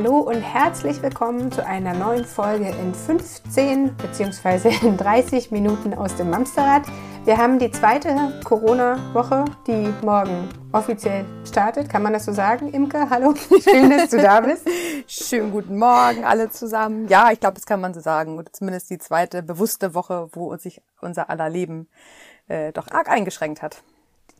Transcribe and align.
Hallo 0.00 0.18
und 0.18 0.40
herzlich 0.40 1.02
willkommen 1.02 1.50
zu 1.50 1.66
einer 1.66 1.92
neuen 1.92 2.24
Folge 2.24 2.68
in 2.68 2.94
15 2.94 3.96
bzw. 3.96 4.86
in 4.86 4.96
30 4.96 5.50
Minuten 5.50 5.92
aus 5.92 6.14
dem 6.14 6.30
Mamsterrad. 6.30 6.82
Wir 7.24 7.36
haben 7.36 7.58
die 7.58 7.72
zweite 7.72 8.40
Corona-Woche, 8.44 9.44
die 9.66 9.92
morgen 10.04 10.48
offiziell 10.70 11.24
startet. 11.44 11.88
Kann 11.88 12.04
man 12.04 12.12
das 12.12 12.26
so 12.26 12.32
sagen? 12.32 12.72
Imke, 12.72 13.10
hallo, 13.10 13.34
schön, 13.60 13.90
dass 13.90 14.10
du 14.10 14.18
da 14.18 14.40
bist. 14.40 14.68
Schönen 15.08 15.50
guten 15.50 15.76
Morgen 15.76 16.24
alle 16.24 16.48
zusammen. 16.48 17.08
Ja, 17.08 17.32
ich 17.32 17.40
glaube, 17.40 17.54
das 17.54 17.66
kann 17.66 17.80
man 17.80 17.92
so 17.92 17.98
sagen. 17.98 18.38
Oder 18.38 18.52
zumindest 18.52 18.90
die 18.90 18.98
zweite 18.98 19.42
bewusste 19.42 19.94
Woche, 19.94 20.28
wo 20.30 20.56
sich 20.58 20.80
unser 21.00 21.28
aller 21.28 21.48
Leben 21.48 21.88
äh, 22.46 22.70
doch 22.70 22.86
arg 22.92 23.08
eingeschränkt 23.08 23.62
hat. 23.62 23.82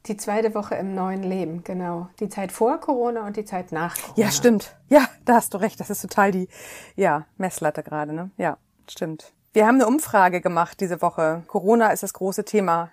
Die 0.07 0.17
zweite 0.17 0.55
Woche 0.55 0.75
im 0.77 0.95
neuen 0.95 1.23
Leben, 1.23 1.65
genau. 1.65 2.09
Die 2.21 2.29
Zeit 2.29 2.53
vor 2.53 2.79
Corona 2.79 3.27
und 3.27 3.37
die 3.37 3.45
Zeit 3.45 3.73
nach 3.73 3.97
Corona. 3.97 4.15
Ja, 4.17 4.31
stimmt. 4.31 4.77
Ja, 4.89 5.09
da 5.25 5.35
hast 5.35 5.55
du 5.55 5.59
recht. 5.59 5.81
Das 5.81 5.91
ist 5.91 6.03
total 6.03 6.33
die, 6.33 6.49
ja, 6.97 7.27
Messlatte 7.37 7.83
gerade, 7.83 8.13
ne? 8.13 8.31
Ja, 8.37 8.59
stimmt. 8.89 9.33
Wir 9.53 9.67
haben 9.67 9.77
eine 9.77 9.87
Umfrage 9.87 10.41
gemacht 10.41 10.81
diese 10.81 11.03
Woche. 11.03 11.43
Corona 11.49 11.89
ist 11.89 12.03
das 12.03 12.13
große 12.13 12.45
Thema. 12.45 12.91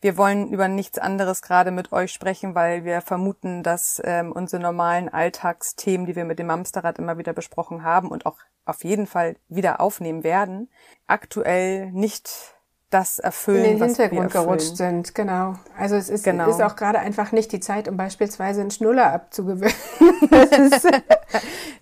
Wir 0.00 0.16
wollen 0.16 0.48
über 0.50 0.68
nichts 0.68 0.98
anderes 0.98 1.42
gerade 1.42 1.70
mit 1.70 1.92
euch 1.92 2.12
sprechen, 2.12 2.54
weil 2.54 2.84
wir 2.84 3.00
vermuten, 3.00 3.62
dass 3.62 4.00
ähm, 4.04 4.32
unsere 4.32 4.62
normalen 4.62 5.08
Alltagsthemen, 5.08 6.06
die 6.06 6.16
wir 6.16 6.24
mit 6.24 6.38
dem 6.38 6.50
Amsterrad 6.50 6.98
immer 6.98 7.18
wieder 7.18 7.32
besprochen 7.32 7.82
haben 7.82 8.08
und 8.08 8.26
auch 8.26 8.38
auf 8.64 8.84
jeden 8.84 9.06
Fall 9.06 9.36
wieder 9.48 9.80
aufnehmen 9.80 10.22
werden, 10.22 10.70
aktuell 11.06 11.90
nicht 11.92 12.55
das 12.90 13.18
erfüllen, 13.18 13.64
in 13.64 13.78
den 13.78 13.88
Hintergrund 13.88 14.30
gerutscht 14.30 14.76
sind. 14.76 15.14
Genau. 15.14 15.56
Also 15.76 15.96
es 15.96 16.08
ist, 16.08 16.24
genau. 16.24 16.48
ist 16.48 16.62
auch 16.62 16.76
gerade 16.76 17.00
einfach 17.00 17.32
nicht 17.32 17.50
die 17.52 17.60
Zeit, 17.60 17.88
um 17.88 17.96
beispielsweise 17.96 18.60
einen 18.60 18.70
Schnuller 18.70 19.12
abzugewöhnen. 19.12 19.74
es, 20.30 20.58
ist, 20.58 20.84
nee. 20.84 21.00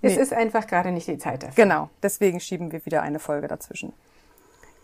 es 0.02 0.16
ist 0.16 0.32
einfach 0.32 0.66
gerade 0.66 0.92
nicht 0.92 1.06
die 1.06 1.18
Zeit 1.18 1.42
dafür. 1.42 1.64
Genau. 1.64 1.90
Deswegen 2.02 2.40
schieben 2.40 2.72
wir 2.72 2.84
wieder 2.86 3.02
eine 3.02 3.18
Folge 3.18 3.48
dazwischen. 3.48 3.92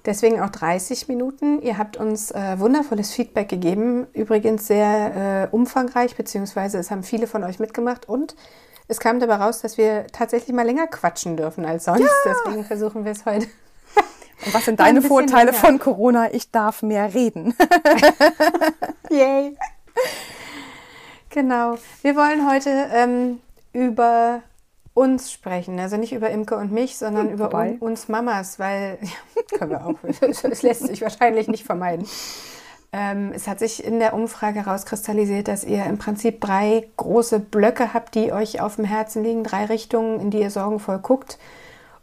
Deswegen 0.05 0.41
auch 0.41 0.51
30 0.51 1.09
Minuten. 1.09 1.61
Ihr 1.63 1.79
habt 1.79 1.97
uns 1.97 2.31
äh, 2.31 2.59
wundervolles 2.59 3.13
Feedback 3.13 3.49
gegeben. 3.49 4.07
Übrigens 4.13 4.67
sehr 4.67 5.49
äh, 5.51 5.55
umfangreich, 5.55 6.17
beziehungsweise 6.17 6.79
es 6.79 6.91
haben 6.91 7.03
viele 7.03 7.27
von 7.27 7.45
euch 7.45 7.59
mitgemacht 7.59 8.09
und 8.09 8.35
es 8.89 8.99
kam 8.99 9.21
dabei 9.21 9.37
raus, 9.37 9.61
dass 9.61 9.79
wir 9.79 10.07
tatsächlich 10.09 10.55
mal 10.55 10.67
länger 10.67 10.87
quatschen 10.87 11.37
dürfen 11.37 11.65
als 11.65 11.85
sonst. 11.85 12.01
Ja. 12.01 12.09
Deswegen 12.25 12.65
versuchen 12.65 13.05
wir 13.05 13.13
es 13.13 13.25
heute 13.25 13.47
und 14.45 14.55
was 14.55 14.65
sind 14.65 14.81
deine 14.81 15.03
Vorteile 15.03 15.53
von 15.53 15.79
Corona? 15.79 16.33
Ich 16.33 16.51
darf 16.51 16.83
mehr 16.83 17.15
reden. 17.15 17.55
Yay. 19.11 19.57
Genau. 21.31 21.77
Wir 22.03 22.17
wollen 22.17 22.49
heute 22.51 22.71
ähm, 22.93 23.41
über 23.73 24.43
uns 24.95 25.33
sprechen. 25.33 25.79
Also 25.79 25.97
nicht 25.97 26.13
über 26.13 26.31
Imke 26.31 26.57
und 26.57 26.73
mich, 26.73 26.97
sondern 26.97 27.29
hm, 27.29 27.35
über 27.35 27.55
un 27.55 27.79
uns 27.79 28.09
Mamas, 28.09 28.59
weil 28.59 28.99
ja, 29.03 29.59
können 29.59 29.71
wir 29.71 29.87
auch. 29.87 29.97
Es 30.03 30.63
lässt 30.63 30.87
sich 30.87 31.01
wahrscheinlich 31.03 31.49
nicht 31.49 31.65
vermeiden. 31.65 32.07
Ähm, 32.93 33.33
es 33.33 33.47
hat 33.47 33.61
sich 33.61 33.85
in 33.85 34.01
der 34.01 34.15
Umfrage 34.15 34.65
herauskristallisiert, 34.65 35.47
dass 35.47 35.63
ihr 35.63 35.85
im 35.85 35.99
Prinzip 35.99 36.41
drei 36.41 36.89
große 36.97 37.39
Blöcke 37.39 37.95
habt, 37.95 38.17
die 38.17 38.33
euch 38.33 38.61
auf 38.61 38.77
dem 38.77 38.85
Herzen 38.85 39.23
liegen, 39.23 39.45
drei 39.45 39.67
Richtungen, 39.67 40.19
in 40.19 40.31
die 40.31 40.41
ihr 40.41 40.51
sorgenvoll 40.51 40.99
guckt. 40.99 41.39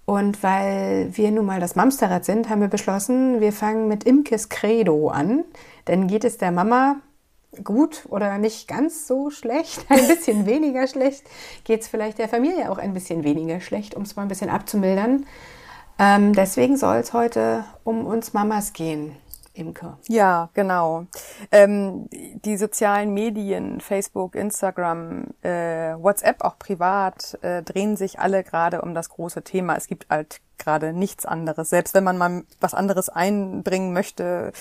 Und 0.09 0.41
weil 0.41 1.09
wir 1.11 1.31
nun 1.31 1.45
mal 1.45 1.59
das 1.59 1.75
Mamsterrad 1.75 2.23
sind, 2.23 2.47
haben 2.47 2.61
wir 2.61 2.69
beschlossen, 2.69 3.41
wir 3.41 3.51
fangen 3.51 3.89
mit 3.89 4.05
Imkes 4.05 4.47
Credo 4.47 5.09
an. 5.09 5.43
Denn 5.85 6.07
geht 6.07 6.23
es 6.23 6.37
der 6.37 6.53
Mama 6.53 7.01
gut 7.61 8.05
oder 8.07 8.37
nicht 8.37 8.69
ganz 8.69 9.05
so 9.05 9.29
schlecht, 9.29 9.85
ein 9.89 10.07
bisschen 10.07 10.45
weniger 10.45 10.87
schlecht, 10.87 11.25
geht 11.65 11.81
es 11.81 11.89
vielleicht 11.89 12.19
der 12.19 12.29
Familie 12.29 12.71
auch 12.71 12.77
ein 12.77 12.93
bisschen 12.93 13.25
weniger 13.25 13.59
schlecht, 13.59 13.95
um 13.95 14.03
es 14.03 14.15
mal 14.15 14.21
ein 14.21 14.29
bisschen 14.29 14.49
abzumildern. 14.49 15.25
Ähm, 15.99 16.31
deswegen 16.31 16.77
soll 16.77 16.95
es 16.95 17.11
heute 17.11 17.65
um 17.83 18.05
uns 18.05 18.31
Mamas 18.31 18.71
gehen. 18.71 19.11
Imke. 19.57 19.97
Ja, 20.07 20.49
genau. 20.53 21.05
Ähm, 21.51 22.07
die 22.11 22.57
sozialen 22.57 23.13
Medien, 23.13 23.81
Facebook, 23.81 24.35
Instagram, 24.35 25.25
äh, 25.41 25.95
WhatsApp, 25.97 26.43
auch 26.43 26.57
privat, 26.59 27.37
äh, 27.41 27.63
drehen 27.63 27.97
sich 27.97 28.19
alle 28.19 28.43
gerade 28.43 28.81
um 28.81 28.93
das 28.93 29.09
große 29.09 29.43
Thema. 29.43 29.75
Es 29.75 29.87
gibt 29.87 30.07
halt 30.09 30.41
gerade 30.57 30.93
nichts 30.93 31.25
anderes. 31.25 31.69
Selbst 31.69 31.93
wenn 31.93 32.03
man 32.03 32.17
mal 32.17 32.43
was 32.59 32.73
anderes 32.73 33.09
einbringen 33.09 33.93
möchte, 33.93 34.51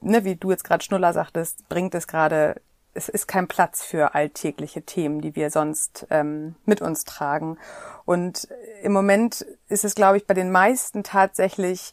ne, 0.00 0.24
wie 0.24 0.36
du 0.36 0.50
jetzt 0.50 0.64
gerade 0.64 0.84
Schnuller 0.84 1.12
sagtest, 1.12 1.68
bringt 1.68 1.94
es 1.94 2.06
gerade 2.06 2.60
es 2.92 3.08
ist 3.08 3.28
kein 3.28 3.46
Platz 3.46 3.82
für 3.82 4.14
alltägliche 4.14 4.82
Themen, 4.82 5.20
die 5.20 5.36
wir 5.36 5.50
sonst 5.50 6.06
ähm, 6.10 6.56
mit 6.64 6.80
uns 6.80 7.04
tragen. 7.04 7.56
Und 8.04 8.48
im 8.82 8.92
Moment 8.92 9.46
ist 9.68 9.84
es, 9.84 9.94
glaube 9.94 10.16
ich, 10.16 10.26
bei 10.26 10.34
den 10.34 10.50
meisten 10.50 11.04
tatsächlich 11.04 11.92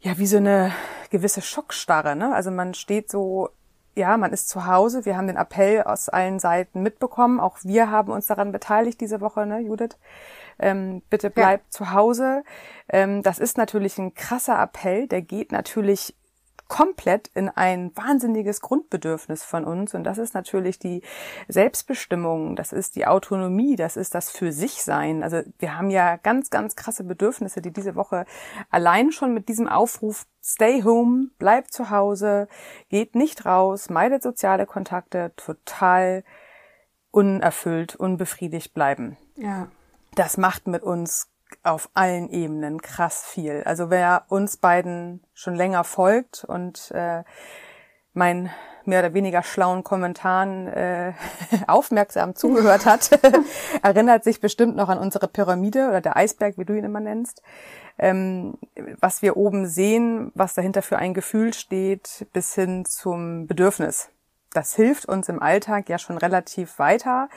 ja 0.00 0.18
wie 0.18 0.26
so 0.26 0.36
eine 0.36 0.72
gewisse 1.10 1.42
Schockstarre. 1.42 2.16
Ne? 2.16 2.34
Also 2.34 2.50
man 2.50 2.74
steht 2.74 3.10
so, 3.10 3.50
ja, 3.96 4.16
man 4.16 4.32
ist 4.32 4.48
zu 4.48 4.66
Hause. 4.66 5.04
Wir 5.04 5.16
haben 5.16 5.26
den 5.26 5.36
Appell 5.36 5.82
aus 5.82 6.08
allen 6.08 6.38
Seiten 6.38 6.82
mitbekommen. 6.82 7.40
Auch 7.40 7.58
wir 7.62 7.90
haben 7.90 8.12
uns 8.12 8.26
daran 8.26 8.52
beteiligt 8.52 9.00
diese 9.00 9.20
Woche, 9.20 9.46
ne, 9.46 9.60
Judith? 9.60 9.96
Ähm, 10.58 11.02
bitte 11.10 11.30
bleibt 11.30 11.64
ja. 11.64 11.70
zu 11.70 11.92
Hause. 11.92 12.42
Ähm, 12.88 13.22
das 13.22 13.38
ist 13.38 13.58
natürlich 13.58 13.98
ein 13.98 14.14
krasser 14.14 14.60
Appell. 14.60 15.06
Der 15.08 15.22
geht 15.22 15.52
natürlich 15.52 16.14
komplett 16.68 17.28
in 17.34 17.48
ein 17.48 17.96
wahnsinniges 17.96 18.60
Grundbedürfnis 18.60 19.44
von 19.44 19.64
uns. 19.64 19.94
Und 19.94 20.04
das 20.04 20.18
ist 20.18 20.34
natürlich 20.34 20.78
die 20.78 21.02
Selbstbestimmung, 21.48 22.56
das 22.56 22.72
ist 22.72 22.96
die 22.96 23.06
Autonomie, 23.06 23.76
das 23.76 23.96
ist 23.96 24.14
das 24.14 24.30
für 24.30 24.52
sich 24.52 24.82
sein. 24.82 25.22
Also 25.22 25.42
wir 25.58 25.76
haben 25.76 25.90
ja 25.90 26.16
ganz, 26.16 26.50
ganz 26.50 26.74
krasse 26.74 27.04
Bedürfnisse, 27.04 27.62
die 27.62 27.72
diese 27.72 27.94
Woche 27.94 28.24
allein 28.70 29.12
schon 29.12 29.32
mit 29.32 29.48
diesem 29.48 29.68
Aufruf 29.68 30.26
Stay 30.42 30.82
home, 30.84 31.30
bleibt 31.38 31.72
zu 31.72 31.90
Hause, 31.90 32.46
geht 32.88 33.16
nicht 33.16 33.46
raus, 33.46 33.90
meidet 33.90 34.22
soziale 34.22 34.64
Kontakte, 34.64 35.32
total 35.36 36.22
unerfüllt, 37.10 37.96
unbefriedigt 37.96 38.72
bleiben. 38.72 39.16
Ja. 39.36 39.68
Das 40.14 40.36
macht 40.36 40.68
mit 40.68 40.82
uns 40.82 41.28
auf 41.66 41.90
allen 41.94 42.30
Ebenen 42.30 42.80
krass 42.80 43.24
viel. 43.24 43.62
Also 43.64 43.90
wer 43.90 44.24
uns 44.28 44.56
beiden 44.56 45.22
schon 45.34 45.54
länger 45.54 45.84
folgt 45.84 46.44
und 46.44 46.90
äh, 46.92 47.24
mein 48.14 48.50
mehr 48.86 49.00
oder 49.00 49.14
weniger 49.14 49.42
schlauen 49.42 49.84
Kommentaren 49.84 50.68
äh, 50.68 51.12
aufmerksam 51.66 52.34
zugehört 52.34 52.86
hat, 52.86 53.10
erinnert 53.82 54.24
sich 54.24 54.40
bestimmt 54.40 54.76
noch 54.76 54.88
an 54.88 54.98
unsere 54.98 55.28
Pyramide 55.28 55.88
oder 55.88 56.00
der 56.00 56.16
Eisberg, 56.16 56.56
wie 56.56 56.64
du 56.64 56.74
ihn 56.74 56.84
immer 56.84 57.00
nennst. 57.00 57.42
Ähm, 57.98 58.58
was 59.00 59.22
wir 59.22 59.36
oben 59.36 59.66
sehen, 59.66 60.30
was 60.34 60.54
dahinter 60.54 60.82
für 60.82 60.98
ein 60.98 61.14
Gefühl 61.14 61.52
steht, 61.54 62.26
bis 62.32 62.54
hin 62.54 62.84
zum 62.84 63.46
Bedürfnis. 63.46 64.10
Das 64.52 64.74
hilft 64.74 65.06
uns 65.06 65.28
im 65.28 65.42
Alltag 65.42 65.88
ja 65.88 65.98
schon 65.98 66.16
relativ 66.16 66.78
weiter 66.78 67.28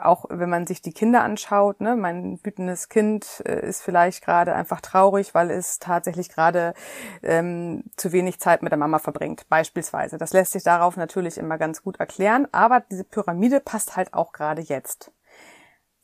auch 0.00 0.26
wenn 0.28 0.50
man 0.50 0.66
sich 0.66 0.82
die 0.82 0.92
Kinder 0.92 1.22
anschaut, 1.22 1.80
ne, 1.80 1.96
mein 1.96 2.40
wütendes 2.42 2.88
Kind 2.88 3.42
äh, 3.44 3.66
ist 3.66 3.82
vielleicht 3.82 4.24
gerade 4.24 4.54
einfach 4.54 4.80
traurig, 4.80 5.34
weil 5.34 5.50
es 5.50 5.78
tatsächlich 5.78 6.28
gerade 6.28 6.74
ähm, 7.22 7.84
zu 7.96 8.12
wenig 8.12 8.40
Zeit 8.40 8.62
mit 8.62 8.72
der 8.72 8.78
Mama 8.78 8.98
verbringt, 8.98 9.48
beispielsweise. 9.48 10.18
Das 10.18 10.32
lässt 10.32 10.52
sich 10.52 10.62
darauf 10.62 10.96
natürlich 10.96 11.38
immer 11.38 11.58
ganz 11.58 11.82
gut 11.82 12.00
erklären, 12.00 12.48
aber 12.52 12.80
diese 12.80 13.04
Pyramide 13.04 13.60
passt 13.60 13.96
halt 13.96 14.14
auch 14.14 14.32
gerade 14.32 14.62
jetzt. 14.62 15.12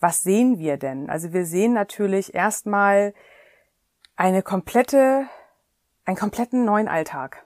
Was 0.00 0.22
sehen 0.22 0.58
wir 0.58 0.76
denn? 0.76 1.08
Also 1.08 1.32
wir 1.32 1.46
sehen 1.46 1.72
natürlich 1.72 2.34
erstmal 2.34 3.14
eine 4.14 4.42
komplette, 4.42 5.26
einen 6.04 6.16
kompletten 6.16 6.64
neuen 6.64 6.88
Alltag 6.88 7.45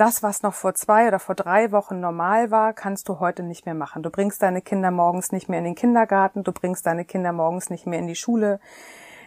das, 0.00 0.22
was 0.22 0.42
noch 0.42 0.54
vor 0.54 0.74
zwei 0.74 1.08
oder 1.08 1.18
vor 1.18 1.34
drei 1.34 1.72
Wochen 1.72 2.00
normal 2.00 2.50
war, 2.50 2.72
kannst 2.72 3.08
du 3.08 3.20
heute 3.20 3.42
nicht 3.42 3.66
mehr 3.66 3.74
machen. 3.74 4.02
Du 4.02 4.08
bringst 4.08 4.42
deine 4.42 4.62
Kinder 4.62 4.90
morgens 4.90 5.30
nicht 5.30 5.50
mehr 5.50 5.58
in 5.58 5.64
den 5.66 5.74
Kindergarten, 5.74 6.42
du 6.42 6.52
bringst 6.52 6.86
deine 6.86 7.04
Kinder 7.04 7.32
morgens 7.32 7.68
nicht 7.68 7.86
mehr 7.86 7.98
in 7.98 8.06
die 8.06 8.14
Schule. 8.14 8.60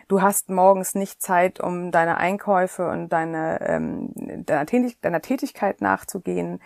Du 0.07 0.21
hast 0.21 0.49
morgens 0.49 0.95
nicht 0.95 1.21
Zeit, 1.21 1.59
um 1.59 1.91
deine 1.91 2.17
Einkäufe 2.17 2.89
und 2.89 3.09
deine, 3.09 3.61
ähm, 3.61 4.09
deiner, 4.45 4.65
Tätig 4.65 4.99
deiner 5.01 5.21
Tätigkeit 5.21 5.79
nachzugehen. 5.79 6.59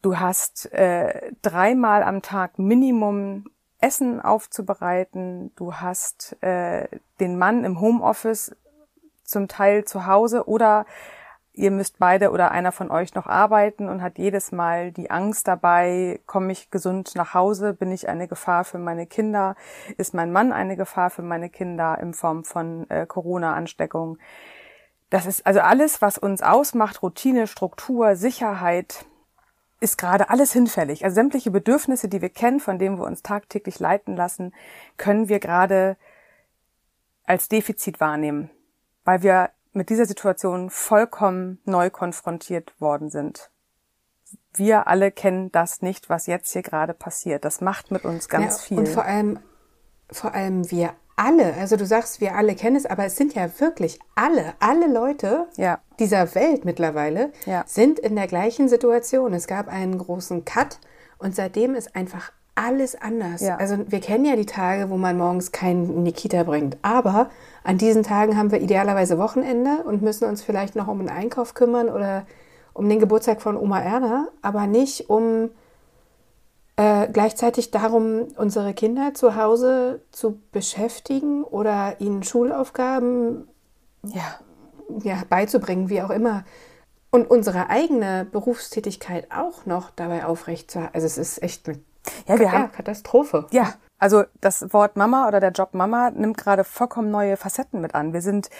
Du 0.00 0.18
hast 0.18 0.72
äh, 0.72 1.32
dreimal 1.42 2.02
am 2.04 2.22
Tag 2.22 2.58
Minimum 2.58 3.46
Essen 3.80 4.20
aufzubereiten. 4.20 5.52
Du 5.56 5.74
hast 5.74 6.40
äh, 6.42 6.86
den 7.18 7.38
Mann 7.38 7.64
im 7.64 7.80
Homeoffice 7.80 8.54
zum 9.24 9.48
Teil 9.48 9.84
zu 9.84 10.06
Hause 10.06 10.48
oder 10.48 10.86
ihr 11.54 11.70
müsst 11.70 11.98
beide 11.98 12.30
oder 12.32 12.50
einer 12.50 12.72
von 12.72 12.90
euch 12.90 13.14
noch 13.14 13.26
arbeiten 13.26 13.88
und 13.88 14.02
hat 14.02 14.18
jedes 14.18 14.50
Mal 14.52 14.90
die 14.90 15.10
Angst 15.10 15.46
dabei, 15.46 16.20
komme 16.26 16.52
ich 16.52 16.70
gesund 16.70 17.12
nach 17.14 17.32
Hause, 17.32 17.72
bin 17.72 17.92
ich 17.92 18.08
eine 18.08 18.26
Gefahr 18.26 18.64
für 18.64 18.78
meine 18.78 19.06
Kinder, 19.06 19.54
ist 19.96 20.14
mein 20.14 20.32
Mann 20.32 20.52
eine 20.52 20.76
Gefahr 20.76 21.10
für 21.10 21.22
meine 21.22 21.48
Kinder 21.48 21.98
in 22.00 22.12
Form 22.12 22.44
von 22.44 22.90
äh, 22.90 23.06
Corona-Ansteckung. 23.06 24.18
Das 25.10 25.26
ist 25.26 25.46
also 25.46 25.60
alles, 25.60 26.02
was 26.02 26.18
uns 26.18 26.42
ausmacht, 26.42 27.02
Routine, 27.02 27.46
Struktur, 27.46 28.16
Sicherheit, 28.16 29.06
ist 29.80 29.96
gerade 29.96 30.30
alles 30.30 30.52
hinfällig. 30.52 31.04
Also 31.04 31.14
sämtliche 31.14 31.50
Bedürfnisse, 31.50 32.08
die 32.08 32.22
wir 32.22 32.30
kennen, 32.30 32.58
von 32.58 32.78
denen 32.78 32.98
wir 32.98 33.04
uns 33.04 33.22
tagtäglich 33.22 33.78
leiten 33.78 34.16
lassen, 34.16 34.52
können 34.96 35.28
wir 35.28 35.38
gerade 35.38 35.96
als 37.26 37.48
Defizit 37.48 38.00
wahrnehmen, 38.00 38.50
weil 39.04 39.22
wir 39.22 39.50
mit 39.74 39.90
dieser 39.90 40.06
Situation 40.06 40.70
vollkommen 40.70 41.60
neu 41.64 41.90
konfrontiert 41.90 42.80
worden 42.80 43.10
sind. 43.10 43.50
Wir 44.52 44.86
alle 44.86 45.10
kennen 45.10 45.50
das 45.52 45.82
nicht, 45.82 46.08
was 46.08 46.26
jetzt 46.26 46.52
hier 46.52 46.62
gerade 46.62 46.94
passiert. 46.94 47.44
Das 47.44 47.60
macht 47.60 47.90
mit 47.90 48.04
uns 48.04 48.28
ganz 48.28 48.58
ja, 48.58 48.62
viel. 48.62 48.78
Und 48.78 48.88
vor 48.88 49.04
allem, 49.04 49.38
vor 50.10 50.32
allem 50.32 50.70
wir 50.70 50.94
alle, 51.16 51.54
also 51.54 51.76
du 51.76 51.86
sagst, 51.86 52.20
wir 52.20 52.34
alle 52.34 52.54
kennen 52.54 52.76
es, 52.76 52.86
aber 52.86 53.04
es 53.04 53.16
sind 53.16 53.34
ja 53.34 53.48
wirklich 53.60 53.98
alle, 54.14 54.54
alle 54.58 54.92
Leute 54.92 55.46
ja. 55.56 55.78
dieser 55.98 56.34
Welt 56.34 56.64
mittlerweile 56.64 57.32
ja. 57.46 57.64
sind 57.66 57.98
in 57.98 58.16
der 58.16 58.26
gleichen 58.26 58.68
Situation. 58.68 59.32
Es 59.32 59.46
gab 59.46 59.68
einen 59.68 59.98
großen 59.98 60.44
Cut 60.44 60.78
und 61.18 61.34
seitdem 61.34 61.74
ist 61.74 61.94
einfach 61.94 62.32
alles 62.54 63.00
anders. 63.00 63.40
Ja. 63.40 63.56
Also 63.56 63.78
wir 63.90 64.00
kennen 64.00 64.24
ja 64.24 64.36
die 64.36 64.46
Tage, 64.46 64.90
wo 64.90 64.96
man 64.96 65.16
morgens 65.16 65.52
keinen 65.52 66.02
Nikita 66.02 66.44
bringt, 66.44 66.76
aber 66.82 67.30
an 67.64 67.78
diesen 67.78 68.02
Tagen 68.02 68.36
haben 68.36 68.52
wir 68.52 68.60
idealerweise 68.60 69.18
Wochenende 69.18 69.82
und 69.84 70.02
müssen 70.02 70.28
uns 70.28 70.42
vielleicht 70.42 70.76
noch 70.76 70.86
um 70.86 71.00
einen 71.00 71.08
Einkauf 71.08 71.54
kümmern 71.54 71.88
oder 71.88 72.26
um 72.74 72.88
den 72.88 73.00
Geburtstag 73.00 73.40
von 73.40 73.56
Oma 73.56 73.80
Erna, 73.80 74.28
aber 74.42 74.66
nicht 74.66 75.08
um 75.08 75.50
äh, 76.76 77.08
gleichzeitig 77.08 77.70
darum, 77.70 78.28
unsere 78.36 78.74
Kinder 78.74 79.14
zu 79.14 79.36
Hause 79.36 80.02
zu 80.10 80.40
beschäftigen 80.52 81.42
oder 81.42 82.00
ihnen 82.00 82.22
Schulaufgaben 82.22 83.48
ja. 84.02 84.38
Ja, 85.02 85.22
beizubringen, 85.30 85.88
wie 85.88 86.02
auch 86.02 86.10
immer. 86.10 86.44
Und 87.10 87.30
unsere 87.30 87.70
eigene 87.70 88.26
Berufstätigkeit 88.30 89.28
auch 89.30 89.64
noch 89.64 89.90
dabei 89.90 90.26
aufrecht 90.26 90.70
zu 90.70 90.80
Also 90.92 91.06
es 91.06 91.16
ist 91.16 91.42
echt 91.42 91.66
eine 91.68 91.78
ja, 92.26 92.38
wir 92.38 92.52
haben, 92.52 92.72
Katastrophe. 92.72 93.46
Ja, 93.50 93.72
also 93.98 94.24
das 94.40 94.72
Wort 94.72 94.96
Mama 94.96 95.28
oder 95.28 95.40
der 95.40 95.52
Job 95.52 95.74
Mama 95.74 96.10
nimmt 96.10 96.36
gerade 96.36 96.64
vollkommen 96.64 97.10
neue 97.10 97.36
Facetten 97.36 97.80
mit 97.80 97.94
an. 97.94 98.12
Wir 98.12 98.20
sind 98.20 98.50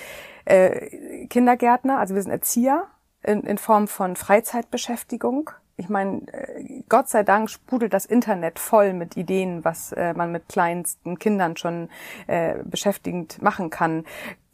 äh, 0.45 1.27
Kindergärtner, 1.27 1.99
also 1.99 2.15
wir 2.15 2.23
sind 2.23 2.33
Erzieher 2.33 2.85
in, 3.23 3.43
in 3.43 3.59
Form 3.59 3.89
von 3.89 4.17
Freizeitbeschäftigung. 4.17 5.51
Ich 5.77 5.89
meine, 5.89 6.23
äh, 6.33 6.83
Gott 6.89 7.09
sei 7.09 7.25
Dank 7.25 7.51
sprudelt 7.51 7.93
das 7.93 8.07
Internet 8.07 8.59
voll 8.59 8.93
mit 8.93 9.17
Ideen, 9.17 9.65
was 9.65 9.93
äh, 9.93 10.15
man 10.15 10.31
mit 10.31 10.49
kleinsten 10.49 11.19
Kindern 11.19 11.57
schon 11.57 11.89
äh, 12.27 12.63
beschäftigend 12.65 13.43
machen 13.43 13.71
kann. 13.71 14.05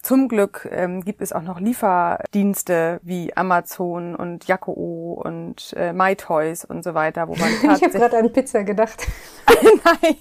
Zum 0.02 0.28
Glück 0.28 0.66
ähm, 0.70 1.04
gibt 1.04 1.20
es 1.20 1.32
auch 1.32 1.42
noch 1.42 1.60
Lieferdienste 1.60 3.00
wie 3.02 3.36
Amazon 3.36 4.16
und 4.16 4.46
Jakoo 4.46 5.12
und 5.12 5.74
äh, 5.76 5.92
MyToys 5.92 6.64
und 6.64 6.82
so 6.84 6.94
weiter, 6.94 7.28
wo 7.28 7.36
man 7.36 7.50
tatsächlich... 7.62 7.76
ich 7.76 7.82
habe 7.82 7.98
gerade 7.98 8.18
an 8.18 8.32
Pizza 8.32 8.64
gedacht. 8.64 9.06
Nein, 9.84 10.16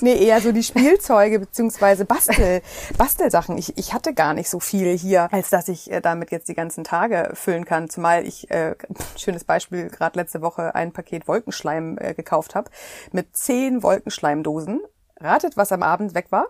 nee, 0.00 0.26
eher 0.26 0.40
so 0.40 0.50
die 0.50 0.64
Spielzeuge 0.64 1.38
beziehungsweise 1.38 2.04
Bastel, 2.04 2.60
Bastelsachen. 2.98 3.56
Ich, 3.56 3.78
ich 3.78 3.94
hatte 3.94 4.14
gar 4.14 4.34
nicht 4.34 4.50
so 4.50 4.58
viel 4.58 4.98
hier, 4.98 5.32
als 5.32 5.50
dass 5.50 5.68
ich 5.68 5.90
äh, 5.90 6.00
damit 6.00 6.32
jetzt 6.32 6.48
die 6.48 6.54
ganzen 6.54 6.82
Tage 6.82 7.30
füllen 7.34 7.64
kann. 7.64 7.88
Zumal 7.88 8.26
ich, 8.26 8.50
äh, 8.50 8.74
schönes 9.16 9.44
Beispiel, 9.44 9.90
gerade 9.90 10.18
letzte 10.18 10.42
Woche 10.42 10.74
ein 10.74 10.92
Paket 10.92 11.28
Wolkenschleim 11.28 11.98
äh, 12.00 12.14
gekauft 12.14 12.56
habe 12.56 12.68
mit 13.12 13.36
zehn 13.36 13.84
Wolkenschleimdosen. 13.84 14.80
Ratet, 15.20 15.56
was 15.56 15.70
am 15.70 15.84
Abend 15.84 16.14
weg 16.14 16.26
war? 16.30 16.46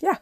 Ja, 0.00 0.12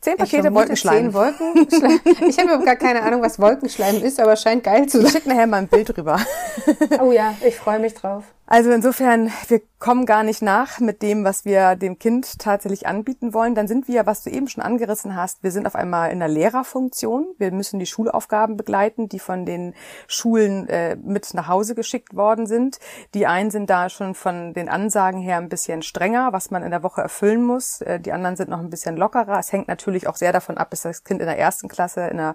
zehn 0.00 0.16
Pakete 0.16 0.54
Wolkenschleim. 0.54 1.12
Zehn 1.12 1.14
Wolkenschleim. 1.14 2.00
Ich 2.28 2.38
habe 2.38 2.48
überhaupt 2.48 2.66
gar 2.66 2.76
keine 2.76 3.02
Ahnung, 3.02 3.22
was 3.22 3.38
Wolkenschleim 3.38 4.02
ist, 4.02 4.20
aber 4.20 4.36
scheint 4.36 4.64
geil 4.64 4.86
zu 4.86 4.98
sein. 4.98 5.06
Ich 5.06 5.12
schicke 5.12 5.28
nachher 5.28 5.46
mal 5.46 5.58
ein 5.58 5.68
Bild 5.68 5.96
rüber. 5.96 6.20
Oh 7.00 7.12
ja, 7.12 7.34
ich 7.44 7.56
freue 7.56 7.78
mich 7.78 7.94
drauf. 7.94 8.24
Also 8.50 8.70
insofern, 8.70 9.30
wir 9.48 9.60
kommen 9.78 10.06
gar 10.06 10.22
nicht 10.22 10.40
nach 10.40 10.80
mit 10.80 11.02
dem, 11.02 11.22
was 11.22 11.44
wir 11.44 11.76
dem 11.76 11.98
Kind 11.98 12.38
tatsächlich 12.38 12.86
anbieten 12.86 13.34
wollen. 13.34 13.54
Dann 13.54 13.68
sind 13.68 13.88
wir, 13.88 14.06
was 14.06 14.22
du 14.22 14.30
eben 14.30 14.48
schon 14.48 14.64
angerissen 14.64 15.14
hast, 15.14 15.42
wir 15.42 15.50
sind 15.50 15.66
auf 15.66 15.74
einmal 15.74 16.10
in 16.10 16.18
der 16.18 16.28
Lehrerfunktion. 16.28 17.26
Wir 17.36 17.52
müssen 17.52 17.78
die 17.78 17.84
Schulaufgaben 17.84 18.56
begleiten, 18.56 19.10
die 19.10 19.18
von 19.18 19.44
den 19.44 19.74
Schulen 20.06 20.66
äh, 20.70 20.96
mit 20.96 21.34
nach 21.34 21.46
Hause 21.46 21.74
geschickt 21.74 22.16
worden 22.16 22.46
sind. 22.46 22.78
Die 23.12 23.26
einen 23.26 23.50
sind 23.50 23.68
da 23.68 23.90
schon 23.90 24.14
von 24.14 24.54
den 24.54 24.70
Ansagen 24.70 25.20
her 25.20 25.36
ein 25.36 25.50
bisschen 25.50 25.82
strenger, 25.82 26.32
was 26.32 26.50
man 26.50 26.62
in 26.62 26.70
der 26.70 26.82
Woche 26.82 27.02
erfüllen 27.02 27.44
muss. 27.44 27.82
Äh, 27.82 28.00
die 28.00 28.12
anderen 28.12 28.36
sind 28.36 28.48
noch 28.48 28.60
ein 28.60 28.70
bisschen 28.70 28.96
lockerer. 28.96 29.38
Es 29.38 29.52
hängt 29.52 29.67
natürlich 29.68 30.06
auch 30.08 30.16
sehr 30.16 30.32
davon 30.32 30.58
ab, 30.58 30.72
ist 30.72 30.84
das 30.84 31.04
Kind 31.04 31.20
in 31.20 31.26
der 31.26 31.38
ersten 31.38 31.68
Klasse, 31.68 32.08
in 32.08 32.16
der 32.16 32.34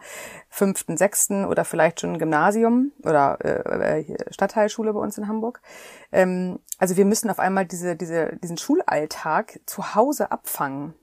fünften, 0.50 0.98
sechsten 0.98 1.46
oder 1.46 1.66
vielleicht 1.66 2.02
schon 2.02 2.18
Gymnasium 2.18 2.92
oder 3.04 3.38
äh, 3.44 4.00
äh 4.00 4.34
Stadtteilschule 4.34 4.94
bei 4.94 5.00
uns 5.00 5.18
in 5.18 5.28
Hamburg. 5.28 5.62
Ähm, 6.12 6.60
also 6.78 6.98
wir 6.98 7.06
müssen 7.06 7.30
auf 7.30 7.40
einmal 7.40 7.66
diese, 7.66 7.96
diese, 7.96 8.38
diesen 8.42 8.58
Schulalltag 8.58 9.60
zu 9.66 9.96
Hause 9.96 10.32
abfangen. 10.32 10.94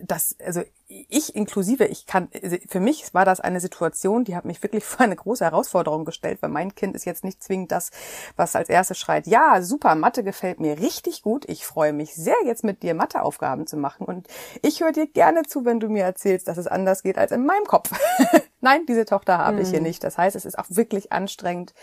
Das, 0.00 0.36
also 0.44 0.62
ich 0.86 1.34
inklusive, 1.34 1.84
ich 1.84 2.06
kann, 2.06 2.28
also 2.42 2.56
für 2.68 2.80
mich 2.80 3.12
war 3.12 3.24
das 3.24 3.40
eine 3.40 3.60
Situation, 3.60 4.24
die 4.24 4.36
hat 4.36 4.44
mich 4.44 4.62
wirklich 4.62 4.84
vor 4.84 5.00
eine 5.00 5.16
große 5.16 5.44
Herausforderung 5.44 6.04
gestellt, 6.04 6.38
weil 6.40 6.50
mein 6.50 6.74
Kind 6.74 6.94
ist 6.94 7.04
jetzt 7.04 7.24
nicht 7.24 7.42
zwingend 7.42 7.72
das, 7.72 7.90
was 8.36 8.56
als 8.56 8.68
erstes 8.68 8.98
schreit, 8.98 9.26
ja, 9.26 9.60
super, 9.60 9.94
Mathe 9.96 10.22
gefällt 10.22 10.60
mir 10.60 10.78
richtig 10.78 11.22
gut, 11.22 11.44
ich 11.48 11.66
freue 11.66 11.92
mich 11.92 12.14
sehr, 12.14 12.36
jetzt 12.46 12.64
mit 12.64 12.82
dir 12.82 12.94
Matheaufgaben 12.94 13.66
zu 13.66 13.76
machen 13.76 14.06
und 14.06 14.28
ich 14.62 14.80
höre 14.80 14.92
dir 14.92 15.06
gerne 15.06 15.42
zu, 15.42 15.64
wenn 15.64 15.80
du 15.80 15.88
mir 15.88 16.04
erzählst, 16.04 16.48
dass 16.48 16.58
es 16.58 16.66
anders 16.66 17.02
geht 17.02 17.18
als 17.18 17.32
in 17.32 17.44
meinem 17.44 17.64
Kopf. 17.64 17.90
Nein, 18.60 18.86
diese 18.86 19.04
Tochter 19.04 19.38
habe 19.38 19.56
mhm. 19.56 19.62
ich 19.62 19.70
hier 19.70 19.80
mhm. 19.80 19.86
nicht. 19.86 20.04
Das 20.04 20.16
heißt, 20.16 20.36
es 20.36 20.44
ist 20.44 20.58
auch 20.58 20.66
wirklich 20.68 21.12
anstrengend, 21.12 21.74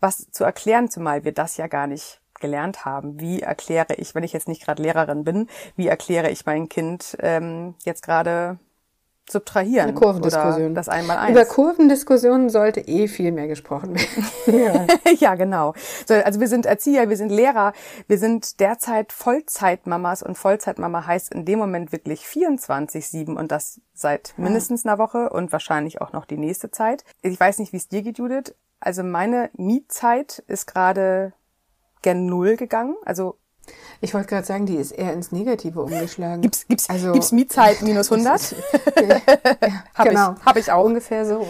was 0.00 0.30
zu 0.30 0.44
erklären, 0.44 0.90
zumal 0.90 1.24
wir 1.24 1.32
das 1.32 1.56
ja 1.56 1.66
gar 1.66 1.86
nicht 1.86 2.21
gelernt 2.42 2.84
haben. 2.84 3.18
Wie 3.18 3.40
erkläre 3.40 3.94
ich, 3.94 4.14
wenn 4.14 4.24
ich 4.24 4.34
jetzt 4.34 4.48
nicht 4.48 4.62
gerade 4.62 4.82
Lehrerin 4.82 5.24
bin, 5.24 5.48
wie 5.76 5.88
erkläre 5.88 6.30
ich 6.30 6.44
mein 6.44 6.68
Kind 6.68 7.16
ähm, 7.20 7.74
jetzt 7.84 8.02
gerade 8.02 8.58
subtrahieren 9.30 9.88
Eine 9.88 9.94
Kurvendiskussion. 9.94 10.66
oder 10.66 10.74
das 10.74 10.88
einmal 10.88 11.16
eins. 11.16 11.30
Über 11.30 11.44
Kurvendiskussionen 11.44 12.50
sollte 12.50 12.80
eh 12.80 13.08
viel 13.08 13.32
mehr 13.32 13.48
gesprochen 13.48 13.94
werden. 13.94 14.86
ja. 15.06 15.12
ja, 15.18 15.34
genau. 15.36 15.74
So, 16.06 16.14
also 16.14 16.40
wir 16.40 16.48
sind 16.48 16.66
Erzieher, 16.66 17.08
wir 17.08 17.16
sind 17.16 17.30
Lehrer, 17.30 17.72
wir 18.08 18.18
sind 18.18 18.60
derzeit 18.60 19.12
Vollzeitmamas 19.12 20.22
und 20.22 20.36
Vollzeitmama 20.36 21.06
heißt 21.06 21.32
in 21.32 21.44
dem 21.44 21.58
Moment 21.58 21.92
wirklich 21.92 22.22
24-7 22.24 23.34
und 23.36 23.52
das 23.52 23.80
seit 23.94 24.34
mindestens 24.36 24.84
einer 24.84 24.98
Woche 24.98 25.30
und 25.30 25.52
wahrscheinlich 25.52 26.00
auch 26.00 26.12
noch 26.12 26.26
die 26.26 26.36
nächste 26.36 26.70
Zeit. 26.70 27.04
Ich 27.22 27.38
weiß 27.38 27.58
nicht, 27.58 27.72
wie 27.72 27.78
es 27.78 27.88
dir 27.88 28.02
geht, 28.02 28.18
Judith, 28.18 28.54
also 28.80 29.04
meine 29.04 29.50
Mietzeit 29.54 30.42
ist 30.48 30.66
gerade 30.66 31.32
gen 32.02 32.26
Null 32.26 32.56
gegangen. 32.56 32.96
Also 33.04 33.38
ich 34.00 34.14
wollte 34.14 34.28
gerade 34.28 34.46
sagen, 34.46 34.66
die 34.66 34.76
ist 34.76 34.90
eher 34.90 35.12
ins 35.12 35.30
Negative 35.30 35.80
umgeschlagen. 35.80 36.42
Gibt's, 36.42 36.66
gibt's, 36.66 36.90
also, 36.90 37.12
gibt's 37.12 37.32
Mietzeit 37.32 37.82
minus 37.82 38.10
100? 38.10 38.56
ja, 39.08 39.20
hab 39.94 40.08
genau, 40.08 40.34
habe 40.44 40.58
ich 40.58 40.72
auch. 40.72 40.84
Ungefähr 40.84 41.24
so. 41.24 41.46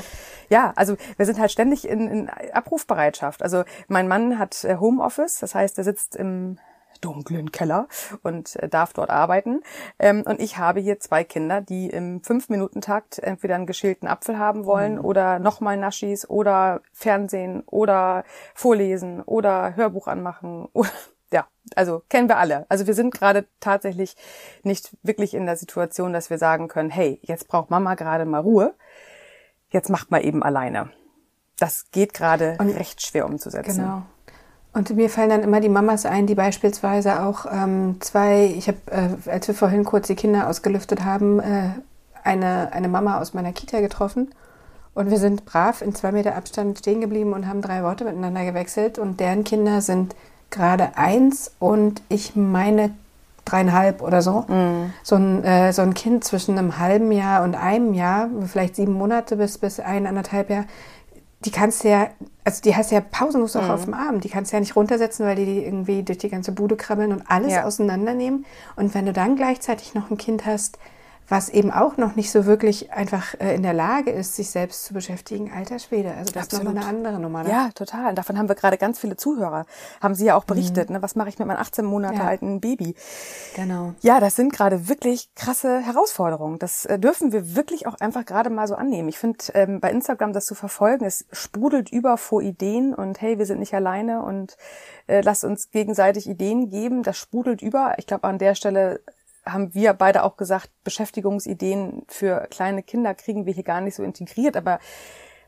Ja, 0.51 0.73
also 0.77 0.97
wir 1.17 1.25
sind 1.25 1.39
halt 1.39 1.51
ständig 1.51 1.89
in, 1.89 2.09
in 2.09 2.31
Abrufbereitschaft. 2.31 3.43
Also 3.43 3.65
mein 3.89 4.07
Mann 4.07 4.39
hat 4.39 4.65
äh, 4.65 4.77
Homeoffice, 4.77 5.39
das 5.39 5.55
heißt, 5.55 5.79
er 5.79 5.85
sitzt 5.85 6.15
im 6.15 6.59
dunklen 7.03 7.53
Keller 7.53 7.89
und 8.23 8.57
äh, 8.57 8.69
darf 8.69 8.95
dort 8.95 9.11
arbeiten. 9.11 9.61
Ähm, 9.99 10.23
und 10.27 10.41
ich 10.41 10.57
habe 10.57 10.81
hier 10.81 10.99
zwei 11.01 11.25
Kinder, 11.25 11.61
die 11.61 11.91
im 11.91 12.23
Fünf-Minuten-Takt 12.23 13.19
entweder 13.19 13.57
einen 13.57 13.67
geschälten 13.67 14.09
Apfel 14.09 14.39
haben 14.39 14.65
wollen 14.65 14.95
mhm. 14.95 15.05
oder 15.05 15.39
nochmal 15.39 15.77
Naschis 15.77 16.29
oder 16.29 16.81
Fernsehen 16.93 17.63
oder 17.67 18.25
vorlesen 18.55 19.21
oder 19.23 19.77
Hörbuch 19.77 20.07
anmachen 20.07 20.67
oder 20.73 20.91
ja, 21.33 21.47
also 21.75 22.03
kennen 22.11 22.29
wir 22.29 22.37
alle. 22.37 22.67
Also 22.69 22.87
wir 22.87 22.95
sind 22.95 23.13
gerade 23.13 23.47
tatsächlich 23.59 24.17
nicht 24.63 24.95
wirklich 25.03 25.33
in 25.35 25.47
der 25.47 25.57
Situation, 25.57 26.13
dass 26.13 26.29
wir 26.29 26.37
sagen 26.39 26.69
können, 26.69 26.91
hey, 26.91 27.21
jetzt 27.23 27.49
braucht 27.49 27.71
Mama 27.71 27.95
gerade 27.95 28.27
mal 28.27 28.41
Ruhe. 28.41 28.75
Jetzt 29.71 29.89
macht 29.89 30.11
mal 30.11 30.23
eben 30.23 30.43
alleine. 30.43 30.91
Das 31.59 31.91
geht 31.91 32.13
gerade 32.13 32.59
recht 32.61 33.01
schwer 33.01 33.25
umzusetzen. 33.25 33.83
Genau. 33.83 34.03
Und 34.75 34.95
mir 34.97 35.11
fallen 35.11 35.29
dann 35.29 35.43
immer 35.43 35.61
die 35.61 35.69
Mamas 35.69 36.07
ein, 36.07 36.27
die 36.27 36.35
beispielsweise 36.35 37.23
auch 37.23 37.45
ähm, 37.51 37.97
zwei, 38.01 38.47
ich 38.57 38.69
habe, 38.69 38.79
äh, 38.91 39.31
als 39.31 39.47
wir 39.47 39.55
vorhin 39.55 39.85
kurz 39.85 40.07
die 40.07 40.15
Kinder 40.15 40.49
ausgelüftet 40.49 41.05
haben, 41.05 41.41
äh, 41.41 41.71
eine, 42.25 42.73
eine 42.73 42.89
Mama 42.89 43.21
aus 43.21 43.35
meiner 43.35 43.53
Kita 43.53 43.81
getroffen. 43.81 44.31
Und 44.95 45.11
wir 45.11 45.19
sind 45.19 45.45
brav 45.45 45.83
in 45.83 45.95
zwei 45.95 46.13
Meter 46.13 46.37
Abstand 46.37 46.79
stehen 46.79 47.01
geblieben 47.01 47.33
und 47.33 47.47
haben 47.47 47.63
drei 47.63 47.83
Worte 47.83 48.05
miteinander 48.05 48.45
gewechselt. 48.45 48.99
Und 48.99 49.21
deren 49.21 49.45
Kinder 49.45 49.81
sind 49.81 50.15
gerade 50.51 50.97
eins 50.97 51.51
und 51.59 52.03
ich 52.09 52.37
meine 52.37 52.93
dreieinhalb 53.45 54.03
oder 54.03 54.23
so. 54.23 54.41
Mm. 54.41 54.93
So, 55.03 55.17
ein, 55.17 55.45
äh, 55.45 55.73
so 55.73 55.83
ein 55.83 55.95
Kind 55.95 56.25
zwischen 56.25 56.59
einem 56.59 56.79
halben 56.79 57.11
Jahr 57.11 57.43
und 57.43 57.55
einem 57.55 57.95
Jahr, 57.95 58.29
vielleicht 58.47 58.77
sieben 58.77 58.93
Monate 58.93 59.37
bis, 59.37 59.59
bis 59.59 59.81
eineinhalb 59.81 60.51
Jahr, 60.51 60.65
die 61.45 61.51
kannst 61.51 61.85
du 61.85 61.89
ja, 61.89 62.11
also 62.45 62.63
die 62.63 62.77
hast 62.77 62.91
du 62.91 62.95
ja 62.95 63.01
pausenlos 63.01 63.57
auch 63.57 63.65
mhm. 63.65 63.71
auf 63.71 63.85
dem 63.85 63.95
Arm. 63.95 64.21
Die 64.21 64.29
kannst 64.29 64.53
du 64.53 64.57
ja 64.57 64.61
nicht 64.61 64.77
runtersetzen, 64.77 65.27
weil 65.27 65.37
die, 65.37 65.45
die 65.45 65.65
irgendwie 65.65 66.03
durch 66.03 66.19
die 66.19 66.29
ganze 66.29 66.53
Bude 66.53 66.77
krabbeln 66.77 67.13
und 67.13 67.23
alles 67.29 67.53
ja. 67.53 67.65
auseinandernehmen. 67.65 68.47
Und 68.77 68.95
wenn 68.95 69.07
du 69.07 69.13
dann 69.13 69.37
gleichzeitig 69.37 69.95
noch 69.95 70.11
ein 70.11 70.17
Kind 70.17 70.47
hast, 70.47 70.79
was 71.29 71.49
eben 71.49 71.71
auch 71.71 71.97
noch 71.97 72.17
nicht 72.17 72.31
so 72.31 72.47
wirklich 72.47 72.93
einfach 72.93 73.35
äh, 73.41 73.55
in 73.55 73.63
der 73.63 73.73
Lage 73.73 74.11
ist, 74.11 74.37
sich 74.37 74.51
selbst 74.51 74.85
zu 74.85 74.95
beschäftigen, 74.95 75.53
alter 75.55 75.79
Schwede. 75.79 76.13
Also 76.13 76.33
das 76.33 76.45
Absolut. 76.45 76.67
ist 76.67 76.75
nochmal 76.75 76.89
eine 76.89 76.97
andere 76.97 77.21
Nummer. 77.21 77.43
Ne? 77.43 77.51
Ja, 77.51 77.71
total. 77.75 78.11
Und 78.11 78.19
davon 78.19 78.39
haben 78.39 78.49
wir 78.49 78.55
gerade 78.55 78.77
ganz 78.77 78.99
viele 78.99 79.17
Zuhörer. 79.17 79.65
Haben 80.01 80.15
Sie 80.15 80.27
ja 80.27 80.37
auch 80.37 80.45
berichtet. 80.45 80.91
Mhm. 80.91 80.97
Ne? 80.97 81.03
Was 81.03 81.17
mache 81.17 81.29
ich 81.29 81.39
mit 81.39 81.49
meinem 81.49 81.59
18 81.59 81.85
Monate 81.85 82.17
ja. 82.17 82.27
alten 82.27 82.61
Baby? 82.61 82.95
Genau. 83.57 83.95
Ja, 84.01 84.21
das 84.21 84.37
sind 84.37 84.53
gerade 84.53 84.89
wirklich 84.89 85.35
krasse 85.35 85.81
Herausforderungen. 85.81 86.59
Das 86.59 86.85
äh, 86.85 86.99
dürfen 86.99 87.33
wir 87.33 87.55
wirklich 87.55 87.87
auch 87.87 87.95
einfach 88.01 88.25
gerade 88.27 88.51
mal 88.51 88.69
so 88.69 88.75
annehmen. 88.75 89.09
Ich 89.09 89.19
finde, 89.19 89.39
ähm, 89.55 89.81
bei 89.81 89.91
Instagram 89.91 90.33
das 90.33 90.47
zu 90.47 90.55
verfolgen, 90.55 91.05
es 91.05 91.25
sprudelt 91.33 91.91
über 91.91 92.19
vor 92.19 92.43
Ideen 92.43 92.95
und 92.95 93.21
hey, 93.21 93.39
wir 93.39 93.47
sind 93.47 93.61
nicht 93.61 93.75
alleine 93.75 94.23
und 94.23 94.57
äh, 95.07 95.21
lasst 95.23 95.45
uns 95.45 95.71
gegenseitig 95.71 96.29
Ideen 96.29 96.69
geben. 96.69 97.03
Das 97.03 97.17
sprudelt 97.17 97.63
über. 97.63 97.95
Ich 97.99 98.07
glaube, 98.07 98.25
an 98.25 98.39
der 98.39 98.55
Stelle 98.55 99.01
haben 99.45 99.75
wir 99.75 99.93
beide 99.95 100.23
auch 100.23 100.37
gesagt, 100.37 100.71
Beschäftigungsideen 100.85 102.05
für 102.09 102.47
kleine 102.51 102.83
Kinder 102.83 103.15
kriegen 103.15 103.47
wir 103.47 103.53
hier 103.53 103.65
gar 103.65 103.81
nicht 103.81 103.95
so 103.95 104.03
integriert, 104.03 104.57
aber 104.57 104.79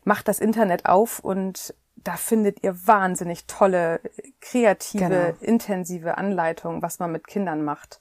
macht 0.03 0.27
das 0.27 0.39
Internet 0.39 0.85
auf 0.85 1.19
und 1.19 1.73
da 1.95 2.17
findet 2.17 2.63
ihr 2.63 2.87
wahnsinnig 2.87 3.47
tolle, 3.47 3.99
kreative, 4.41 5.07
genau. 5.07 5.33
intensive 5.41 6.17
Anleitungen, 6.17 6.81
was 6.81 6.99
man 6.99 7.11
mit 7.11 7.25
Kindern 7.25 7.63
macht. 7.63 7.99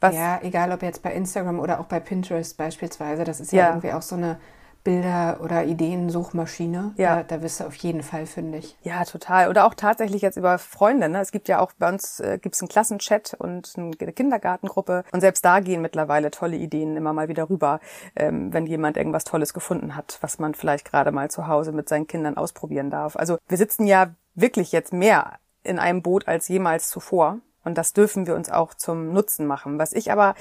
Was 0.00 0.14
ja, 0.14 0.40
egal 0.42 0.72
ob 0.72 0.82
jetzt 0.82 1.02
bei 1.02 1.12
Instagram 1.12 1.60
oder 1.60 1.78
auch 1.78 1.86
bei 1.86 2.00
Pinterest 2.00 2.56
beispielsweise, 2.56 3.22
das 3.22 3.38
ist 3.38 3.52
ja, 3.52 3.60
ja 3.60 3.68
irgendwie 3.68 3.92
auch 3.92 4.02
so 4.02 4.16
eine 4.16 4.40
Bilder- 4.84 5.38
oder 5.40 5.64
Ideensuchmaschine. 5.64 6.92
Ja. 6.96 7.16
Da, 7.16 7.22
da 7.22 7.42
wirst 7.42 7.60
du 7.60 7.64
auf 7.64 7.74
jeden 7.76 8.02
Fall 8.02 8.26
fündig. 8.26 8.76
Ja, 8.82 9.04
total. 9.04 9.48
Oder 9.48 9.66
auch 9.66 9.74
tatsächlich 9.74 10.22
jetzt 10.22 10.36
über 10.36 10.58
Freunde. 10.58 11.08
Ne? 11.08 11.20
Es 11.20 11.30
gibt 11.30 11.48
ja 11.48 11.60
auch 11.60 11.72
bei 11.78 11.88
uns 11.88 12.20
äh, 12.20 12.38
gibt's 12.38 12.60
einen 12.60 12.68
Klassenchat 12.68 13.34
und 13.38 13.72
eine 13.76 14.12
Kindergartengruppe. 14.12 15.04
Und 15.12 15.20
selbst 15.20 15.44
da 15.44 15.60
gehen 15.60 15.82
mittlerweile 15.82 16.30
tolle 16.30 16.56
Ideen 16.56 16.96
immer 16.96 17.12
mal 17.12 17.28
wieder 17.28 17.48
rüber, 17.48 17.80
ähm, 18.16 18.52
wenn 18.52 18.66
jemand 18.66 18.96
irgendwas 18.96 19.24
Tolles 19.24 19.54
gefunden 19.54 19.94
hat, 19.94 20.18
was 20.20 20.38
man 20.38 20.54
vielleicht 20.54 20.90
gerade 20.90 21.12
mal 21.12 21.30
zu 21.30 21.46
Hause 21.46 21.72
mit 21.72 21.88
seinen 21.88 22.06
Kindern 22.06 22.36
ausprobieren 22.36 22.90
darf. 22.90 23.16
Also 23.16 23.38
wir 23.48 23.58
sitzen 23.58 23.86
ja 23.86 24.14
wirklich 24.34 24.72
jetzt 24.72 24.92
mehr 24.92 25.38
in 25.62 25.78
einem 25.78 26.02
Boot 26.02 26.26
als 26.26 26.48
jemals 26.48 26.88
zuvor. 26.88 27.38
Und 27.64 27.78
das 27.78 27.92
dürfen 27.92 28.26
wir 28.26 28.34
uns 28.34 28.50
auch 28.50 28.74
zum 28.74 29.12
Nutzen 29.12 29.46
machen. 29.46 29.78
Was 29.78 29.92
ich 29.92 30.10
aber 30.10 30.34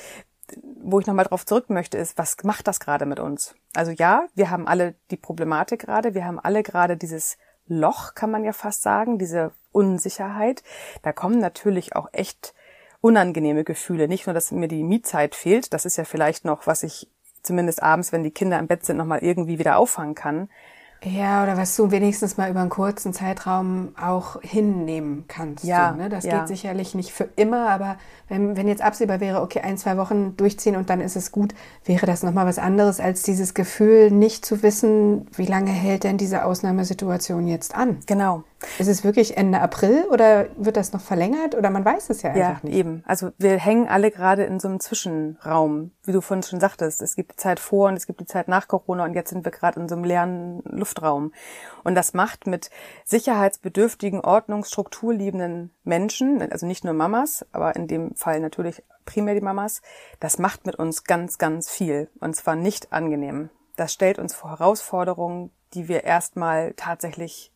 wo 0.81 0.99
ich 0.99 1.07
nochmal 1.07 1.25
drauf 1.25 1.45
zurück 1.45 1.69
möchte, 1.69 1.97
ist, 1.97 2.17
was 2.17 2.37
macht 2.43 2.67
das 2.67 2.79
gerade 2.79 3.05
mit 3.05 3.19
uns? 3.19 3.55
Also 3.73 3.91
ja, 3.91 4.27
wir 4.35 4.49
haben 4.49 4.67
alle 4.67 4.95
die 5.09 5.17
Problematik 5.17 5.81
gerade, 5.81 6.13
wir 6.13 6.25
haben 6.25 6.39
alle 6.39 6.63
gerade 6.63 6.97
dieses 6.97 7.37
Loch, 7.67 8.15
kann 8.15 8.31
man 8.31 8.43
ja 8.43 8.53
fast 8.53 8.81
sagen, 8.81 9.17
diese 9.17 9.51
Unsicherheit. 9.71 10.63
Da 11.03 11.13
kommen 11.13 11.39
natürlich 11.39 11.95
auch 11.95 12.09
echt 12.11 12.53
unangenehme 12.99 13.63
Gefühle. 13.63 14.07
Nicht 14.07 14.27
nur, 14.27 14.33
dass 14.33 14.51
mir 14.51 14.67
die 14.67 14.83
Mietzeit 14.83 15.35
fehlt, 15.35 15.73
das 15.73 15.85
ist 15.85 15.97
ja 15.97 16.03
vielleicht 16.03 16.45
noch, 16.45 16.67
was 16.67 16.83
ich 16.83 17.07
zumindest 17.41 17.81
abends, 17.81 18.11
wenn 18.11 18.23
die 18.23 18.31
Kinder 18.31 18.59
im 18.59 18.67
Bett 18.67 18.85
sind, 18.85 18.97
nochmal 18.97 19.19
irgendwie 19.19 19.59
wieder 19.59 19.77
auffangen 19.77 20.15
kann. 20.15 20.49
Ja, 21.03 21.41
oder 21.41 21.57
was 21.57 21.75
du 21.75 21.89
wenigstens 21.89 22.37
mal 22.37 22.51
über 22.51 22.61
einen 22.61 22.69
kurzen 22.69 23.11
Zeitraum 23.11 23.95
auch 23.99 24.39
hinnehmen 24.41 25.25
kannst. 25.27 25.63
Ja, 25.63 25.91
so, 25.91 25.97
ne? 25.97 26.09
Das 26.09 26.25
ja. 26.25 26.39
geht 26.39 26.47
sicherlich 26.47 26.93
nicht 26.93 27.11
für 27.11 27.27
immer, 27.35 27.69
aber 27.69 27.97
wenn, 28.27 28.55
wenn 28.55 28.67
jetzt 28.67 28.83
absehbar 28.83 29.19
wäre, 29.19 29.41
okay, 29.41 29.61
ein, 29.61 29.77
zwei 29.77 29.97
Wochen 29.97 30.37
durchziehen 30.37 30.75
und 30.75 30.91
dann 30.91 31.01
ist 31.01 31.15
es 31.15 31.31
gut, 31.31 31.55
wäre 31.85 32.05
das 32.05 32.21
nochmal 32.21 32.45
was 32.45 32.59
anderes 32.59 32.99
als 32.99 33.23
dieses 33.23 33.55
Gefühl, 33.55 34.11
nicht 34.11 34.45
zu 34.45 34.61
wissen, 34.61 35.27
wie 35.35 35.47
lange 35.47 35.71
hält 35.71 36.03
denn 36.03 36.17
diese 36.17 36.45
Ausnahmesituation 36.45 37.47
jetzt 37.47 37.73
an. 37.73 37.99
Genau. 38.05 38.43
Ist 38.77 38.87
es 38.87 39.03
wirklich 39.03 39.37
Ende 39.37 39.59
April 39.59 40.05
oder 40.11 40.47
wird 40.55 40.77
das 40.77 40.93
noch 40.93 41.01
verlängert 41.01 41.55
oder 41.55 41.69
man 41.69 41.83
weiß 41.83 42.09
es 42.09 42.21
ja 42.21 42.31
einfach 42.31 42.41
ja, 42.41 42.59
nicht? 42.63 42.73
Ja, 42.73 42.79
eben. 42.79 43.03
Also 43.05 43.31
wir 43.37 43.57
hängen 43.57 43.87
alle 43.87 44.11
gerade 44.11 44.43
in 44.43 44.59
so 44.59 44.67
einem 44.67 44.79
Zwischenraum, 44.79 45.91
wie 46.03 46.11
du 46.11 46.21
vorhin 46.21 46.43
schon 46.43 46.59
sagtest. 46.59 47.01
Es 47.01 47.15
gibt 47.15 47.33
die 47.33 47.35
Zeit 47.37 47.59
vor 47.59 47.89
und 47.89 47.95
es 47.95 48.07
gibt 48.07 48.19
die 48.19 48.25
Zeit 48.25 48.47
nach 48.47 48.67
Corona 48.67 49.05
und 49.05 49.13
jetzt 49.13 49.29
sind 49.29 49.45
wir 49.45 49.51
gerade 49.51 49.79
in 49.79 49.89
so 49.89 49.95
einem 49.95 50.03
leeren 50.03 50.61
Luftraum. 50.65 51.33
Und 51.83 51.95
das 51.95 52.13
macht 52.13 52.47
mit 52.47 52.69
sicherheitsbedürftigen, 53.05 54.21
ordnungsstrukturliebenden 54.21 55.71
Menschen, 55.83 56.41
also 56.51 56.65
nicht 56.65 56.83
nur 56.83 56.93
Mamas, 56.93 57.45
aber 57.51 57.75
in 57.75 57.87
dem 57.87 58.15
Fall 58.15 58.39
natürlich 58.39 58.83
primär 59.05 59.33
die 59.33 59.41
Mamas, 59.41 59.81
das 60.19 60.37
macht 60.37 60.65
mit 60.65 60.75
uns 60.75 61.03
ganz, 61.03 61.37
ganz 61.37 61.69
viel. 61.69 62.09
Und 62.19 62.35
zwar 62.35 62.55
nicht 62.55 62.93
angenehm. 62.93 63.49
Das 63.75 63.93
stellt 63.93 64.19
uns 64.19 64.35
vor 64.35 64.51
Herausforderungen, 64.51 65.51
die 65.73 65.87
wir 65.87 66.03
erstmal 66.03 66.73
tatsächlich 66.75 67.50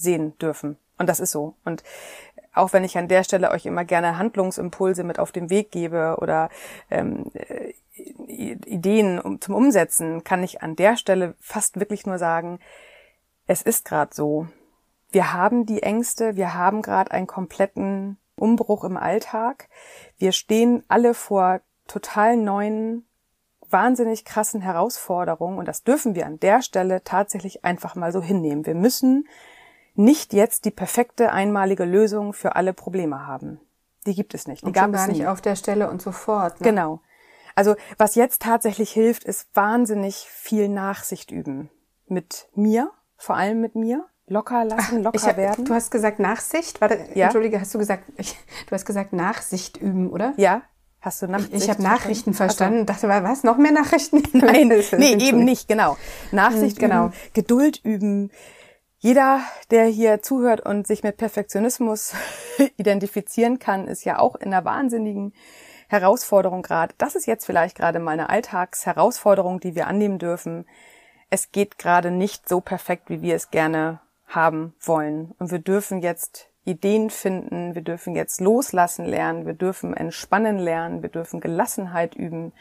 sehen 0.00 0.36
dürfen. 0.38 0.76
Und 0.98 1.08
das 1.08 1.20
ist 1.20 1.30
so. 1.30 1.54
Und 1.64 1.82
auch 2.52 2.72
wenn 2.72 2.84
ich 2.84 2.98
an 2.98 3.08
der 3.08 3.24
Stelle 3.24 3.50
euch 3.50 3.66
immer 3.66 3.84
gerne 3.84 4.18
Handlungsimpulse 4.18 5.04
mit 5.04 5.18
auf 5.18 5.32
den 5.32 5.50
Weg 5.50 5.70
gebe 5.70 6.16
oder 6.20 6.50
ähm, 6.90 7.30
äh, 7.34 7.72
Ideen 7.94 9.18
um, 9.20 9.40
zum 9.40 9.54
Umsetzen, 9.54 10.24
kann 10.24 10.42
ich 10.42 10.62
an 10.62 10.76
der 10.76 10.96
Stelle 10.96 11.34
fast 11.40 11.78
wirklich 11.78 12.06
nur 12.06 12.18
sagen, 12.18 12.58
es 13.46 13.62
ist 13.62 13.84
gerade 13.84 14.14
so. 14.14 14.46
Wir 15.10 15.32
haben 15.32 15.66
die 15.66 15.82
Ängste, 15.82 16.36
wir 16.36 16.54
haben 16.54 16.82
gerade 16.82 17.10
einen 17.10 17.26
kompletten 17.26 18.18
Umbruch 18.36 18.84
im 18.84 18.96
Alltag. 18.96 19.68
Wir 20.18 20.32
stehen 20.32 20.84
alle 20.88 21.14
vor 21.14 21.60
total 21.86 22.36
neuen, 22.36 23.06
wahnsinnig 23.68 24.24
krassen 24.24 24.60
Herausforderungen 24.60 25.58
und 25.58 25.66
das 25.66 25.82
dürfen 25.82 26.14
wir 26.14 26.26
an 26.26 26.40
der 26.40 26.62
Stelle 26.62 27.02
tatsächlich 27.04 27.64
einfach 27.64 27.94
mal 27.94 28.12
so 28.12 28.22
hinnehmen. 28.22 28.66
Wir 28.66 28.74
müssen 28.74 29.28
nicht 29.94 30.32
jetzt 30.32 30.64
die 30.64 30.70
perfekte 30.70 31.32
einmalige 31.32 31.84
Lösung 31.84 32.32
für 32.32 32.56
alle 32.56 32.72
Probleme 32.72 33.26
haben. 33.26 33.60
Die 34.06 34.14
gibt 34.14 34.34
es 34.34 34.46
nicht. 34.46 34.62
Die 34.62 34.66
und 34.66 34.72
gab 34.72 34.92
gar 34.92 35.02
es 35.02 35.08
nicht 35.08 35.26
auf 35.26 35.40
der 35.40 35.56
Stelle 35.56 35.90
und 35.90 36.00
sofort. 36.00 36.60
Ne? 36.60 36.66
Genau. 36.66 37.00
Also 37.54 37.74
was 37.98 38.14
jetzt 38.14 38.42
tatsächlich 38.42 38.90
hilft, 38.90 39.24
ist 39.24 39.48
wahnsinnig 39.54 40.14
viel 40.30 40.68
Nachsicht 40.68 41.30
üben. 41.30 41.70
Mit 42.06 42.48
mir, 42.54 42.90
vor 43.16 43.36
allem 43.36 43.60
mit 43.60 43.74
mir. 43.74 44.06
Locker 44.26 44.64
lassen, 44.64 45.02
locker 45.02 45.26
hab, 45.26 45.36
werden. 45.36 45.64
Du 45.64 45.74
hast 45.74 45.90
gesagt 45.90 46.20
Nachsicht? 46.20 46.80
Warte, 46.80 47.04
ja? 47.14 47.26
Entschuldige, 47.26 47.60
hast 47.60 47.74
du 47.74 47.78
gesagt, 47.78 48.04
ich, 48.16 48.36
du 48.66 48.72
hast 48.72 48.86
gesagt 48.86 49.12
Nachsicht 49.12 49.76
üben, 49.76 50.10
oder? 50.10 50.34
Ja. 50.36 50.62
Hast 51.00 51.20
du 51.22 51.26
Nachsicht? 51.26 51.52
Ich, 51.52 51.64
ich 51.64 51.70
habe 51.70 51.82
Nachrichten 51.82 52.32
verstanden. 52.32 52.88
Also. 52.88 53.06
Dachte, 53.06 53.24
was? 53.24 53.42
Noch 53.42 53.56
mehr 53.56 53.72
Nachrichten? 53.72 54.22
Nein, 54.38 54.68
nee, 54.68 55.14
eben 55.14 55.44
nicht, 55.44 55.66
genau. 55.66 55.96
Nachsicht 56.30 56.76
hm, 56.76 56.88
genau. 56.88 57.06
üben, 57.06 57.14
Geduld 57.32 57.80
üben, 57.84 58.30
jeder, 59.02 59.40
der 59.70 59.86
hier 59.86 60.20
zuhört 60.20 60.60
und 60.60 60.86
sich 60.86 61.02
mit 61.02 61.16
Perfektionismus 61.16 62.12
identifizieren 62.76 63.58
kann, 63.58 63.88
ist 63.88 64.04
ja 64.04 64.18
auch 64.18 64.36
in 64.36 64.52
einer 64.52 64.66
wahnsinnigen 64.66 65.32
Herausforderung 65.88 66.60
gerade. 66.60 66.94
Das 66.98 67.14
ist 67.14 67.26
jetzt 67.26 67.46
vielleicht 67.46 67.76
gerade 67.76 67.98
mal 67.98 68.12
eine 68.12 68.28
Alltagsherausforderung, 68.28 69.58
die 69.58 69.74
wir 69.74 69.86
annehmen 69.86 70.18
dürfen. 70.18 70.66
Es 71.30 71.50
geht 71.50 71.78
gerade 71.78 72.10
nicht 72.10 72.46
so 72.46 72.60
perfekt, 72.60 73.08
wie 73.08 73.22
wir 73.22 73.36
es 73.36 73.50
gerne 73.50 74.00
haben 74.26 74.74
wollen. 74.80 75.34
Und 75.38 75.50
wir 75.50 75.60
dürfen 75.60 76.00
jetzt 76.00 76.50
Ideen 76.66 77.08
finden, 77.08 77.74
wir 77.74 77.82
dürfen 77.82 78.14
jetzt 78.14 78.38
loslassen 78.42 79.06
lernen, 79.06 79.46
wir 79.46 79.54
dürfen 79.54 79.96
entspannen 79.96 80.58
lernen, 80.58 81.00
wir 81.00 81.08
dürfen 81.08 81.40
Gelassenheit 81.40 82.14
üben, 82.14 82.52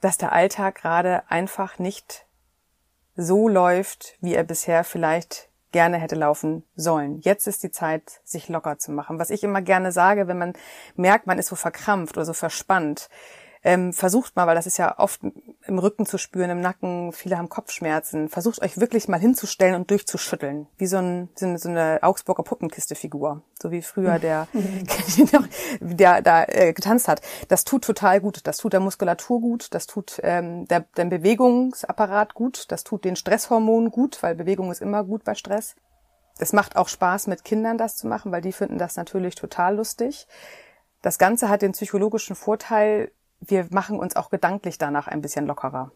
dass 0.00 0.18
der 0.18 0.32
Alltag 0.32 0.74
gerade 0.74 1.22
einfach 1.30 1.78
nicht 1.78 2.26
so 3.14 3.48
läuft, 3.48 4.16
wie 4.20 4.34
er 4.34 4.42
bisher 4.42 4.82
vielleicht 4.82 5.51
gerne 5.72 5.98
hätte 5.98 6.14
laufen 6.14 6.64
sollen. 6.76 7.18
Jetzt 7.20 7.46
ist 7.46 7.62
die 7.62 7.70
Zeit, 7.70 8.20
sich 8.24 8.48
locker 8.48 8.78
zu 8.78 8.92
machen. 8.92 9.18
Was 9.18 9.30
ich 9.30 9.42
immer 9.42 9.62
gerne 9.62 9.90
sage, 9.90 10.28
wenn 10.28 10.38
man 10.38 10.52
merkt, 10.94 11.26
man 11.26 11.38
ist 11.38 11.48
so 11.48 11.56
verkrampft 11.56 12.16
oder 12.16 12.26
so 12.26 12.32
verspannt, 12.32 13.08
ähm, 13.64 13.92
versucht 13.92 14.34
mal, 14.34 14.46
weil 14.46 14.56
das 14.56 14.66
ist 14.66 14.76
ja 14.76 14.98
oft 14.98 15.20
im 15.22 15.78
Rücken 15.78 16.04
zu 16.04 16.18
spüren, 16.18 16.50
im 16.50 16.60
Nacken, 16.60 17.12
viele 17.12 17.38
haben 17.38 17.48
Kopfschmerzen, 17.48 18.28
versucht 18.28 18.60
euch 18.60 18.78
wirklich 18.78 19.08
mal 19.08 19.20
hinzustellen 19.20 19.76
und 19.76 19.90
durchzuschütteln. 19.90 20.66
Wie 20.78 20.86
so, 20.86 20.96
ein, 20.96 21.28
so 21.36 21.68
eine 21.68 22.00
Augsburger 22.02 22.42
Puppenkiste-Figur. 22.42 23.42
So 23.60 23.70
wie 23.70 23.82
früher 23.82 24.18
der, 24.18 24.48
der 25.80 26.22
da 26.22 26.44
äh, 26.44 26.72
getanzt 26.72 27.06
hat. 27.06 27.22
Das 27.48 27.64
tut 27.64 27.84
total 27.84 28.20
gut. 28.20 28.40
Das 28.44 28.56
tut 28.56 28.72
der 28.72 28.80
Muskulatur 28.80 29.40
gut, 29.40 29.68
das 29.74 29.86
tut 29.86 30.20
ähm, 30.24 30.66
der, 30.66 30.80
der 30.96 31.04
Bewegungsapparat 31.04 32.34
gut, 32.34 32.66
das 32.72 32.82
tut 32.82 33.04
den 33.04 33.16
Stresshormonen 33.16 33.90
gut, 33.90 34.22
weil 34.22 34.34
Bewegung 34.34 34.72
ist 34.72 34.82
immer 34.82 35.04
gut 35.04 35.22
bei 35.24 35.34
Stress. 35.34 35.76
Es 36.38 36.52
macht 36.52 36.76
auch 36.76 36.88
Spaß, 36.88 37.28
mit 37.28 37.44
Kindern 37.44 37.78
das 37.78 37.96
zu 37.96 38.08
machen, 38.08 38.32
weil 38.32 38.40
die 38.40 38.52
finden 38.52 38.78
das 38.78 38.96
natürlich 38.96 39.36
total 39.36 39.76
lustig. 39.76 40.26
Das 41.02 41.18
Ganze 41.18 41.48
hat 41.48 41.62
den 41.62 41.72
psychologischen 41.72 42.34
Vorteil, 42.34 43.12
wir 43.44 43.66
machen 43.70 43.98
uns 43.98 44.16
auch 44.16 44.30
gedanklich 44.30 44.78
danach 44.78 45.08
ein 45.08 45.20
bisschen 45.20 45.46
lockerer. 45.46 45.92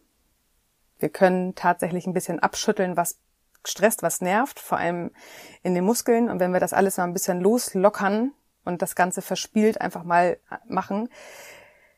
Wir 0.99 1.09
können 1.09 1.55
tatsächlich 1.55 2.07
ein 2.07 2.13
bisschen 2.13 2.41
abschütteln, 2.41 2.97
was 2.97 3.19
stresst, 3.65 4.03
was 4.03 4.21
nervt, 4.21 4.61
vor 4.61 4.79
allem 4.79 5.11
in 5.63 5.75
den 5.75 5.85
Muskeln. 5.85 6.29
Und 6.29 6.41
wenn 6.41 6.53
wir 6.53 6.61
das 6.61 6.73
alles 6.73 6.97
mal 6.97 7.05
ein 7.05 7.13
bisschen 7.13 7.41
loslockern 7.41 8.33
und 8.65 8.83
das 8.83 8.95
Ganze 8.95 9.23
verspielt 9.23 9.81
einfach 9.81 10.05
mal 10.05 10.39
machen, 10.67 11.09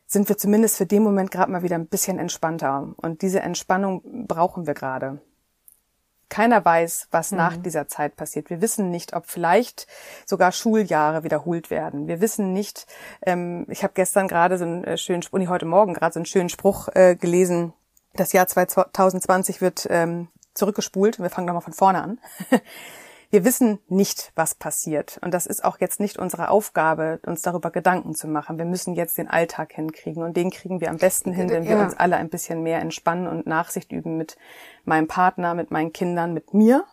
sind 0.06 0.28
wir 0.28 0.38
zumindest 0.38 0.76
für 0.76 0.86
den 0.86 1.02
Moment 1.02 1.30
gerade 1.30 1.52
mal 1.52 1.62
wieder 1.62 1.76
ein 1.76 1.86
bisschen 1.86 2.18
entspannter. 2.18 2.94
Und 2.96 3.22
diese 3.22 3.40
Entspannung 3.40 4.26
brauchen 4.26 4.66
wir 4.66 4.74
gerade. 4.74 5.20
Keiner 6.28 6.64
weiß, 6.64 7.08
was 7.10 7.30
mhm. 7.30 7.38
nach 7.38 7.56
dieser 7.56 7.88
Zeit 7.88 8.16
passiert. 8.16 8.50
Wir 8.50 8.60
wissen 8.60 8.90
nicht, 8.90 9.14
ob 9.14 9.26
vielleicht 9.26 9.86
sogar 10.26 10.52
Schuljahre 10.52 11.24
wiederholt 11.24 11.70
werden. 11.70 12.06
Wir 12.06 12.20
wissen 12.20 12.52
nicht, 12.52 12.86
ähm, 13.22 13.66
ich 13.68 13.82
habe 13.82 13.94
gestern 13.94 14.28
gerade 14.28 14.58
so 14.58 14.64
einen 14.64 14.84
äh, 14.84 14.98
schönen 14.98 15.22
Spruch, 15.22 15.38
nee, 15.38 15.48
heute 15.48 15.66
Morgen 15.66 15.94
gerade 15.94 16.12
so 16.12 16.18
einen 16.18 16.26
schönen 16.26 16.48
Spruch 16.48 16.88
äh, 16.94 17.16
gelesen, 17.16 17.72
das 18.14 18.32
Jahr 18.32 18.46
2020 18.46 19.60
wird 19.60 19.86
ähm, 19.90 20.28
zurückgespult. 20.54 21.20
Wir 21.20 21.30
fangen 21.30 21.46
nochmal 21.46 21.62
von 21.62 21.72
vorne 21.72 22.02
an. 22.02 22.18
Wir 23.30 23.44
wissen 23.44 23.78
nicht, 23.88 24.32
was 24.36 24.54
passiert. 24.54 25.18
Und 25.22 25.34
das 25.34 25.46
ist 25.46 25.62
auch 25.62 25.80
jetzt 25.80 26.00
nicht 26.00 26.18
unsere 26.18 26.48
Aufgabe, 26.48 27.20
uns 27.26 27.42
darüber 27.42 27.70
Gedanken 27.70 28.14
zu 28.14 28.26
machen. 28.26 28.56
Wir 28.56 28.64
müssen 28.64 28.94
jetzt 28.94 29.18
den 29.18 29.28
Alltag 29.28 29.72
hinkriegen. 29.72 30.22
Und 30.22 30.36
den 30.36 30.50
kriegen 30.50 30.80
wir 30.80 30.88
am 30.88 30.96
besten 30.96 31.32
hin, 31.32 31.50
wenn 31.50 31.64
wir 31.64 31.76
ja. 31.76 31.84
uns 31.84 31.94
alle 31.94 32.16
ein 32.16 32.30
bisschen 32.30 32.62
mehr 32.62 32.80
entspannen 32.80 33.26
und 33.26 33.46
Nachsicht 33.46 33.92
üben 33.92 34.16
mit 34.16 34.38
meinem 34.84 35.08
Partner, 35.08 35.54
mit 35.54 35.70
meinen 35.70 35.92
Kindern, 35.92 36.32
mit 36.32 36.54
mir. 36.54 36.84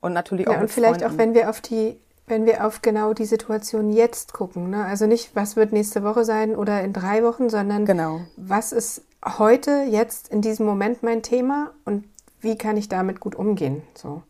Und 0.00 0.12
natürlich 0.12 0.46
auch 0.46 0.52
ja, 0.52 0.60
und 0.60 0.70
vielleicht 0.70 1.00
Freunden. 1.00 1.14
auch, 1.14 1.18
wenn 1.18 1.34
wir 1.34 1.50
auf 1.50 1.60
die 1.60 1.98
wenn 2.28 2.46
wir 2.46 2.66
auf 2.66 2.82
genau 2.82 3.14
die 3.14 3.24
Situation 3.24 3.90
jetzt 3.90 4.32
gucken. 4.32 4.70
Ne? 4.70 4.84
Also 4.84 5.06
nicht, 5.06 5.34
was 5.34 5.56
wird 5.56 5.72
nächste 5.72 6.04
Woche 6.04 6.24
sein 6.24 6.54
oder 6.54 6.82
in 6.82 6.92
drei 6.92 7.24
Wochen, 7.24 7.48
sondern 7.48 7.86
genau. 7.86 8.20
was 8.36 8.72
ist 8.72 9.02
heute, 9.24 9.86
jetzt, 9.88 10.28
in 10.28 10.42
diesem 10.42 10.66
Moment 10.66 11.02
mein 11.02 11.22
Thema 11.22 11.72
und 11.84 12.04
wie 12.40 12.56
kann 12.56 12.76
ich 12.76 12.88
damit 12.88 13.20
gut 13.20 13.34
umgehen? 13.34 13.82
So. 13.94 14.22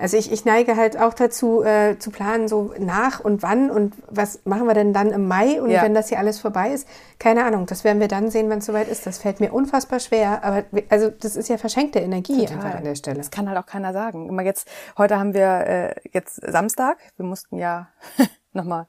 Also 0.00 0.16
ich, 0.16 0.32
ich 0.32 0.46
neige 0.46 0.76
halt 0.76 0.98
auch 0.98 1.12
dazu, 1.12 1.62
äh, 1.62 1.98
zu 1.98 2.10
planen, 2.10 2.48
so 2.48 2.72
nach 2.78 3.20
und 3.20 3.42
wann 3.42 3.70
und 3.70 3.94
was 4.08 4.40
machen 4.44 4.66
wir 4.66 4.72
denn 4.72 4.94
dann 4.94 5.10
im 5.10 5.28
Mai 5.28 5.60
und 5.60 5.70
ja. 5.70 5.82
wenn 5.82 5.92
das 5.92 6.08
hier 6.08 6.18
alles 6.18 6.40
vorbei 6.40 6.70
ist. 6.70 6.88
Keine 7.18 7.44
Ahnung, 7.44 7.66
das 7.66 7.84
werden 7.84 8.00
wir 8.00 8.08
dann 8.08 8.30
sehen, 8.30 8.48
wenn 8.48 8.60
es 8.60 8.66
soweit 8.66 8.88
ist. 8.88 9.06
Das 9.06 9.18
fällt 9.18 9.40
mir 9.40 9.52
unfassbar 9.52 10.00
schwer, 10.00 10.42
aber 10.42 10.64
also 10.88 11.10
das 11.10 11.36
ist 11.36 11.48
ja 11.48 11.58
verschenkte 11.58 11.98
Energie 11.98 12.46
Total. 12.46 12.56
einfach 12.56 12.78
an 12.78 12.84
der 12.84 12.94
Stelle. 12.94 13.18
Das 13.18 13.30
kann 13.30 13.46
halt 13.46 13.58
auch 13.58 13.66
keiner 13.66 13.92
sagen. 13.92 14.28
Immer 14.28 14.42
jetzt, 14.42 14.68
heute 14.96 15.18
haben 15.18 15.34
wir 15.34 15.66
äh, 15.66 15.94
jetzt 16.12 16.36
Samstag, 16.50 16.96
wir 17.16 17.26
mussten 17.26 17.58
ja 17.58 17.88
nochmal 18.54 18.86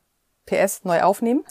PS 0.51 0.83
neu 0.83 1.01
aufnehmen. 1.01 1.43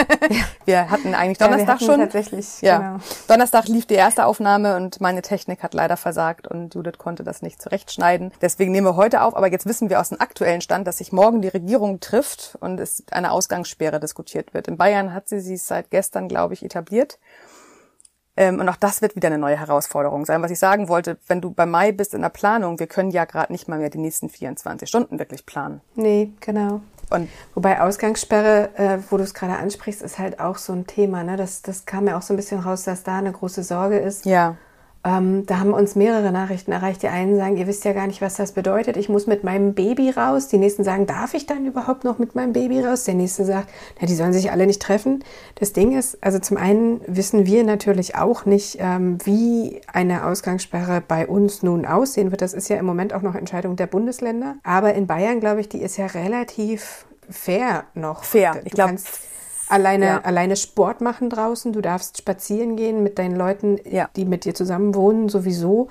wir 0.64 0.90
hatten 0.90 1.14
eigentlich 1.14 1.38
Donnerstag 1.38 1.80
ja, 1.80 1.86
schon. 1.86 2.00
Tatsächlich. 2.00 2.62
Ja. 2.62 2.78
Genau. 2.78 2.96
Donnerstag 3.28 3.68
lief 3.68 3.86
die 3.86 3.94
erste 3.94 4.24
Aufnahme 4.24 4.76
und 4.76 5.00
meine 5.00 5.22
Technik 5.22 5.62
hat 5.62 5.74
leider 5.74 5.96
versagt 5.96 6.48
und 6.48 6.74
Judith 6.74 6.98
konnte 6.98 7.22
das 7.22 7.42
nicht 7.42 7.60
zurechtschneiden. 7.60 8.32
Deswegen 8.40 8.72
nehmen 8.72 8.86
wir 8.86 8.96
heute 8.96 9.22
auf. 9.22 9.36
Aber 9.36 9.50
jetzt 9.50 9.66
wissen 9.66 9.90
wir 9.90 10.00
aus 10.00 10.08
dem 10.08 10.20
aktuellen 10.20 10.62
Stand, 10.62 10.86
dass 10.86 10.98
sich 10.98 11.12
morgen 11.12 11.42
die 11.42 11.48
Regierung 11.48 12.00
trifft 12.00 12.56
und 12.60 12.80
es 12.80 13.04
eine 13.10 13.32
Ausgangssperre 13.32 14.00
diskutiert 14.00 14.54
wird. 14.54 14.68
In 14.68 14.76
Bayern 14.76 15.12
hat 15.12 15.28
sie 15.28 15.40
sie 15.40 15.56
seit 15.56 15.90
gestern, 15.90 16.28
glaube 16.28 16.54
ich, 16.54 16.64
etabliert. 16.64 17.18
Ähm, 18.36 18.58
und 18.58 18.68
auch 18.68 18.76
das 18.76 19.02
wird 19.02 19.16
wieder 19.16 19.26
eine 19.26 19.38
neue 19.38 19.58
Herausforderung 19.58 20.24
sein. 20.24 20.42
Was 20.42 20.50
ich 20.50 20.58
sagen 20.58 20.88
wollte, 20.88 21.18
wenn 21.26 21.42
du 21.42 21.50
bei 21.50 21.66
Mai 21.66 21.92
bist 21.92 22.14
in 22.14 22.22
der 22.22 22.30
Planung, 22.30 22.78
wir 22.78 22.86
können 22.86 23.10
ja 23.10 23.26
gerade 23.26 23.52
nicht 23.52 23.68
mal 23.68 23.78
mehr 23.78 23.90
die 23.90 23.98
nächsten 23.98 24.30
24 24.30 24.88
Stunden 24.88 25.18
wirklich 25.18 25.44
planen. 25.44 25.82
Nee, 25.94 26.32
genau. 26.40 26.80
Und 27.10 27.28
Wobei 27.54 27.80
Ausgangssperre, 27.80 28.70
äh, 28.76 28.98
wo 29.10 29.16
du 29.16 29.22
es 29.22 29.34
gerade 29.34 29.56
ansprichst, 29.56 30.00
ist 30.02 30.18
halt 30.18 30.40
auch 30.40 30.56
so 30.56 30.72
ein 30.72 30.86
Thema. 30.86 31.24
Ne? 31.24 31.36
Das, 31.36 31.62
das 31.62 31.84
kam 31.84 32.06
ja 32.06 32.16
auch 32.16 32.22
so 32.22 32.32
ein 32.32 32.36
bisschen 32.36 32.60
raus, 32.60 32.84
dass 32.84 33.02
da 33.02 33.18
eine 33.18 33.32
große 33.32 33.62
Sorge 33.62 33.98
ist. 33.98 34.24
Ja. 34.24 34.56
Ähm, 35.02 35.46
da 35.46 35.60
haben 35.60 35.72
uns 35.72 35.96
mehrere 35.96 36.30
Nachrichten 36.30 36.72
erreicht. 36.72 37.02
Die 37.02 37.08
einen 37.08 37.36
sagen, 37.36 37.56
ihr 37.56 37.66
wisst 37.66 37.84
ja 37.84 37.92
gar 37.94 38.06
nicht, 38.06 38.20
was 38.20 38.34
das 38.34 38.52
bedeutet. 38.52 38.98
Ich 38.98 39.08
muss 39.08 39.26
mit 39.26 39.44
meinem 39.44 39.72
Baby 39.72 40.10
raus. 40.10 40.48
Die 40.48 40.58
nächsten 40.58 40.84
sagen, 40.84 41.06
darf 41.06 41.32
ich 41.32 41.46
dann 41.46 41.64
überhaupt 41.64 42.04
noch 42.04 42.18
mit 42.18 42.34
meinem 42.34 42.52
Baby 42.52 42.80
raus? 42.80 43.04
Der 43.04 43.14
nächste 43.14 43.46
sagt, 43.46 43.70
na, 44.00 44.06
die 44.06 44.14
sollen 44.14 44.34
sich 44.34 44.50
alle 44.52 44.66
nicht 44.66 44.82
treffen. 44.82 45.24
Das 45.54 45.72
Ding 45.72 45.96
ist, 45.96 46.22
also 46.22 46.38
zum 46.38 46.58
einen 46.58 47.00
wissen 47.06 47.46
wir 47.46 47.64
natürlich 47.64 48.16
auch 48.16 48.44
nicht, 48.44 48.76
ähm, 48.78 49.16
wie 49.24 49.80
eine 49.90 50.26
Ausgangssperre 50.26 51.02
bei 51.06 51.26
uns 51.26 51.62
nun 51.62 51.86
aussehen 51.86 52.30
wird. 52.30 52.42
Das 52.42 52.52
ist 52.52 52.68
ja 52.68 52.76
im 52.76 52.84
Moment 52.84 53.14
auch 53.14 53.22
noch 53.22 53.34
Entscheidung 53.34 53.76
der 53.76 53.86
Bundesländer. 53.86 54.56
Aber 54.64 54.92
in 54.92 55.06
Bayern, 55.06 55.40
glaube 55.40 55.60
ich, 55.60 55.70
die 55.70 55.80
ist 55.80 55.96
ja 55.96 56.06
relativ 56.06 57.06
fair 57.30 57.84
noch. 57.94 58.24
Fair. 58.24 58.60
Ich 58.64 58.72
glaube, 58.72 58.96
alleine, 59.70 60.06
ja. 60.06 60.20
alleine 60.20 60.56
Sport 60.56 61.00
machen 61.00 61.30
draußen. 61.30 61.72
Du 61.72 61.80
darfst 61.80 62.18
spazieren 62.18 62.76
gehen 62.76 63.02
mit 63.02 63.18
deinen 63.18 63.36
Leuten, 63.36 63.78
ja. 63.84 64.08
die 64.16 64.24
mit 64.24 64.44
dir 64.44 64.54
zusammen 64.54 64.94
wohnen, 64.94 65.28
sowieso 65.28 65.88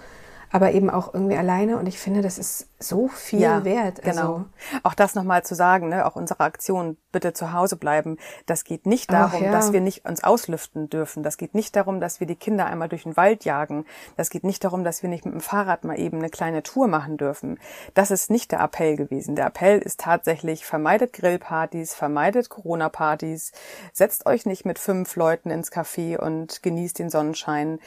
aber 0.52 0.72
eben 0.72 0.90
auch 0.90 1.14
irgendwie 1.14 1.38
alleine. 1.38 1.78
Und 1.78 1.88
ich 1.88 2.00
finde, 2.00 2.22
das 2.22 2.38
ist 2.38 2.68
so 2.80 3.08
viel 3.08 3.42
ja, 3.42 3.64
wert. 3.66 4.04
Also, 4.06 4.22
genau. 4.22 4.46
Auch 4.84 4.94
das 4.94 5.16
nochmal 5.16 5.44
zu 5.44 5.56
sagen, 5.56 5.90
ne, 5.90 6.06
auch 6.06 6.16
unsere 6.16 6.42
Aktion, 6.42 6.98
bitte 7.12 7.34
zu 7.34 7.54
Hause 7.54 7.76
bleiben. 7.76 8.18
Das 8.46 8.64
geht 8.64 8.86
nicht 8.86 9.12
darum, 9.12 9.44
ja. 9.44 9.52
dass 9.52 9.74
wir 9.74 9.82
nicht 9.82 10.06
uns 10.06 10.24
auslüften 10.24 10.90
dürfen. 10.90 11.24
Das 11.24 11.38
geht 11.38 11.56
nicht 11.56 11.76
darum, 11.76 12.00
dass 12.00 12.20
wir 12.20 12.28
die 12.28 12.36
Kinder 12.36 12.66
einmal 12.66 12.90
durch 12.90 13.04
den 13.04 13.18
Wald 13.18 13.46
jagen. 13.46 13.86
Das 14.16 14.30
geht 14.30 14.44
nicht 14.44 14.64
darum, 14.64 14.84
dass 14.84 15.02
wir 15.02 15.10
nicht 15.10 15.26
mit 15.26 15.34
dem 15.34 15.42
Fahrrad 15.42 15.84
mal 15.84 16.00
eben 16.00 16.20
eine 16.20 16.30
kleine 16.30 16.64
Tour 16.64 16.88
machen 16.88 17.18
dürfen. 17.18 17.60
Das 17.94 18.12
ist 18.12 18.30
nicht 18.30 18.52
der 18.52 18.62
Appell 18.62 18.96
gewesen. 18.96 19.36
Der 19.36 19.48
Appell 19.48 19.80
ist 19.80 20.00
tatsächlich, 20.00 20.66
vermeidet 20.66 21.14
Grillpartys, 21.14 21.94
vermeidet 21.94 22.50
Corona-Partys, 22.50 23.52
setzt 23.94 24.26
euch 24.26 24.46
nicht 24.46 24.66
mit 24.66 24.80
fünf 24.80 25.16
Leuten 25.16 25.50
ins 25.50 25.72
Café 25.72 26.18
und 26.18 26.62
genießt 26.64 27.00
den 27.00 27.10
Sonnenschein 27.10 27.80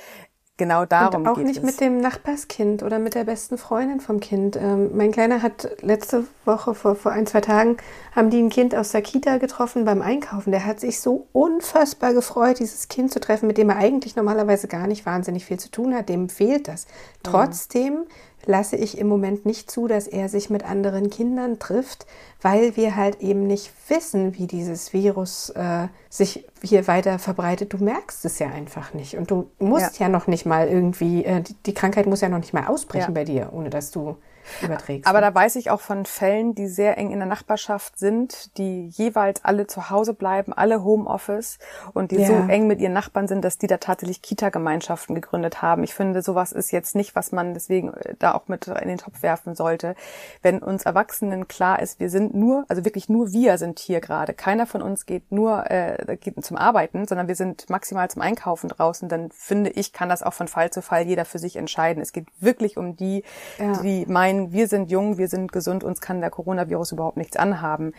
genau 0.57 0.85
darum 0.85 1.23
Und 1.23 1.29
auch 1.29 1.39
nicht 1.39 1.59
es. 1.59 1.63
mit 1.63 1.81
dem 1.81 2.01
Nachbarskind 2.01 2.83
oder 2.83 2.99
mit 2.99 3.15
der 3.15 3.25
besten 3.25 3.59
Freundin 3.59 4.01
vom 4.01 4.21
Kind. 4.21 4.57
Ähm, 4.57 4.91
mein 4.97 5.11
Kleiner 5.13 5.43
hat 5.43 5.69
letzte 5.81 6.25
Woche, 6.45 6.75
vor, 6.75 6.95
vor 6.95 7.13
ein, 7.13 7.27
zwei 7.27 7.41
Tagen, 7.41 7.79
haben 8.15 8.31
die 8.31 8.41
ein 8.41 8.51
Kind 8.51 8.75
aus 8.75 8.93
der 8.93 9.03
Kita 9.03 9.39
getroffen 9.39 9.85
beim 9.85 10.03
Einkaufen. 10.03 10.51
Der 10.51 10.67
hat 10.67 10.81
sich 10.81 11.01
so 11.01 11.27
unfassbar 11.33 12.13
gefreut, 12.15 12.59
dieses 12.59 12.89
Kind 12.89 13.13
zu 13.13 13.21
treffen, 13.21 13.47
mit 13.47 13.59
dem 13.59 13.71
er 13.71 13.77
eigentlich 13.77 14.17
normalerweise 14.17 14.69
gar 14.69 14.87
nicht 14.87 15.07
wahnsinnig 15.07 15.45
viel 15.45 15.59
zu 15.59 15.71
tun 15.71 15.95
hat. 15.95 16.09
Dem 16.09 16.29
fehlt 16.29 16.69
das. 16.69 16.87
Trotzdem 17.23 18.05
lasse 18.47 18.77
ich 18.77 18.99
im 18.99 19.07
Moment 19.07 19.47
nicht 19.47 19.71
zu, 19.71 19.87
dass 19.87 20.07
er 20.07 20.29
sich 20.29 20.51
mit 20.51 20.65
anderen 20.65 21.11
Kindern 21.11 21.59
trifft, 21.59 22.07
weil 22.41 22.77
wir 22.77 22.97
halt 22.97 23.21
eben 23.21 23.47
nicht 23.47 23.73
wissen, 23.89 24.37
wie 24.37 24.47
dieses 24.47 24.93
Virus 24.93 25.51
äh, 25.51 25.89
sich 26.09 26.47
hier 26.63 26.87
weiter 26.87 27.19
verbreitet. 27.19 27.73
Du 27.73 27.79
merkst 27.79 28.25
es 28.25 28.39
ja 28.39 28.49
einfach 28.49 28.95
nicht. 28.95 29.17
Und 29.17 29.31
du 29.31 29.51
musst 29.59 29.99
ja, 29.99 30.07
ja 30.07 30.09
noch 30.09 30.27
nicht 30.27 30.47
mal 30.47 30.69
irgendwie, 30.69 31.25
äh, 31.25 31.41
die, 31.41 31.55
die, 31.67 31.75
Krankheit 31.75 32.07
muss 32.07 32.21
ja 32.21 32.29
noch 32.29 32.39
nicht 32.39 32.53
mal 32.53 32.67
ausbrechen 32.67 33.11
ja. 33.11 33.15
bei 33.15 33.25
dir, 33.25 33.51
ohne 33.53 33.71
dass 33.71 33.91
du 33.91 34.17
überträgst. 34.61 35.09
Aber 35.09 35.21
da 35.21 35.35
weiß 35.35 35.57
ich 35.57 35.71
auch 35.71 35.81
von 35.81 36.07
Fällen, 36.07 36.55
die 36.55 36.67
sehr 36.67 36.99
eng 36.99 37.11
in 37.11 37.19
der 37.19 37.29
Nachbarschaft 37.29 37.99
sind, 37.99 38.57
die 38.59 38.89
jeweils 38.89 39.45
alle 39.45 39.67
zu 39.67 39.91
Hause 39.91 40.15
bleiben, 40.15 40.53
alle 40.53 40.85
Homeoffice 40.85 41.59
und 41.93 42.11
die 42.11 42.17
ja. 42.17 42.27
so 42.27 42.35
eng 42.35 42.67
mit 42.67 42.81
ihren 42.81 42.93
Nachbarn 42.93 43.29
sind, 43.29 43.45
dass 43.45 43.59
die 43.59 43.67
da 43.67 43.79
tatsächlich 43.79 44.23
Kita-Gemeinschaften 44.23 45.15
gegründet 45.15 45.63
haben. 45.63 45.83
Ich 45.85 45.95
finde, 45.95 46.23
sowas 46.23 46.53
ist 46.53 46.71
jetzt 46.71 46.95
nicht, 46.95 47.15
was 47.15 47.33
man 47.33 47.55
deswegen 47.55 47.95
äh, 47.95 48.15
da 48.19 48.35
auch 48.35 48.49
mit 48.49 48.69
in 48.69 48.89
den 48.89 48.99
Topf 48.99 49.23
werfen 49.23 49.55
sollte. 49.55 49.95
Wenn 50.43 50.59
uns 50.59 50.85
Erwachsenen 50.85 51.49
klar 51.49 51.81
ist, 51.81 52.01
wir 52.01 52.11
sind 52.11 52.35
nur, 52.35 52.65
also 52.69 52.85
wirklich 52.85 53.09
nur 53.09 53.33
wir 53.33 53.59
sind 53.59 53.79
hier 53.79 54.01
gerade. 54.01 54.35
Keiner 54.35 54.67
von 54.67 54.83
uns 54.83 55.07
geht 55.07 55.31
nur 55.33 55.71
äh, 55.71 56.17
geht 56.21 56.43
zum 56.45 56.57
Arbeiten, 56.57 57.07
sondern 57.07 57.29
wir 57.29 57.37
sind 57.37 57.69
maximal 57.71 58.11
zum 58.11 58.23
Einkaufen 58.23 58.69
draußen. 58.69 59.09
Dann 59.09 59.31
finde 59.31 59.71
ich, 59.71 59.93
kann 59.93 60.09
das 60.09 60.23
auch 60.23 60.33
von 60.33 60.49
Fall 60.49 60.71
zu 60.71 60.83
Fall 60.83 61.07
jeder 61.07 61.25
für 61.25 61.39
sich 61.39 61.57
entscheiden. 61.57 62.03
Es 62.03 62.13
geht 62.13 62.27
wirklich 62.41 62.77
um 62.77 62.97
die, 62.97 63.25
ja. 63.59 63.81
die 63.83 64.07
meinen, 64.07 64.32
wir 64.53 64.69
sind 64.69 64.91
jung, 64.91 65.19
wir 65.19 65.29
sind 65.29 65.53
gesund, 65.53 65.85
uns 65.85 66.01
kann 66.01 66.21
der 66.21 66.31
Coronavirus 66.31 66.93
überhaupt 66.93 67.17
nichts 67.17 67.37
anhaben 67.37 67.93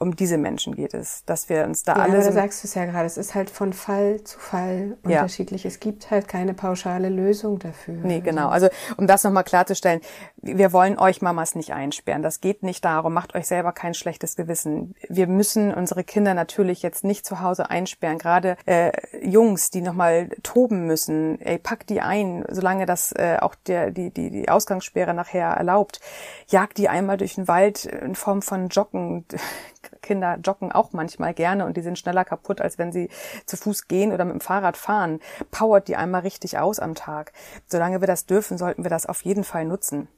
um 0.00 0.16
diese 0.16 0.38
Menschen 0.38 0.74
geht 0.74 0.94
es, 0.94 1.24
dass 1.26 1.50
wir 1.50 1.64
uns 1.64 1.82
da 1.82 1.94
ja, 1.94 2.02
alle. 2.04 2.18
Ja, 2.18 2.26
du 2.26 2.32
sagst 2.32 2.64
es 2.64 2.74
ja 2.74 2.86
gerade, 2.86 3.04
es 3.04 3.18
ist 3.18 3.34
halt 3.34 3.50
von 3.50 3.74
Fall 3.74 4.24
zu 4.24 4.38
Fall 4.38 4.96
unterschiedlich. 5.02 5.64
Ja. 5.64 5.68
Es 5.68 5.78
gibt 5.78 6.10
halt 6.10 6.26
keine 6.26 6.54
pauschale 6.54 7.10
Lösung 7.10 7.58
dafür. 7.58 7.96
Nee, 8.02 8.20
genau. 8.20 8.48
Also 8.48 8.68
um 8.96 9.06
das 9.06 9.24
nochmal 9.24 9.44
klarzustellen, 9.44 10.00
wir 10.42 10.72
wollen 10.72 10.98
euch 10.98 11.22
Mamas 11.22 11.54
nicht 11.54 11.72
einsperren. 11.72 12.22
Das 12.22 12.40
geht 12.40 12.62
nicht 12.62 12.84
darum, 12.84 13.12
macht 13.12 13.34
euch 13.34 13.46
selber 13.46 13.72
kein 13.72 13.94
schlechtes 13.94 14.36
Gewissen. 14.36 14.94
Wir 15.08 15.26
müssen 15.26 15.72
unsere 15.72 16.04
Kinder 16.04 16.34
natürlich 16.34 16.82
jetzt 16.82 17.04
nicht 17.04 17.26
zu 17.26 17.40
Hause 17.40 17.70
einsperren. 17.70 18.18
Gerade 18.18 18.56
äh, 18.66 18.92
Jungs, 19.22 19.70
die 19.70 19.82
nochmal 19.82 20.28
toben 20.42 20.86
müssen, 20.86 21.40
ey, 21.40 21.58
pack 21.58 21.86
die 21.86 22.00
ein, 22.00 22.44
solange 22.48 22.86
das 22.86 23.12
äh, 23.12 23.38
auch 23.40 23.54
der, 23.54 23.90
die, 23.90 24.10
die, 24.10 24.30
die 24.30 24.48
Ausgangssperre 24.48 25.14
nachher 25.14 25.48
erlaubt. 25.48 26.00
Jagt 26.48 26.78
die 26.78 26.88
einmal 26.88 27.16
durch 27.16 27.34
den 27.34 27.48
Wald 27.48 27.84
in 27.84 28.14
Form 28.14 28.42
von 28.42 28.68
Joggen 28.68 29.26
Kinder 30.02 30.38
joggen 30.42 30.72
auch 30.72 30.92
manchmal 30.92 31.34
gerne 31.34 31.64
und 31.64 31.76
die 31.76 31.82
sind 31.82 31.98
schneller 31.98 32.24
kaputt, 32.24 32.60
als 32.60 32.78
wenn 32.78 32.92
sie 32.92 33.08
zu 33.46 33.56
Fuß 33.56 33.88
gehen 33.88 34.12
oder 34.12 34.24
mit 34.24 34.34
dem 34.34 34.40
Fahrrad 34.40 34.76
fahren. 34.76 35.20
Powert 35.50 35.88
die 35.88 35.96
einmal 35.96 36.22
richtig 36.22 36.58
aus 36.58 36.78
am 36.78 36.94
Tag. 36.94 37.32
Solange 37.66 38.00
wir 38.00 38.06
das 38.06 38.26
dürfen, 38.26 38.58
sollten 38.58 38.84
wir 38.84 38.90
das 38.90 39.06
auf 39.06 39.22
jeden 39.22 39.44
Fall 39.44 39.64
nutzen. 39.64 40.08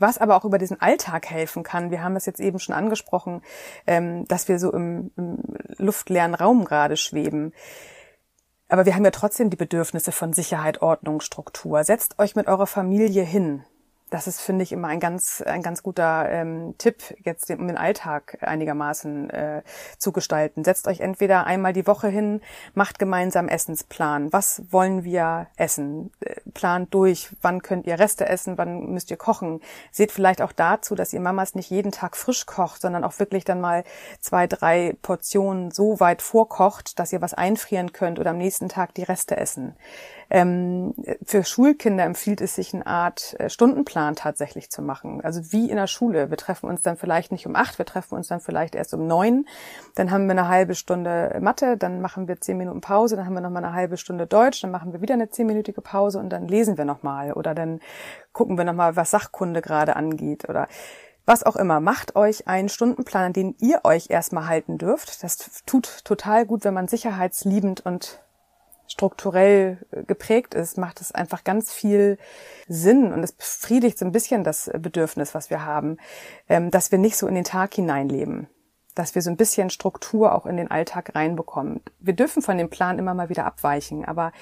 Was 0.00 0.18
aber 0.18 0.36
auch 0.36 0.44
über 0.44 0.58
diesen 0.58 0.80
Alltag 0.80 1.30
helfen 1.30 1.62
kann, 1.62 1.90
wir 1.90 2.02
haben 2.02 2.16
es 2.16 2.26
jetzt 2.26 2.40
eben 2.40 2.58
schon 2.58 2.74
angesprochen, 2.74 3.42
ähm, 3.86 4.26
dass 4.26 4.48
wir 4.48 4.58
so 4.58 4.72
im, 4.72 5.12
im 5.16 5.38
luftleeren 5.76 6.34
Raum 6.34 6.64
gerade 6.64 6.96
schweben. 6.96 7.52
Aber 8.68 8.86
wir 8.86 8.94
haben 8.94 9.04
ja 9.04 9.10
trotzdem 9.10 9.50
die 9.50 9.56
Bedürfnisse 9.56 10.10
von 10.10 10.32
Sicherheit, 10.32 10.80
Ordnung, 10.80 11.20
Struktur. 11.20 11.84
Setzt 11.84 12.18
euch 12.18 12.34
mit 12.34 12.46
eurer 12.46 12.66
Familie 12.66 13.22
hin 13.22 13.64
das 14.10 14.26
ist, 14.26 14.40
finde 14.40 14.64
ich, 14.64 14.72
immer 14.72 14.88
ein 14.88 15.00
ganz, 15.00 15.40
ein 15.40 15.62
ganz 15.62 15.82
guter 15.82 16.28
ähm, 16.28 16.74
Tipp, 16.78 17.14
jetzt 17.24 17.48
um 17.50 17.68
den 17.68 17.78
Alltag 17.78 18.38
einigermaßen 18.40 19.30
äh, 19.30 19.62
zu 19.98 20.10
gestalten. 20.12 20.64
Setzt 20.64 20.88
euch 20.88 21.00
entweder 21.00 21.46
einmal 21.46 21.72
die 21.72 21.86
Woche 21.86 22.08
hin, 22.08 22.40
macht 22.74 22.98
gemeinsam 22.98 23.48
Essensplan. 23.48 24.32
Was 24.32 24.62
wollen 24.70 25.04
wir 25.04 25.46
essen? 25.56 26.10
Äh, 26.20 26.34
plant 26.52 26.92
durch, 26.92 27.30
wann 27.40 27.62
könnt 27.62 27.86
ihr 27.86 27.98
Reste 27.98 28.28
essen, 28.28 28.58
wann 28.58 28.90
müsst 28.92 29.10
ihr 29.12 29.16
kochen. 29.16 29.60
Seht 29.92 30.10
vielleicht 30.10 30.42
auch 30.42 30.52
dazu, 30.52 30.96
dass 30.96 31.12
ihr 31.12 31.20
Mamas 31.20 31.54
nicht 31.54 31.70
jeden 31.70 31.92
Tag 31.92 32.16
frisch 32.16 32.46
kocht, 32.46 32.82
sondern 32.82 33.04
auch 33.04 33.18
wirklich 33.20 33.44
dann 33.44 33.60
mal 33.60 33.84
zwei, 34.20 34.48
drei 34.48 34.96
Portionen 35.02 35.70
so 35.70 36.00
weit 36.00 36.20
vorkocht, 36.20 36.98
dass 36.98 37.12
ihr 37.12 37.22
was 37.22 37.34
einfrieren 37.34 37.92
könnt 37.92 38.18
oder 38.18 38.30
am 38.30 38.38
nächsten 38.38 38.68
Tag 38.68 38.92
die 38.94 39.04
Reste 39.04 39.36
essen. 39.36 39.76
Ähm, 40.30 40.94
für 41.24 41.42
Schulkinder 41.42 42.04
empfiehlt 42.04 42.40
es 42.40 42.54
sich, 42.54 42.72
eine 42.72 42.86
Art 42.86 43.34
äh, 43.40 43.50
Stundenplan 43.50 44.14
tatsächlich 44.14 44.70
zu 44.70 44.80
machen. 44.80 45.20
Also 45.22 45.52
wie 45.52 45.68
in 45.68 45.76
der 45.76 45.88
Schule. 45.88 46.30
Wir 46.30 46.36
treffen 46.36 46.68
uns 46.68 46.82
dann 46.82 46.96
vielleicht 46.96 47.32
nicht 47.32 47.46
um 47.46 47.56
acht, 47.56 47.78
wir 47.78 47.84
treffen 47.84 48.14
uns 48.14 48.28
dann 48.28 48.40
vielleicht 48.40 48.76
erst 48.76 48.94
um 48.94 49.08
neun. 49.08 49.46
Dann 49.96 50.12
haben 50.12 50.26
wir 50.26 50.32
eine 50.32 50.46
halbe 50.46 50.76
Stunde 50.76 51.36
Mathe, 51.40 51.76
dann 51.76 52.00
machen 52.00 52.28
wir 52.28 52.40
zehn 52.40 52.56
Minuten 52.56 52.80
Pause, 52.80 53.16
dann 53.16 53.26
haben 53.26 53.34
wir 53.34 53.40
nochmal 53.40 53.64
eine 53.64 53.74
halbe 53.74 53.96
Stunde 53.96 54.28
Deutsch, 54.28 54.62
dann 54.62 54.70
machen 54.70 54.92
wir 54.92 55.00
wieder 55.00 55.14
eine 55.14 55.30
zehnminütige 55.30 55.80
Pause 55.80 56.20
und 56.20 56.30
dann 56.30 56.46
lesen 56.46 56.78
wir 56.78 56.84
nochmal 56.84 57.32
oder 57.32 57.54
dann 57.54 57.80
gucken 58.32 58.56
wir 58.56 58.64
nochmal, 58.64 58.94
was 58.94 59.10
Sachkunde 59.10 59.62
gerade 59.62 59.96
angeht 59.96 60.48
oder 60.48 60.68
was 61.26 61.42
auch 61.44 61.56
immer, 61.56 61.80
macht 61.80 62.16
euch 62.16 62.48
einen 62.48 62.68
Stundenplan, 62.68 63.26
an 63.26 63.32
den 63.32 63.54
ihr 63.60 63.80
euch 63.84 64.10
erstmal 64.10 64.48
halten 64.48 64.78
dürft. 64.78 65.22
Das 65.22 65.38
tut 65.66 66.04
total 66.04 66.46
gut, 66.46 66.64
wenn 66.64 66.74
man 66.74 66.88
sicherheitsliebend 66.88 67.84
und 67.84 68.20
strukturell 68.90 69.78
äh, 69.92 70.02
geprägt 70.04 70.54
ist, 70.54 70.76
macht 70.76 71.00
es 71.00 71.12
einfach 71.12 71.44
ganz 71.44 71.72
viel 71.72 72.18
Sinn 72.68 73.12
und 73.12 73.22
es 73.22 73.32
befriedigt 73.32 73.98
so 73.98 74.04
ein 74.04 74.12
bisschen 74.12 74.44
das 74.44 74.70
Bedürfnis, 74.78 75.34
was 75.34 75.48
wir 75.48 75.64
haben, 75.64 75.96
ähm, 76.48 76.70
dass 76.70 76.90
wir 76.90 76.98
nicht 76.98 77.16
so 77.16 77.26
in 77.26 77.34
den 77.34 77.44
Tag 77.44 77.74
hineinleben, 77.74 78.48
dass 78.94 79.14
wir 79.14 79.22
so 79.22 79.30
ein 79.30 79.36
bisschen 79.36 79.70
Struktur 79.70 80.34
auch 80.34 80.44
in 80.44 80.56
den 80.56 80.70
Alltag 80.70 81.14
reinbekommen. 81.14 81.80
Wir 82.00 82.14
dürfen 82.14 82.42
von 82.42 82.58
dem 82.58 82.68
Plan 82.68 82.98
immer 82.98 83.14
mal 83.14 83.28
wieder 83.28 83.46
abweichen, 83.46 84.04
aber 84.04 84.32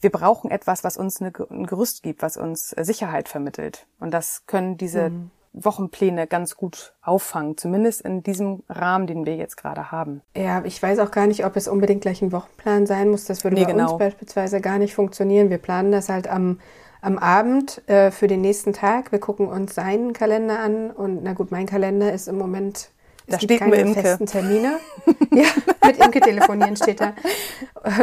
wir 0.00 0.10
brauchen 0.10 0.50
etwas, 0.50 0.84
was 0.84 0.96
uns 0.96 1.20
ein 1.20 1.32
Gerüst 1.32 2.04
gibt, 2.04 2.22
was 2.22 2.36
uns 2.36 2.68
Sicherheit 2.70 3.28
vermittelt. 3.28 3.88
Und 3.98 4.12
das 4.12 4.46
können 4.46 4.76
diese 4.76 5.10
mhm. 5.10 5.30
Wochenpläne 5.64 6.26
ganz 6.26 6.56
gut 6.56 6.94
auffangen, 7.02 7.56
zumindest 7.56 8.02
in 8.02 8.22
diesem 8.22 8.62
Rahmen, 8.68 9.06
den 9.06 9.26
wir 9.26 9.36
jetzt 9.36 9.56
gerade 9.56 9.90
haben. 9.90 10.22
Ja, 10.36 10.64
ich 10.64 10.82
weiß 10.82 10.98
auch 11.00 11.10
gar 11.10 11.26
nicht, 11.26 11.44
ob 11.44 11.56
es 11.56 11.68
unbedingt 11.68 12.02
gleich 12.02 12.22
ein 12.22 12.32
Wochenplan 12.32 12.86
sein 12.86 13.10
muss. 13.10 13.24
Das 13.24 13.44
würde 13.44 13.56
nee, 13.56 13.64
bei 13.64 13.72
genau. 13.72 13.92
uns 13.92 13.98
beispielsweise 13.98 14.60
gar 14.60 14.78
nicht 14.78 14.94
funktionieren. 14.94 15.50
Wir 15.50 15.58
planen 15.58 15.92
das 15.92 16.08
halt 16.08 16.28
am, 16.28 16.60
am 17.00 17.18
Abend 17.18 17.82
äh, 17.88 18.10
für 18.10 18.26
den 18.26 18.40
nächsten 18.40 18.72
Tag. 18.72 19.12
Wir 19.12 19.20
gucken 19.20 19.48
uns 19.48 19.74
seinen 19.74 20.12
Kalender 20.12 20.58
an 20.60 20.90
und 20.90 21.22
na 21.22 21.32
gut, 21.32 21.50
mein 21.50 21.66
Kalender 21.66 22.12
ist 22.12 22.28
im 22.28 22.38
Moment 22.38 22.90
es 23.28 23.34
da 23.34 23.40
steht 23.40 23.60
keine 23.60 23.76
Imke. 23.76 24.00
festen 24.00 24.24
Termine. 24.24 24.78
ja, 25.32 25.44
mit 25.84 25.98
Imke 26.02 26.20
telefonieren 26.20 26.76
steht 26.76 27.00
da. 27.00 27.12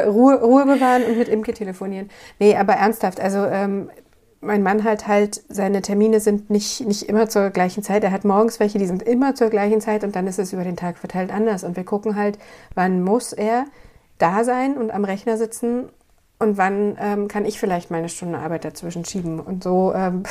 Ruhe, 0.06 0.40
Ruhe 0.40 0.66
bewahren 0.66 1.04
und 1.04 1.18
mit 1.18 1.28
Imke 1.30 1.54
telefonieren. 1.54 2.12
Nee, 2.38 2.56
aber 2.56 2.74
ernsthaft, 2.74 3.20
also 3.20 3.44
ähm, 3.46 3.90
mein 4.46 4.64
Mann 4.64 4.84
halt 4.84 5.08
halt, 5.08 5.44
seine 5.50 5.82
Termine 5.82 6.20
sind 6.20 6.50
nicht, 6.50 6.86
nicht 6.86 7.04
immer 7.10 7.28
zur 7.28 7.50
gleichen 7.50 7.84
Zeit. 7.84 8.04
Er 8.04 8.12
hat 8.12 8.24
morgens 8.24 8.60
welche, 8.60 8.78
die 8.78 8.86
sind 8.86 9.04
immer 9.04 9.36
zur 9.36 9.50
gleichen 9.50 9.82
Zeit 9.82 10.04
und 10.04 10.16
dann 10.16 10.28
ist 10.28 10.40
es 10.40 10.54
über 10.54 10.64
den 10.64 10.78
Tag 10.78 10.98
verteilt 10.98 11.34
anders. 11.34 11.64
Und 11.64 11.76
wir 11.76 11.84
gucken 11.84 12.16
halt, 12.16 12.38
wann 12.74 13.04
muss 13.04 13.34
er 13.34 13.66
da 14.18 14.44
sein 14.44 14.78
und 14.78 14.92
am 14.92 15.04
Rechner 15.04 15.38
sitzen 15.38 15.90
und 16.40 16.58
wann 16.58 16.98
ähm, 17.00 17.28
kann 17.28 17.46
ich 17.46 17.60
vielleicht 17.60 17.92
meine 17.92 18.10
Stunde 18.10 18.40
Arbeit 18.40 18.66
dazwischen 18.66 19.06
schieben. 19.06 19.40
Und 19.40 19.64
so 19.64 19.94
ähm, 19.94 20.24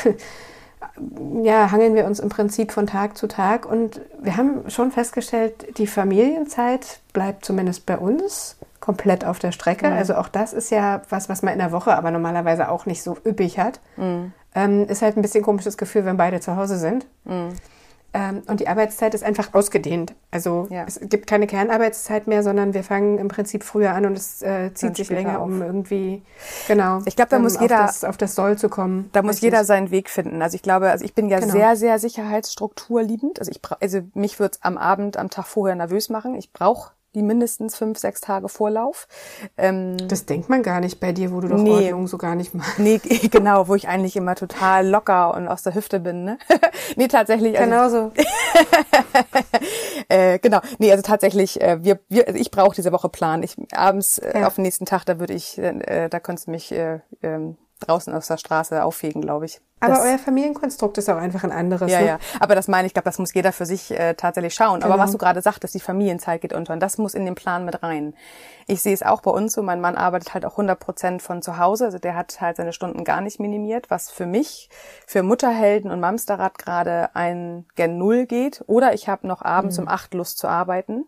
ja, 1.43 1.71
hangeln 1.71 1.95
wir 1.95 2.07
uns 2.07 2.21
im 2.21 2.29
Prinzip 2.29 2.73
von 2.73 2.87
Tag 2.87 3.17
zu 3.17 3.27
Tag. 3.27 3.71
Und 3.71 4.01
wir 4.21 4.37
haben 4.37 4.71
schon 4.71 4.91
festgestellt, 4.91 5.79
die 5.79 5.87
Familienzeit 5.87 7.01
bleibt 7.13 7.45
zumindest 7.45 7.87
bei 7.87 7.99
uns 7.99 8.57
komplett 8.85 9.25
auf 9.25 9.39
der 9.39 9.51
Strecke. 9.51 9.87
Mhm. 9.87 9.97
Also 9.97 10.15
auch 10.15 10.29
das 10.29 10.53
ist 10.53 10.71
ja 10.71 11.01
was, 11.09 11.31
was 11.31 11.41
man 11.43 11.55
in 11.55 11.59
der 11.59 11.73
Woche 11.73 11.97
aber 11.97 12.11
normalerweise 12.11 12.69
auch 12.69 12.85
nicht 12.85 13.03
so 13.03 13.17
üppig 13.25 13.59
hat. 13.59 13.81
Mhm. 13.97 14.33
Ähm, 14.55 14.87
ist 14.89 15.01
halt 15.01 15.17
ein 15.17 15.23
bisschen 15.23 15.43
komisches 15.43 15.79
Gefühl, 15.79 16.05
wenn 16.05 16.19
beide 16.19 16.41
zu 16.41 16.57
Hause 16.57 16.77
sind. 16.77 17.07
Mhm. 17.25 17.55
Ähm, 18.13 18.43
und 18.47 18.61
die 18.61 18.69
Arbeitszeit 18.69 19.15
ist 19.15 19.25
einfach 19.25 19.55
ausgedehnt. 19.55 20.15
Also 20.31 20.69
ja. 20.71 20.85
es 20.87 21.01
gibt 21.01 21.27
keine 21.27 21.47
Kernarbeitszeit 21.47 22.27
mehr, 22.27 22.43
sondern 22.43 22.75
wir 22.75 22.85
fangen 22.85 23.17
im 23.19 23.29
Prinzip 23.29 23.65
früher 23.65 23.93
an 23.93 24.05
und 24.05 24.19
es 24.19 24.43
äh, 24.43 24.73
zieht 24.75 24.97
sich 24.97 25.09
länger, 25.09 25.41
auf. 25.41 25.47
um 25.47 25.63
irgendwie 25.63 26.23
genau. 26.69 27.01
Ich 27.07 27.17
glaube, 27.17 27.31
da 27.31 27.39
muss 27.39 27.59
jeder 27.59 27.81
auf 27.81 27.87
das, 27.87 28.05
auf 28.05 28.17
das, 28.19 28.35
Soll 28.35 28.59
zu 28.59 28.69
kommen. 28.69 29.09
Da 29.13 29.23
muss 29.23 29.41
jeder 29.41 29.65
seinen 29.65 29.91
Weg 29.91 30.11
finden. 30.11 30.43
Also 30.43 30.57
ich 30.57 30.63
glaube, 30.63 30.91
also 30.91 31.05
ich 31.07 31.15
bin 31.15 31.29
ja 31.29 31.41
genau. 31.41 31.53
sehr, 31.53 31.75
sehr 31.75 31.99
sicherheitsstrukturliebend. 31.99 33.41
Also 33.41 33.51
ich 33.51 33.61
also 33.81 34.03
mich 34.13 34.39
wird's 34.39 34.59
am 34.63 34.77
Abend, 34.77 35.17
am 35.17 35.31
Tag 35.31 35.47
vorher 35.47 35.75
nervös 35.75 36.11
machen. 36.11 36.35
Ich 36.37 36.53
brauche 36.53 36.93
die 37.15 37.23
mindestens 37.23 37.77
fünf, 37.77 37.99
sechs 37.99 38.21
Tage 38.21 38.49
Vorlauf. 38.49 39.07
Ähm, 39.57 39.97
das 40.09 40.27
denkt 40.27 40.49
man 40.49 40.63
gar 40.63 40.81
nicht 40.81 41.01
bei 41.01 41.13
dir, 41.13 41.33
wo 41.33 41.41
du 41.41 41.49
doch 41.49 41.59
nee, 41.59 41.71
Ordnung 41.71 42.07
so 42.07 42.19
gar 42.19 42.35
nicht 42.35 42.55
machst. 42.55 42.79
Nee, 42.79 42.99
genau, 43.31 43.69
wo 43.69 43.75
ich 43.75 43.89
eigentlich 43.89 44.17
immer 44.17 44.35
total 44.35 44.89
locker 44.89 45.35
und 45.35 45.49
aus 45.49 45.63
der 45.63 45.75
Hüfte 45.75 46.01
bin. 46.01 46.25
Ne? 46.25 46.39
nee, 46.97 47.09
tatsächlich. 47.09 47.59
Also, 47.59 47.71
Genauso. 47.71 48.13
äh, 50.09 50.39
genau. 50.39 50.61
Nee, 50.79 50.91
also 50.91 51.03
tatsächlich, 51.03 51.61
äh, 51.61 51.83
wir, 51.83 52.01
wir, 52.09 52.27
also 52.27 52.39
ich 52.39 52.51
brauche 52.51 52.75
diese 52.75 52.93
Woche 52.93 53.09
Plan. 53.09 53.43
Ich 53.43 53.57
abends 53.73 54.19
äh, 54.19 54.41
ja. 54.41 54.47
auf 54.47 54.57
den 54.57 54.63
nächsten 54.63 54.87
Tag, 54.87 55.05
da 55.05 55.21
würde 55.21 55.35
ich, 55.35 55.59
äh, 55.59 56.09
da 56.09 56.21
könntest 56.21 56.49
du 56.49 56.51
mich 56.51 56.73
äh, 56.73 57.01
ähm, 57.23 57.57
draußen 57.87 58.13
aus 58.15 58.27
der 58.29 58.37
Straße 58.37 58.83
auffegen, 58.85 59.21
glaube 59.21 59.47
ich. 59.47 59.61
Aber 59.81 59.95
das, 59.95 60.05
euer 60.05 60.19
Familienkonstrukt 60.19 60.99
ist 60.99 61.11
auch 61.11 61.17
einfach 61.17 61.45
ein 61.45 61.53
anderes. 61.53 61.91
Ja, 61.91 62.01
ne? 62.01 62.07
ja. 62.07 62.19
Aber 62.41 62.55
das 62.55 62.69
meine 62.69 62.87
ich, 62.87 62.95
glaube, 62.95 63.05
das 63.05 63.19
muss 63.19 63.35
jeder 63.35 63.53
für 63.53 63.67
sich 63.67 63.91
äh, 63.91 64.15
tatsächlich 64.15 64.55
schauen. 64.55 64.81
Genau. 64.81 64.93
Aber 64.93 65.03
was 65.03 65.13
du 65.13 65.19
gerade 65.19 65.43
sagtest, 65.43 65.75
die 65.75 65.81
Familienzeit 65.81 66.41
geht 66.41 66.53
unter 66.53 66.73
und 66.73 66.81
das 66.81 66.99
muss 66.99 67.15
in 67.15 67.25
den 67.25 67.35
Plan 67.35 67.65
mit 67.65 67.83
rein. 67.83 68.15
Ich 68.67 68.83
sehe 68.83 68.95
es 68.95 69.03
auch 69.03 69.21
bei 69.21 69.31
uns 69.31 69.53
so, 69.53 69.63
mein 69.63 69.81
Mann 69.81 69.97
arbeitet 69.97 70.33
halt 70.33 70.47
auch 70.47 70.53
100 70.53 70.79
Prozent 70.79 71.23
von 71.23 71.43
zu 71.43 71.59
Hause, 71.59 71.87
also 71.87 71.99
der 71.99 72.15
hat 72.15 72.41
halt 72.41 72.57
seine 72.57 72.73
Stunden 72.73 73.05
gar 73.05 73.21
nicht 73.21 73.41
minimiert, 73.41 73.91
was 73.91 74.11
für 74.11 74.27
mich, 74.27 74.71
für 75.07 75.23
Mutterhelden 75.23 75.91
und 75.91 76.01
Mamsterrad 76.01 76.59
gerade 76.59 77.15
ein 77.15 77.67
Gen 77.75 77.99
Null 77.99 78.27
geht. 78.27 78.65
Oder 78.67 78.95
ich 78.95 79.09
habe 79.09 79.27
noch 79.27 79.43
abends 79.43 79.77
mhm. 79.77 79.85
um 79.85 79.89
acht 79.89 80.15
Lust 80.15 80.39
zu 80.39 80.49
arbeiten. 80.49 81.07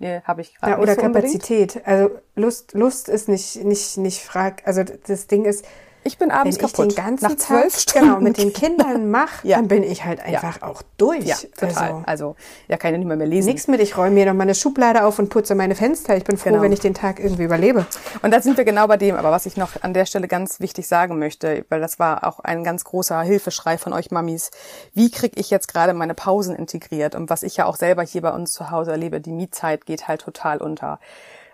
Nee, 0.00 0.20
habe 0.24 0.42
ich 0.42 0.54
gerade 0.54 0.72
ja, 0.72 0.78
oder 0.78 0.94
so 0.94 1.00
Kapazität. 1.00 1.76
Unbedingt. 1.76 1.88
Also 1.88 2.10
Lust, 2.36 2.74
Lust 2.74 3.08
ist 3.08 3.28
nicht, 3.28 3.64
nicht, 3.64 3.96
nicht 3.98 4.22
frag. 4.22 4.62
Also 4.64 4.84
das 4.84 5.26
Ding 5.26 5.44
ist, 5.44 5.64
ich 6.04 6.18
bin 6.18 6.30
abends 6.30 6.56
Wenn 6.56 6.66
kaputt. 6.66 6.86
Ich 6.88 6.94
den 6.94 7.04
ganzen 7.04 7.24
Nach 7.24 7.36
zwölf 7.36 7.72
Tag, 7.72 7.80
Stunden. 7.80 8.08
Genau, 8.08 8.20
mit 8.20 8.38
den 8.38 8.52
Kindern 8.52 9.10
mache, 9.10 9.46
ja. 9.46 9.56
dann 9.56 9.68
bin 9.68 9.82
ich 9.82 10.04
halt 10.04 10.20
einfach 10.20 10.60
ja. 10.60 10.66
auch 10.66 10.82
durch. 10.96 11.24
Ja, 11.24 11.36
total. 11.56 11.68
Also, 11.76 12.02
also 12.06 12.36
ja, 12.68 12.76
kann 12.76 12.92
ja 12.92 12.98
nicht 12.98 13.06
mehr, 13.06 13.16
mehr 13.16 13.26
lesen. 13.26 13.48
Nichts 13.50 13.68
mit, 13.68 13.80
ich 13.80 13.96
räume 13.96 14.12
mir 14.12 14.26
noch 14.26 14.34
meine 14.34 14.54
Schublade 14.54 15.04
auf 15.04 15.18
und 15.18 15.28
putze 15.28 15.54
meine 15.54 15.74
Fenster. 15.74 16.16
Ich 16.16 16.24
bin 16.24 16.36
froh, 16.36 16.50
genau. 16.50 16.62
wenn 16.62 16.72
ich 16.72 16.80
den 16.80 16.94
Tag 16.94 17.20
irgendwie 17.20 17.44
überlebe. 17.44 17.86
Und 18.22 18.32
da 18.32 18.40
sind 18.40 18.56
wir 18.56 18.64
genau 18.64 18.86
bei 18.86 18.96
dem. 18.96 19.16
Aber 19.16 19.30
was 19.30 19.46
ich 19.46 19.56
noch 19.56 19.82
an 19.82 19.94
der 19.94 20.06
Stelle 20.06 20.28
ganz 20.28 20.60
wichtig 20.60 20.88
sagen 20.88 21.18
möchte, 21.18 21.64
weil 21.68 21.80
das 21.80 21.98
war 21.98 22.26
auch 22.26 22.40
ein 22.40 22.64
ganz 22.64 22.84
großer 22.84 23.20
Hilfeschrei 23.22 23.78
von 23.78 23.92
euch 23.92 24.10
Mamis. 24.10 24.50
Wie 24.94 25.10
kriege 25.10 25.38
ich 25.38 25.50
jetzt 25.50 25.68
gerade 25.68 25.94
meine 25.94 26.14
Pausen 26.14 26.54
integriert? 26.54 27.14
Und 27.14 27.30
was 27.30 27.42
ich 27.42 27.56
ja 27.56 27.66
auch 27.66 27.76
selber 27.76 28.02
hier 28.02 28.22
bei 28.22 28.30
uns 28.30 28.52
zu 28.52 28.70
Hause 28.70 28.92
erlebe, 28.92 29.20
die 29.20 29.32
Mietzeit 29.32 29.86
geht 29.86 30.08
halt 30.08 30.22
total 30.22 30.58
unter. 30.58 31.00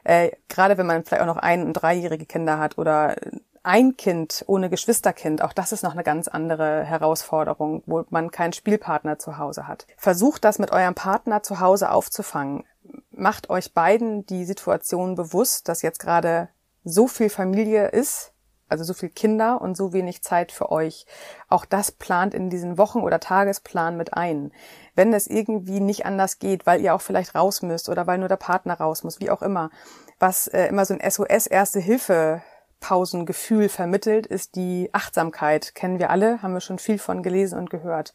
Äh, 0.05 0.33
gerade 0.49 0.77
wenn 0.77 0.87
man 0.87 1.03
vielleicht 1.05 1.23
auch 1.23 1.27
noch 1.27 1.39
ein- 1.39 1.65
und 1.65 1.73
dreijährige 1.73 2.27
Kinder 2.27 2.59
hat 2.59 2.79
oder 2.79 3.17
ein 3.65 3.97
Kind 3.97 4.45
ohne 4.47 4.69
Geschwisterkind, 4.69 5.43
auch 5.43 5.55
das 5.55 5.73
ist 5.73 5.83
noch 5.83 5.93
eine 5.93 6.05
ganz 6.05 6.29
andere 6.29 6.85
Herausforderung, 6.85 7.83
wo 7.87 8.05
man 8.11 8.31
keinen 8.31 8.53
Spielpartner 8.53 9.19
zu 9.19 9.39
Hause 9.39 9.67
hat. 9.67 9.87
Versucht 9.97 10.45
das 10.45 10.59
mit 10.59 10.71
eurem 10.71 10.95
Partner 10.95 11.43
zu 11.43 11.61
Hause 11.61 11.91
aufzufangen. 11.91 12.65
Macht 13.11 13.49
euch 13.49 13.73
beiden 13.73 14.27
die 14.27 14.45
Situation 14.45 15.15
bewusst, 15.15 15.69
dass 15.69 15.83
jetzt 15.83 15.99
gerade 15.99 16.51
so 16.85 17.09
viel 17.09 17.31
Familie 17.31 17.89
ist, 17.89 18.33
also 18.69 18.85
so 18.85 18.93
viel 18.93 19.09
Kinder 19.09 19.63
und 19.63 19.77
so 19.77 19.95
wenig 19.95 20.23
Zeit 20.23 20.53
für 20.53 20.71
euch. 20.71 21.07
Auch 21.49 21.65
das 21.65 21.91
plant 21.91 22.35
in 22.35 22.51
diesen 22.51 22.77
Wochen- 22.77 23.01
oder 23.01 23.19
Tagesplan 23.19 23.97
mit 23.97 24.15
ein. 24.15 24.53
Wenn 24.95 25.15
es 25.15 25.27
irgendwie 25.27 25.81
nicht 25.81 26.05
anders 26.05 26.39
geht, 26.39 26.67
weil 26.67 26.83
ihr 26.83 26.95
auch 26.95 27.01
vielleicht 27.01 27.35
raus 27.35 27.63
müsst 27.63 27.89
oder 27.89 28.07
weil 28.07 28.19
nur 28.19 28.29
der 28.29 28.37
Partner 28.37 28.75
raus 28.75 29.05
muss, 29.05 29.21
wie 29.21 29.31
auch 29.31 29.43
immer, 29.43 29.71
was 30.19 30.49
äh, 30.49 30.67
immer 30.67 30.85
so 30.85 30.95
ein 30.95 31.11
SOS 31.11 31.47
Erste 31.47 31.81
Hilfe 31.81 32.43
Pausengefühl 32.85 33.71
vermittelt, 33.71 34.27
ist 34.27 34.57
die 34.57 34.91
Achtsamkeit. 34.93 35.75
Kennen 35.75 35.99
wir 35.99 36.11
alle, 36.11 36.43
haben 36.43 36.53
wir 36.53 36.61
schon 36.61 36.79
viel 36.79 36.99
von 36.99 37.23
gelesen 37.23 37.59
und 37.59 37.71
gehört. 37.71 38.13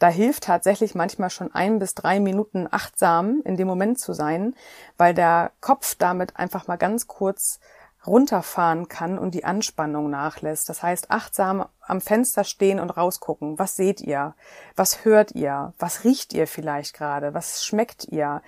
Da 0.00 0.08
hilft 0.08 0.42
tatsächlich 0.42 0.96
manchmal 0.96 1.30
schon 1.30 1.54
ein 1.54 1.78
bis 1.78 1.94
drei 1.94 2.18
Minuten 2.18 2.66
achtsam 2.68 3.40
in 3.44 3.56
dem 3.56 3.68
Moment 3.68 4.00
zu 4.00 4.12
sein, 4.12 4.56
weil 4.96 5.14
der 5.14 5.52
Kopf 5.60 5.94
damit 5.94 6.36
einfach 6.36 6.66
mal 6.66 6.74
ganz 6.74 7.06
kurz 7.06 7.60
runterfahren 8.04 8.88
kann 8.88 9.16
und 9.16 9.32
die 9.32 9.44
Anspannung 9.44 10.10
nachlässt. 10.10 10.68
Das 10.68 10.82
heißt, 10.82 11.12
achtsam 11.12 11.66
am 11.80 12.00
Fenster 12.00 12.42
stehen 12.42 12.80
und 12.80 12.90
rausgucken. 12.90 13.60
Was 13.60 13.76
seht 13.76 14.00
ihr? 14.00 14.34
Was 14.74 15.04
hört 15.04 15.36
ihr? 15.36 15.72
Was 15.78 16.02
riecht 16.02 16.32
ihr 16.32 16.48
vielleicht 16.48 16.94
gerade? 16.94 17.32
Was 17.32 17.64
schmeckt 17.64 18.06
ihr? 18.06 18.42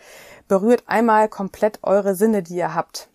Berührt 0.48 0.82
einmal 0.88 1.28
komplett 1.28 1.78
eure 1.84 2.16
Sinne, 2.16 2.42
die 2.42 2.56
ihr 2.56 2.74
habt. 2.74 3.10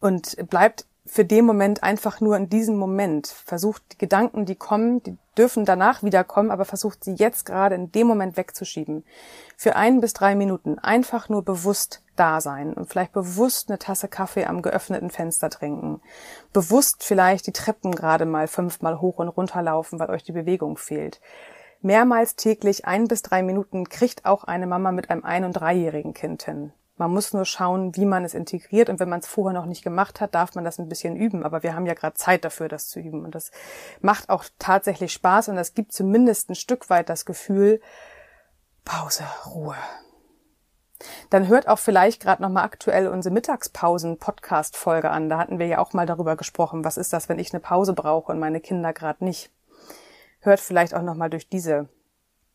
Und 0.00 0.48
bleibt 0.48 0.86
für 1.06 1.24
den 1.24 1.44
Moment 1.44 1.82
einfach 1.82 2.20
nur 2.20 2.36
in 2.36 2.48
diesem 2.48 2.76
Moment. 2.76 3.26
Versucht 3.26 3.82
die 3.92 3.98
Gedanken, 3.98 4.46
die 4.46 4.54
kommen, 4.54 5.02
die 5.02 5.18
dürfen 5.36 5.64
danach 5.64 6.02
wiederkommen, 6.02 6.50
aber 6.50 6.64
versucht 6.64 7.04
sie 7.04 7.14
jetzt 7.14 7.44
gerade 7.44 7.74
in 7.74 7.92
dem 7.92 8.06
Moment 8.06 8.36
wegzuschieben. 8.36 9.04
Für 9.56 9.76
ein 9.76 10.00
bis 10.00 10.14
drei 10.14 10.34
Minuten 10.34 10.78
einfach 10.78 11.28
nur 11.28 11.44
bewusst 11.44 12.02
da 12.16 12.40
sein 12.40 12.72
und 12.72 12.86
vielleicht 12.88 13.12
bewusst 13.12 13.68
eine 13.68 13.78
Tasse 13.78 14.08
Kaffee 14.08 14.46
am 14.46 14.62
geöffneten 14.62 15.10
Fenster 15.10 15.50
trinken. 15.50 16.00
Bewusst 16.52 17.04
vielleicht 17.04 17.46
die 17.46 17.52
Treppen 17.52 17.94
gerade 17.94 18.24
mal 18.24 18.48
fünfmal 18.48 19.00
hoch 19.00 19.18
und 19.18 19.28
runter 19.28 19.60
laufen, 19.62 19.98
weil 19.98 20.10
euch 20.10 20.22
die 20.22 20.32
Bewegung 20.32 20.78
fehlt. 20.78 21.20
Mehrmals 21.82 22.36
täglich 22.36 22.86
ein 22.86 23.08
bis 23.08 23.20
drei 23.20 23.42
Minuten 23.42 23.90
kriegt 23.90 24.24
auch 24.24 24.44
eine 24.44 24.66
Mama 24.66 24.90
mit 24.90 25.10
einem 25.10 25.22
ein- 25.22 25.44
und 25.44 25.52
dreijährigen 25.52 26.14
Kind 26.14 26.44
hin. 26.44 26.72
Man 26.96 27.10
muss 27.10 27.32
nur 27.32 27.44
schauen, 27.44 27.96
wie 27.96 28.06
man 28.06 28.24
es 28.24 28.34
integriert. 28.34 28.88
Und 28.88 29.00
wenn 29.00 29.08
man 29.08 29.20
es 29.20 29.26
vorher 29.26 29.58
noch 29.58 29.66
nicht 29.66 29.82
gemacht 29.82 30.20
hat, 30.20 30.34
darf 30.34 30.54
man 30.54 30.64
das 30.64 30.78
ein 30.78 30.88
bisschen 30.88 31.16
üben. 31.16 31.44
Aber 31.44 31.62
wir 31.62 31.74
haben 31.74 31.86
ja 31.86 31.94
gerade 31.94 32.14
Zeit 32.14 32.44
dafür, 32.44 32.68
das 32.68 32.88
zu 32.88 33.00
üben. 33.00 33.24
Und 33.24 33.34
das 33.34 33.50
macht 34.00 34.28
auch 34.28 34.44
tatsächlich 34.58 35.12
Spaß. 35.12 35.48
Und 35.48 35.56
das 35.56 35.74
gibt 35.74 35.92
zumindest 35.92 36.50
ein 36.50 36.54
Stück 36.54 36.90
weit 36.90 37.08
das 37.08 37.24
Gefühl, 37.24 37.80
Pause, 38.84 39.24
Ruhe. 39.46 39.76
Dann 41.30 41.48
hört 41.48 41.68
auch 41.68 41.78
vielleicht 41.78 42.22
gerade 42.22 42.42
nochmal 42.42 42.64
aktuell 42.64 43.08
unsere 43.08 43.34
Mittagspausen-Podcast-Folge 43.34 45.10
an. 45.10 45.28
Da 45.28 45.38
hatten 45.38 45.58
wir 45.58 45.66
ja 45.66 45.78
auch 45.78 45.92
mal 45.92 46.06
darüber 46.06 46.36
gesprochen, 46.36 46.84
was 46.84 46.96
ist 46.96 47.12
das, 47.12 47.28
wenn 47.28 47.38
ich 47.38 47.52
eine 47.52 47.60
Pause 47.60 47.92
brauche 47.92 48.30
und 48.30 48.38
meine 48.38 48.60
Kinder 48.60 48.92
gerade 48.92 49.24
nicht. 49.24 49.50
Hört 50.40 50.60
vielleicht 50.60 50.94
auch 50.94 51.02
nochmal 51.02 51.30
durch 51.30 51.48
diese 51.48 51.88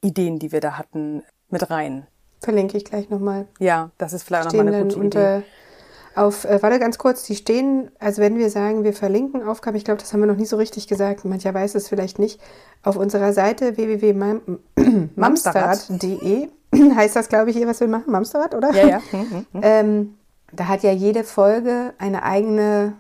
Ideen, 0.02 0.40
die 0.40 0.52
wir 0.52 0.62
da 0.62 0.78
hatten, 0.78 1.24
mit 1.50 1.70
rein. 1.70 2.08
Verlinke 2.42 2.78
ich 2.78 2.86
gleich 2.86 3.10
nochmal. 3.10 3.48
Ja, 3.60 3.90
das 3.98 4.14
ist 4.14 4.24
vielleicht 4.24 4.46
nochmal 4.46 4.74
eine 4.74 4.84
gute 4.84 5.00
unter, 5.00 5.40
Idee. 5.40 5.46
Auf, 6.16 6.46
äh, 6.46 6.62
warte 6.62 6.80
ganz 6.80 6.98
kurz, 6.98 7.24
die 7.24 7.36
stehen, 7.36 7.92
also 8.00 8.22
wenn 8.22 8.38
wir 8.38 8.50
sagen, 8.50 8.84
wir 8.84 8.94
verlinken 8.94 9.48
Aufgaben, 9.48 9.78
ich 9.78 9.86
glaube, 9.86 10.00
das 10.00 10.12
haben 10.12 10.22
wir 10.22 10.28
noch 10.28 10.38
nie 10.38 10.46
so 10.46 10.58
richtig 10.58 10.88
gesagt, 10.88 11.24
mancher 11.26 11.54
weiß 11.54 11.76
es 11.76 11.88
vielleicht 11.88 12.18
nicht, 12.20 12.42
auf 12.84 12.96
unserer 12.96 13.34
Seite 13.34 13.78
www.mamsterrad.de 13.78 16.50
heißt 16.96 17.16
das, 17.16 17.30
glaube 17.30 17.50
ich, 17.50 17.58
hier, 17.58 17.68
was 17.68 17.80
wir 17.80 17.88
machen, 17.88 18.12
Mamsterrad, 18.12 18.56
oder? 18.56 18.72
Ja, 18.74 18.88
ja. 18.88 19.02
Hm, 19.12 19.20
hm, 19.20 19.46
hm. 19.52 19.62
ähm, 19.62 20.18
da 20.52 20.68
hat 20.68 20.84
ja 20.84 20.92
jede 20.92 21.24
Folge 21.24 21.94
eine 21.98 22.24
eigene, 22.24 22.94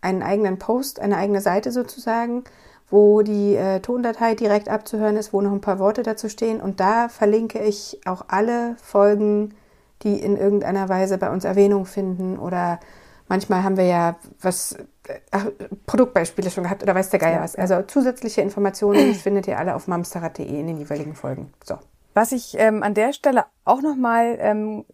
einen 0.00 0.22
eigenen 0.22 0.58
Post, 0.58 1.00
eine 1.00 1.16
eigene 1.16 1.40
Seite 1.40 1.72
sozusagen 1.72 2.44
wo 2.90 3.22
die 3.22 3.54
äh, 3.54 3.80
Tondatei 3.80 4.34
direkt 4.34 4.68
abzuhören 4.68 5.16
ist, 5.16 5.32
wo 5.32 5.40
noch 5.40 5.52
ein 5.52 5.60
paar 5.60 5.78
Worte 5.78 6.02
dazu 6.02 6.28
stehen. 6.28 6.60
Und 6.60 6.80
da 6.80 7.08
verlinke 7.08 7.60
ich 7.60 8.00
auch 8.04 8.24
alle 8.28 8.76
Folgen, 8.82 9.54
die 10.02 10.18
in 10.20 10.36
irgendeiner 10.36 10.88
Weise 10.88 11.18
bei 11.18 11.30
uns 11.30 11.44
Erwähnung 11.44 11.86
finden. 11.86 12.38
Oder 12.38 12.80
manchmal 13.28 13.62
haben 13.62 13.76
wir 13.76 13.84
ja 13.86 14.16
was, 14.40 14.72
äh, 15.06 15.20
ach, 15.30 15.46
Produktbeispiele 15.86 16.50
schon 16.50 16.64
gehabt 16.64 16.82
oder 16.82 16.94
weiß 16.94 17.10
der 17.10 17.20
Geier 17.20 17.40
was. 17.40 17.54
Also 17.54 17.82
zusätzliche 17.82 18.40
Informationen 18.40 19.14
findet 19.14 19.46
ihr 19.46 19.58
alle 19.58 19.74
auf 19.76 19.86
mamsterrad.de 19.86 20.46
in 20.46 20.66
den 20.66 20.78
jeweiligen 20.78 21.14
Folgen. 21.14 21.52
So. 21.64 21.78
Was 22.12 22.32
ich 22.32 22.56
ähm, 22.58 22.82
an 22.82 22.94
der 22.94 23.12
Stelle 23.12 23.44
auch 23.64 23.82
nochmal 23.82 24.36
ähm, 24.40 24.84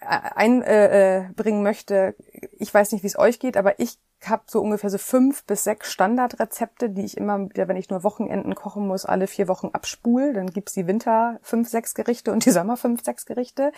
einbringen 0.00 0.62
äh, 0.62 1.60
äh 1.60 1.62
möchte, 1.62 2.14
ich 2.58 2.72
weiß 2.72 2.92
nicht, 2.92 3.02
wie 3.02 3.08
es 3.08 3.18
euch 3.18 3.40
geht, 3.40 3.58
aber 3.58 3.78
ich 3.78 3.98
habe 4.28 4.42
so 4.46 4.60
ungefähr 4.60 4.90
so 4.90 4.98
fünf 4.98 5.44
bis 5.44 5.64
sechs 5.64 5.92
Standardrezepte, 5.92 6.90
die 6.90 7.04
ich 7.04 7.16
immer 7.16 7.48
wieder, 7.50 7.68
wenn 7.68 7.76
ich 7.76 7.90
nur 7.90 8.02
Wochenenden 8.04 8.54
kochen 8.54 8.86
muss, 8.86 9.04
alle 9.04 9.26
vier 9.26 9.48
Wochen 9.48 9.70
abspule. 9.72 10.32
Dann 10.32 10.48
gibt's 10.48 10.74
die 10.74 10.86
Winter 10.86 11.38
fünf, 11.42 11.68
sechs 11.68 11.94
Gerichte 11.94 12.32
und 12.32 12.44
die 12.44 12.50
Sommer 12.50 12.76
fünf, 12.76 13.04
sechs 13.04 13.26
Gerichte. 13.26 13.72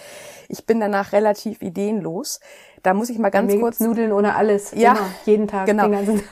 Ich 0.48 0.66
bin 0.66 0.80
danach 0.80 1.12
relativ 1.12 1.62
ideenlos. 1.62 2.40
Da 2.82 2.94
muss 2.94 3.10
ich 3.10 3.18
mal 3.18 3.30
ganz 3.30 3.54
kurz 3.58 3.80
Nudeln 3.80 4.12
ohne 4.12 4.34
alles. 4.34 4.72
Ja, 4.72 4.92
immer, 4.92 5.00
jeden 5.24 5.48
Tag. 5.48 5.66
Genau. 5.66 5.88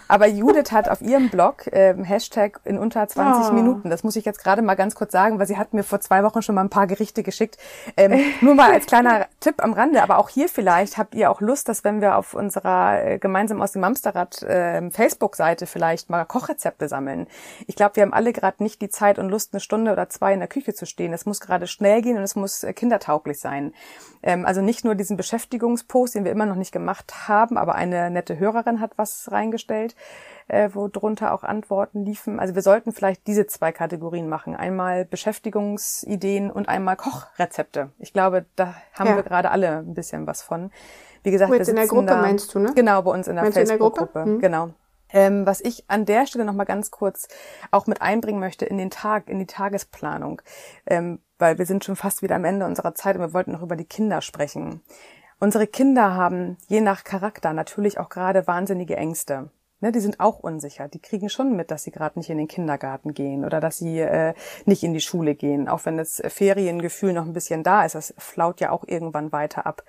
Aber 0.08 0.26
Judith 0.26 0.72
hat 0.72 0.88
auf 0.88 1.00
ihrem 1.00 1.28
Blog 1.28 1.64
ähm, 1.72 2.04
Hashtag 2.04 2.60
in 2.64 2.78
unter 2.78 3.06
20 3.06 3.50
oh. 3.50 3.54
Minuten. 3.54 3.90
Das 3.90 4.04
muss 4.04 4.16
ich 4.16 4.24
jetzt 4.24 4.42
gerade 4.42 4.62
mal 4.62 4.74
ganz 4.74 4.94
kurz 4.94 5.12
sagen, 5.12 5.38
weil 5.38 5.46
sie 5.46 5.56
hat 5.56 5.74
mir 5.74 5.82
vor 5.82 6.00
zwei 6.00 6.22
Wochen 6.22 6.42
schon 6.42 6.54
mal 6.54 6.62
ein 6.62 6.70
paar 6.70 6.86
Gerichte 6.86 7.22
geschickt. 7.22 7.58
Ähm, 7.96 8.20
nur 8.40 8.54
mal 8.54 8.72
als 8.72 8.86
kleiner 8.86 9.26
Tipp 9.40 9.62
am 9.62 9.72
Rande. 9.72 10.02
Aber 10.02 10.18
auch 10.18 10.28
hier 10.28 10.48
vielleicht 10.48 10.98
habt 10.98 11.14
ihr 11.14 11.30
auch 11.30 11.40
Lust, 11.40 11.68
dass 11.68 11.84
wenn 11.84 12.00
wir 12.00 12.16
auf 12.16 12.34
unserer 12.34 13.04
äh, 13.04 13.18
gemeinsam 13.18 13.62
aus 13.62 13.72
dem 13.72 13.84
Amsterrad 13.84 14.42
äh, 14.42 14.90
Facebook-Seite 14.90 15.66
vielleicht 15.66 16.10
mal 16.10 16.24
Kochrezepte 16.24 16.88
sammeln. 16.88 17.26
Ich 17.66 17.76
glaube, 17.76 17.96
wir 17.96 18.02
haben 18.02 18.12
alle 18.12 18.32
gerade 18.32 18.62
nicht 18.62 18.80
die 18.82 18.88
Zeit 18.88 19.18
und 19.18 19.28
Lust, 19.28 19.52
eine 19.52 19.60
Stunde 19.60 19.92
oder 19.92 20.08
zwei 20.08 20.32
in 20.32 20.40
der 20.40 20.48
Küche 20.48 20.74
zu 20.74 20.86
stehen. 20.86 21.12
Es 21.12 21.26
muss 21.26 21.40
gerade 21.40 21.66
schnell 21.66 22.02
gehen 22.02 22.16
und 22.16 22.22
es 22.22 22.36
muss 22.36 22.62
äh, 22.62 22.72
kindertauglich 22.72 23.38
sein. 23.38 23.72
Ähm, 24.26 24.44
also 24.44 24.60
nicht 24.60 24.84
nur 24.84 24.96
diesen 24.96 25.16
Beschäftigungspost, 25.16 26.16
den 26.16 26.24
wir 26.24 26.32
immer 26.32 26.46
noch 26.46 26.56
nicht 26.56 26.72
gemacht 26.72 27.28
haben, 27.28 27.56
aber 27.56 27.76
eine 27.76 28.10
nette 28.10 28.38
Hörerin 28.38 28.80
hat 28.80 28.98
was 28.98 29.30
reingestellt, 29.30 29.94
äh, 30.48 30.68
wo 30.72 30.88
drunter 30.88 31.32
auch 31.32 31.44
Antworten 31.44 32.04
liefen. 32.04 32.40
Also 32.40 32.56
wir 32.56 32.62
sollten 32.62 32.92
vielleicht 32.92 33.28
diese 33.28 33.46
zwei 33.46 33.70
Kategorien 33.70 34.28
machen. 34.28 34.56
Einmal 34.56 35.04
Beschäftigungsideen 35.04 36.50
und 36.50 36.68
einmal 36.68 36.96
Kochrezepte. 36.96 37.90
Ich 38.00 38.12
glaube, 38.12 38.46
da 38.56 38.74
haben 38.94 39.10
ja. 39.10 39.16
wir 39.16 39.22
gerade 39.22 39.52
alle 39.52 39.78
ein 39.78 39.94
bisschen 39.94 40.26
was 40.26 40.42
von. 40.42 40.72
Wie 41.22 41.30
gesagt, 41.30 41.52
wir 41.52 41.60
in 41.60 41.76
der 41.76 41.86
Gruppe 41.86 42.06
da, 42.06 42.20
meinst 42.20 42.52
du, 42.52 42.58
ne? 42.58 42.72
Genau, 42.74 43.02
bei 43.02 43.12
uns 43.12 43.28
in 43.28 43.36
der 43.36 43.52
Facebook-Gruppe. 43.52 44.24
Hm. 44.24 44.40
Genau. 44.40 44.70
Ähm, 45.12 45.46
was 45.46 45.60
ich 45.60 45.84
an 45.86 46.04
der 46.04 46.26
Stelle 46.26 46.44
noch 46.44 46.52
mal 46.52 46.64
ganz 46.64 46.90
kurz 46.90 47.28
auch 47.70 47.86
mit 47.86 48.02
einbringen 48.02 48.40
möchte 48.40 48.64
in 48.64 48.76
den 48.76 48.90
Tag, 48.90 49.28
in 49.28 49.38
die 49.38 49.46
Tagesplanung, 49.46 50.42
ähm, 50.86 51.20
weil 51.38 51.58
wir 51.58 51.66
sind 51.66 51.84
schon 51.84 51.96
fast 51.96 52.22
wieder 52.22 52.36
am 52.36 52.44
Ende 52.44 52.66
unserer 52.66 52.94
Zeit 52.94 53.16
und 53.16 53.22
wir 53.22 53.32
wollten 53.32 53.52
noch 53.52 53.62
über 53.62 53.76
die 53.76 53.84
Kinder 53.84 54.20
sprechen. 54.20 54.80
Unsere 55.38 55.66
Kinder 55.66 56.14
haben 56.14 56.56
je 56.66 56.80
nach 56.80 57.04
Charakter 57.04 57.52
natürlich 57.52 57.98
auch 57.98 58.08
gerade 58.08 58.46
wahnsinnige 58.46 58.96
Ängste. 58.96 59.50
Ne, 59.80 59.92
die 59.92 60.00
sind 60.00 60.20
auch 60.20 60.38
unsicher. 60.38 60.88
Die 60.88 61.00
kriegen 61.00 61.28
schon 61.28 61.54
mit, 61.54 61.70
dass 61.70 61.82
sie 61.82 61.90
gerade 61.90 62.18
nicht 62.18 62.30
in 62.30 62.38
den 62.38 62.48
Kindergarten 62.48 63.12
gehen 63.12 63.44
oder 63.44 63.60
dass 63.60 63.76
sie 63.76 64.00
äh, 64.00 64.32
nicht 64.64 64.82
in 64.82 64.94
die 64.94 65.02
Schule 65.02 65.34
gehen. 65.34 65.68
Auch 65.68 65.84
wenn 65.84 65.98
das 65.98 66.22
Feriengefühl 66.26 67.12
noch 67.12 67.26
ein 67.26 67.34
bisschen 67.34 67.62
da 67.62 67.84
ist, 67.84 67.94
das 67.94 68.14
flaut 68.16 68.60
ja 68.60 68.70
auch 68.70 68.84
irgendwann 68.86 69.32
weiter 69.32 69.66
ab. 69.66 69.82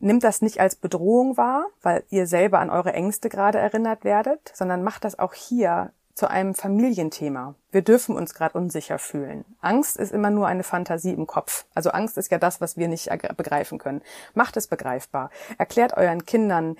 Nimmt 0.00 0.22
das 0.22 0.42
nicht 0.42 0.60
als 0.60 0.76
Bedrohung 0.76 1.38
wahr, 1.38 1.66
weil 1.80 2.04
ihr 2.10 2.26
selber 2.26 2.58
an 2.58 2.68
eure 2.68 2.92
Ängste 2.92 3.30
gerade 3.30 3.58
erinnert 3.58 4.04
werdet, 4.04 4.52
sondern 4.54 4.82
macht 4.82 5.04
das 5.04 5.18
auch 5.18 5.32
hier 5.32 5.92
zu 6.20 6.28
einem 6.28 6.54
Familienthema. 6.54 7.54
Wir 7.72 7.80
dürfen 7.80 8.14
uns 8.14 8.34
gerade 8.34 8.58
unsicher 8.58 8.98
fühlen. 8.98 9.46
Angst 9.62 9.96
ist 9.96 10.12
immer 10.12 10.28
nur 10.28 10.46
eine 10.46 10.64
Fantasie 10.64 11.14
im 11.14 11.26
Kopf. 11.26 11.64
Also 11.74 11.92
Angst 11.92 12.18
ist 12.18 12.30
ja 12.30 12.36
das, 12.36 12.60
was 12.60 12.76
wir 12.76 12.88
nicht 12.88 13.08
begreifen 13.38 13.78
können. 13.78 14.02
Macht 14.34 14.58
es 14.58 14.66
begreifbar. 14.66 15.30
Erklärt 15.56 15.96
euren 15.96 16.26
Kindern, 16.26 16.76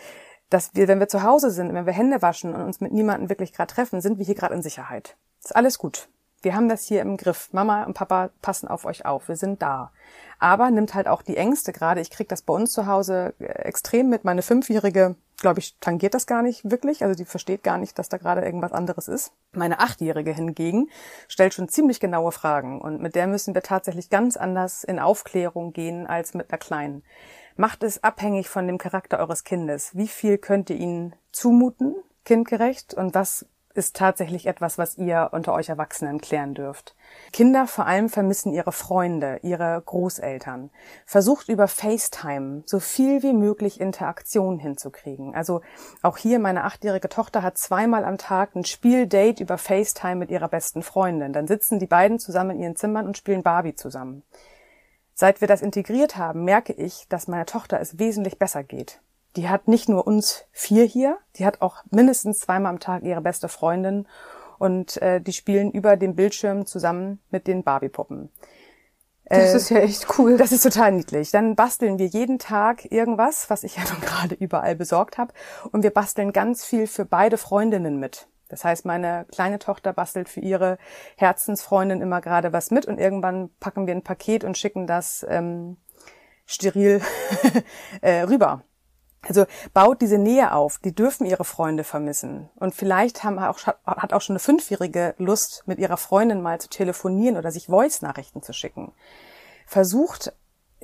dass 0.50 0.74
wir, 0.74 0.88
wenn 0.88 1.00
wir 1.00 1.08
zu 1.08 1.22
Hause 1.22 1.50
sind, 1.50 1.72
wenn 1.72 1.86
wir 1.86 1.94
Hände 1.94 2.20
waschen 2.20 2.54
und 2.54 2.60
uns 2.60 2.82
mit 2.82 2.92
niemandem 2.92 3.30
wirklich 3.30 3.54
gerade 3.54 3.72
treffen, 3.72 4.02
sind 4.02 4.18
wir 4.18 4.26
hier 4.26 4.34
gerade 4.34 4.52
in 4.52 4.60
Sicherheit. 4.60 5.16
Ist 5.42 5.56
alles 5.56 5.78
gut. 5.78 6.10
Wir 6.42 6.54
haben 6.54 6.68
das 6.68 6.84
hier 6.84 7.00
im 7.00 7.16
Griff. 7.16 7.48
Mama 7.52 7.84
und 7.84 7.94
Papa 7.94 8.28
passen 8.42 8.68
auf 8.68 8.84
euch 8.84 9.06
auf. 9.06 9.28
Wir 9.28 9.36
sind 9.36 9.62
da 9.62 9.90
aber 10.40 10.70
nimmt 10.70 10.94
halt 10.94 11.06
auch 11.06 11.22
die 11.22 11.36
Ängste 11.36 11.72
gerade. 11.72 12.00
Ich 12.00 12.10
kriege 12.10 12.26
das 12.26 12.42
bei 12.42 12.54
uns 12.54 12.72
zu 12.72 12.86
Hause 12.86 13.34
äh, 13.38 13.44
extrem 13.44 14.08
mit. 14.08 14.24
Meine 14.24 14.42
Fünfjährige, 14.42 15.14
glaube 15.40 15.60
ich, 15.60 15.76
tangiert 15.80 16.14
das 16.14 16.26
gar 16.26 16.42
nicht 16.42 16.70
wirklich. 16.70 17.02
Also 17.02 17.16
die 17.16 17.24
versteht 17.24 17.62
gar 17.62 17.78
nicht, 17.78 17.98
dass 17.98 18.08
da 18.08 18.16
gerade 18.16 18.42
irgendwas 18.42 18.72
anderes 18.72 19.08
ist. 19.08 19.32
Meine 19.52 19.80
Achtjährige 19.80 20.32
hingegen 20.32 20.88
stellt 21.28 21.54
schon 21.54 21.68
ziemlich 21.68 21.98
genaue 21.98 22.32
Fragen 22.32 22.80
und 22.80 23.00
mit 23.00 23.14
der 23.14 23.26
müssen 23.26 23.54
wir 23.54 23.62
tatsächlich 23.62 24.10
ganz 24.10 24.36
anders 24.36 24.84
in 24.84 24.98
Aufklärung 24.98 25.72
gehen 25.72 26.06
als 26.06 26.34
mit 26.34 26.50
einer 26.50 26.58
kleinen. 26.58 27.02
Macht 27.56 27.82
es 27.82 28.04
abhängig 28.04 28.48
von 28.48 28.66
dem 28.66 28.78
Charakter 28.78 29.18
eures 29.18 29.44
Kindes. 29.44 29.96
Wie 29.96 30.08
viel 30.08 30.38
könnt 30.38 30.70
ihr 30.70 30.76
ihnen 30.76 31.14
zumuten, 31.32 31.96
kindgerecht, 32.24 32.94
und 32.94 33.14
was 33.14 33.46
ist 33.74 33.94
tatsächlich 33.96 34.46
etwas, 34.46 34.78
was 34.78 34.98
ihr 34.98 35.28
unter 35.32 35.52
euch 35.52 35.68
Erwachsenen 35.68 36.20
klären 36.20 36.54
dürft. 36.54 36.96
Kinder 37.32 37.66
vor 37.66 37.86
allem 37.86 38.08
vermissen 38.08 38.52
ihre 38.52 38.72
Freunde, 38.72 39.38
ihre 39.42 39.80
Großeltern. 39.84 40.70
Versucht 41.06 41.48
über 41.48 41.68
FaceTime 41.68 42.62
so 42.66 42.80
viel 42.80 43.22
wie 43.22 43.32
möglich 43.32 43.80
Interaktion 43.80 44.58
hinzukriegen. 44.58 45.34
Also 45.34 45.60
auch 46.02 46.16
hier 46.16 46.40
meine 46.40 46.64
achtjährige 46.64 47.08
Tochter 47.08 47.42
hat 47.42 47.58
zweimal 47.58 48.04
am 48.04 48.18
Tag 48.18 48.56
ein 48.56 48.64
Spieldate 48.64 49.42
über 49.42 49.56
FaceTime 49.56 50.16
mit 50.16 50.30
ihrer 50.30 50.48
besten 50.48 50.82
Freundin. 50.82 51.32
Dann 51.32 51.46
sitzen 51.46 51.78
die 51.78 51.86
beiden 51.86 52.18
zusammen 52.18 52.56
in 52.56 52.62
ihren 52.62 52.76
Zimmern 52.76 53.06
und 53.06 53.16
spielen 53.16 53.42
Barbie 53.42 53.74
zusammen. 53.74 54.24
Seit 55.14 55.40
wir 55.40 55.48
das 55.48 55.62
integriert 55.62 56.16
haben, 56.16 56.44
merke 56.44 56.72
ich, 56.72 57.06
dass 57.08 57.28
meiner 57.28 57.46
Tochter 57.46 57.78
es 57.80 57.98
wesentlich 57.98 58.38
besser 58.38 58.64
geht 58.64 59.00
die 59.36 59.48
hat 59.48 59.68
nicht 59.68 59.88
nur 59.88 60.06
uns 60.06 60.44
vier 60.52 60.84
hier, 60.84 61.18
die 61.36 61.46
hat 61.46 61.62
auch 61.62 61.84
mindestens 61.90 62.40
zweimal 62.40 62.70
am 62.70 62.80
Tag 62.80 63.02
ihre 63.02 63.20
beste 63.20 63.48
Freundin 63.48 64.06
und 64.58 65.00
äh, 65.00 65.20
die 65.20 65.32
spielen 65.32 65.70
über 65.70 65.96
dem 65.96 66.14
Bildschirm 66.14 66.66
zusammen 66.66 67.20
mit 67.30 67.46
den 67.46 67.62
Barbie-Puppen. 67.62 68.30
Das 69.24 69.54
äh, 69.54 69.56
ist 69.56 69.70
ja 69.70 69.78
echt 69.78 70.18
cool. 70.18 70.36
Das 70.36 70.50
ist 70.50 70.62
total 70.62 70.92
niedlich. 70.92 71.30
Dann 71.30 71.54
basteln 71.54 71.98
wir 71.98 72.06
jeden 72.06 72.38
Tag 72.38 72.90
irgendwas, 72.90 73.48
was 73.48 73.62
ich 73.62 73.76
ja 73.76 73.84
nun 73.92 74.00
gerade 74.00 74.34
überall 74.34 74.74
besorgt 74.74 75.18
habe. 75.18 75.32
Und 75.70 75.82
wir 75.82 75.90
basteln 75.90 76.32
ganz 76.32 76.64
viel 76.64 76.86
für 76.86 77.04
beide 77.04 77.38
Freundinnen 77.38 77.98
mit. 77.98 78.26
Das 78.48 78.64
heißt, 78.64 78.84
meine 78.84 79.26
kleine 79.30 79.60
Tochter 79.60 79.92
bastelt 79.92 80.28
für 80.28 80.40
ihre 80.40 80.76
Herzensfreundin 81.16 82.02
immer 82.02 82.20
gerade 82.20 82.52
was 82.52 82.72
mit 82.72 82.84
und 82.84 82.98
irgendwann 82.98 83.50
packen 83.60 83.86
wir 83.86 83.94
ein 83.94 84.02
Paket 84.02 84.42
und 84.42 84.58
schicken 84.58 84.88
das 84.88 85.24
ähm, 85.28 85.76
steril 86.46 87.00
äh, 88.00 88.22
rüber 88.22 88.64
Also 89.26 89.44
baut 89.74 90.00
diese 90.00 90.18
Nähe 90.18 90.52
auf. 90.52 90.78
Die 90.78 90.94
dürfen 90.94 91.26
ihre 91.26 91.44
Freunde 91.44 91.84
vermissen. 91.84 92.48
Und 92.56 92.74
vielleicht 92.74 93.22
haben 93.22 93.38
auch, 93.38 93.58
hat 93.58 94.12
auch 94.12 94.20
schon 94.22 94.34
eine 94.34 94.40
Fünfjährige 94.40 95.14
Lust, 95.18 95.62
mit 95.66 95.78
ihrer 95.78 95.96
Freundin 95.96 96.40
mal 96.40 96.60
zu 96.60 96.68
telefonieren 96.68 97.36
oder 97.36 97.52
sich 97.52 97.66
Voice-Nachrichten 97.66 98.42
zu 98.42 98.52
schicken. 98.52 98.92
Versucht 99.66 100.32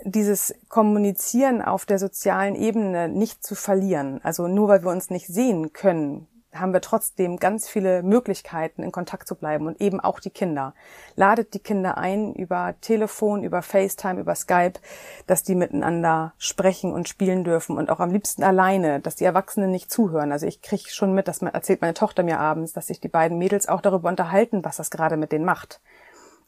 dieses 0.05 0.55
Kommunizieren 0.69 1.63
auf 1.63 1.87
der 1.87 1.99
sozialen 1.99 2.55
Ebene 2.55 3.09
nicht 3.09 3.43
zu 3.43 3.55
verlieren. 3.55 4.21
Also 4.23 4.47
nur 4.49 4.69
weil 4.69 4.83
wir 4.83 4.91
uns 4.91 5.09
nicht 5.09 5.27
sehen 5.27 5.73
können, 5.73 6.29
haben 6.61 6.73
wir 6.73 6.81
trotzdem 6.81 7.39
ganz 7.39 7.69
viele 7.69 8.03
Möglichkeiten, 8.03 8.83
in 8.83 8.93
Kontakt 8.93 9.29
zu 9.29 9.35
bleiben 9.35 9.67
und 9.67 9.81
eben 9.81 10.01
auch 10.01 10.21
die 10.21 10.31
Kinder. 10.31 10.75
Ladet 11.15 11.55
die 11.55 11.59
Kinder 11.59 11.99
ein 11.99 12.35
über 12.35 12.75
Telefon, 12.81 13.43
über 13.43 13.63
FaceTime, 13.63 14.21
über 14.21 14.35
Skype, 14.35 14.81
dass 15.27 15.43
die 15.43 15.55
miteinander 15.55 16.35
sprechen 16.39 16.93
und 16.93 17.09
spielen 17.09 17.45
dürfen 17.45 17.77
und 17.77 17.91
auch 17.91 18.01
am 18.01 18.11
liebsten 18.11 18.43
alleine, 18.43 19.01
dass 19.01 19.17
die 19.17 19.25
Erwachsenen 19.25 19.71
nicht 19.71 19.91
zuhören. 19.91 20.33
Also 20.33 20.47
ich 20.47 20.63
kriege 20.63 20.89
schon 20.89 21.15
mit, 21.15 21.29
dass 21.29 21.43
man 21.43 21.55
erzählt 21.55 21.81
meine 21.81 21.95
Tochter 21.95 22.23
mir 22.23 22.41
abends, 22.41 22.73
dass 22.73 22.89
sich 22.89 23.01
die 23.01 23.09
beiden 23.09 23.39
Mädels 23.39 23.69
auch 23.69 23.81
darüber 23.81 24.09
unterhalten, 24.09 24.65
was 24.65 24.77
das 24.77 24.91
gerade 24.91 25.17
mit 25.17 25.33
denen 25.33 25.45
macht. 25.45 25.81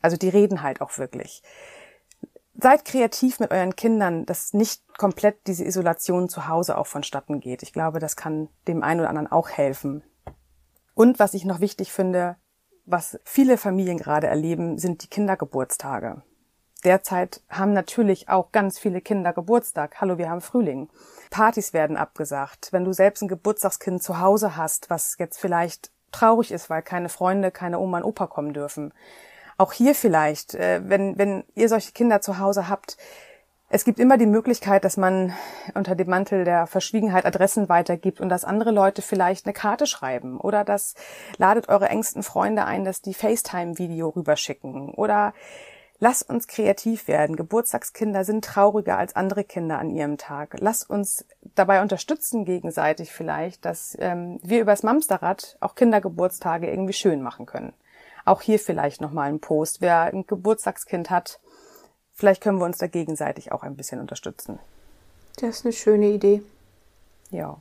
Also 0.01 0.17
die 0.17 0.29
reden 0.29 0.63
halt 0.63 0.81
auch 0.81 0.97
wirklich. 0.99 1.43
Seid 2.61 2.85
kreativ 2.85 3.39
mit 3.39 3.53
euren 3.53 3.77
Kindern, 3.77 4.27
dass 4.27 4.53
nicht 4.53 4.83
komplett 4.99 5.47
diese 5.47 5.65
Isolation 5.65 6.29
zu 6.29 6.49
Hause 6.49 6.77
auch 6.77 6.89
vonstatten 6.89 7.39
geht. 7.39 7.63
Ich 7.63 7.73
glaube, 7.73 8.01
das 8.01 8.17
kann 8.17 8.49
dem 8.67 8.83
einen 8.83 8.99
oder 8.99 9.11
anderen 9.11 9.31
auch 9.31 9.49
helfen. 9.49 10.03
Und 10.95 11.21
was 11.21 11.35
ich 11.35 11.45
noch 11.45 11.61
wichtig 11.61 11.93
finde, 11.93 12.35
was 12.85 13.21
viele 13.23 13.59
Familien 13.59 13.97
gerade 13.97 14.27
erleben, 14.27 14.77
sind 14.77 15.05
die 15.05 15.09
Kindergeburtstage. 15.09 16.23
Derzeit 16.83 17.43
haben 17.49 17.73
natürlich 17.75 18.29
auch 18.29 18.51
ganz 18.51 18.81
viele 18.81 19.01
Kinder 19.01 19.33
Geburtstag. 19.33 20.01
Hallo, 20.01 20.19
wir 20.19 20.29
haben 20.29 20.41
Frühling. 20.41 20.89
Partys 21.31 21.73
werden 21.73 21.97
abgesagt. 21.97 22.73
Wenn 22.73 22.85
du 22.85 22.93
selbst 22.93 23.23
ein 23.23 23.29
Geburtstagskind 23.29 24.03
zu 24.03 24.19
Hause 24.19 24.57
hast, 24.57 24.91
was 24.91 25.17
jetzt 25.19 25.39
vielleicht 25.39 25.93
traurig 26.11 26.51
ist, 26.51 26.71
weil 26.71 26.83
keine 26.83 27.09
Freunde, 27.09 27.53
keine 27.53 27.79
Oma 27.79 27.99
und 27.99 28.05
Opa 28.05 28.27
kommen 28.27 28.53
dürfen, 28.53 28.93
auch 29.59 29.73
hier 29.73 29.95
vielleicht, 29.95 30.55
äh, 30.55 30.81
wenn, 30.85 31.19
wenn 31.19 31.45
ihr 31.55 31.69
solche 31.69 31.93
Kinder 31.93 32.21
zu 32.21 32.39
Hause 32.39 32.69
habt, 32.69 32.97
es 33.71 33.85
gibt 33.85 33.99
immer 34.01 34.17
die 34.17 34.25
Möglichkeit, 34.25 34.85
dass 34.85 34.97
man 34.97 35.35
unter 35.75 35.95
dem 35.95 36.09
Mantel 36.09 36.45
der 36.45 36.67
Verschwiegenheit 36.67 37.27
Adressen 37.27 37.69
weitergibt 37.69 38.19
und 38.19 38.31
dass 38.31 38.45
andere 38.45 38.71
Leute 38.71 39.03
vielleicht 39.03 39.45
eine 39.45 39.53
Karte 39.53 39.87
schreiben 39.87 40.41
oder 40.41 40.65
das 40.65 40.95
ladet 41.37 41.69
eure 41.69 41.91
engsten 41.91 42.23
Freunde 42.23 42.65
ein, 42.65 42.87
dass 42.87 43.03
die 43.03 43.13
FaceTime-Video 43.13 44.09
rüberschicken 44.09 44.89
oder 44.95 45.35
lasst 45.99 46.31
uns 46.31 46.47
kreativ 46.47 47.09
werden. 47.09 47.37
Geburtstagskinder 47.37 48.25
sind 48.25 48.43
trauriger 48.43 48.97
als 48.97 49.15
andere 49.15 49.45
Kinder 49.45 49.79
an 49.79 49.91
ihrem 49.91 50.17
Tag. 50.17 50.57
Lasst 50.61 50.89
uns 50.89 51.27
dabei 51.55 51.83
unterstützen 51.83 52.47
gegenseitig 52.47 53.13
vielleicht, 53.13 53.67
dass 53.67 53.99
ähm, 54.01 54.39
wir 54.43 54.63
übers 54.63 54.83
Mamsterrad 54.83 55.59
auch 55.61 55.75
Kindergeburtstage 55.75 56.71
irgendwie 56.71 56.95
schön 56.95 57.21
machen 57.21 57.45
können. 57.45 57.75
Auch 58.29 58.43
hier 58.43 58.59
vielleicht 58.59 59.01
nochmal 59.01 59.31
ein 59.31 59.41
Post. 59.41 59.81
Wer 59.81 60.03
ein 60.03 60.27
Geburtstagskind 60.27 61.09
hat, 61.09 61.41
vielleicht 62.13 62.43
können 62.43 62.59
wir 62.59 62.67
uns 62.67 62.77
da 62.77 62.87
gegenseitig 62.87 63.53
auch 63.53 63.63
ein 63.63 63.75
bisschen 63.75 64.01
unterstützen. 64.01 64.59
Das 65.37 65.49
ist 65.49 65.65
eine 65.65 65.73
schöne 65.73 66.11
Idee. 66.11 66.43
Ja. 67.31 67.57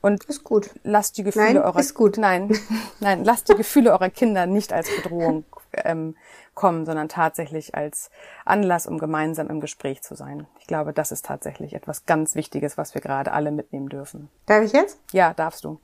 Und 0.00 0.24
ist 0.24 0.42
gut. 0.42 0.70
Lasst 0.84 1.18
die 1.18 1.22
Gefühle 1.22 1.54
nein, 1.54 1.58
eurer 1.58 1.80
ist 1.80 1.94
gut. 1.94 2.16
Nein, 2.16 2.58
nein, 3.00 3.24
lasst 3.24 3.50
die 3.50 3.54
Gefühle 3.54 3.92
eurer 3.92 4.08
Kinder 4.08 4.46
nicht 4.46 4.72
als 4.72 4.88
Bedrohung 4.96 5.44
ähm, 5.72 6.16
kommen, 6.54 6.86
sondern 6.86 7.10
tatsächlich 7.10 7.74
als 7.74 8.10
Anlass, 8.46 8.86
um 8.86 8.98
gemeinsam 8.98 9.48
im 9.48 9.60
Gespräch 9.60 10.02
zu 10.02 10.14
sein. 10.14 10.46
Ich 10.60 10.66
glaube, 10.66 10.94
das 10.94 11.12
ist 11.12 11.26
tatsächlich 11.26 11.74
etwas 11.74 12.06
ganz 12.06 12.34
Wichtiges, 12.34 12.78
was 12.78 12.94
wir 12.94 13.02
gerade 13.02 13.32
alle 13.32 13.50
mitnehmen 13.50 13.90
dürfen. 13.90 14.30
Darf 14.46 14.64
ich 14.64 14.72
jetzt? 14.72 14.98
Ja, 15.12 15.34
darfst 15.34 15.64
du. 15.64 15.78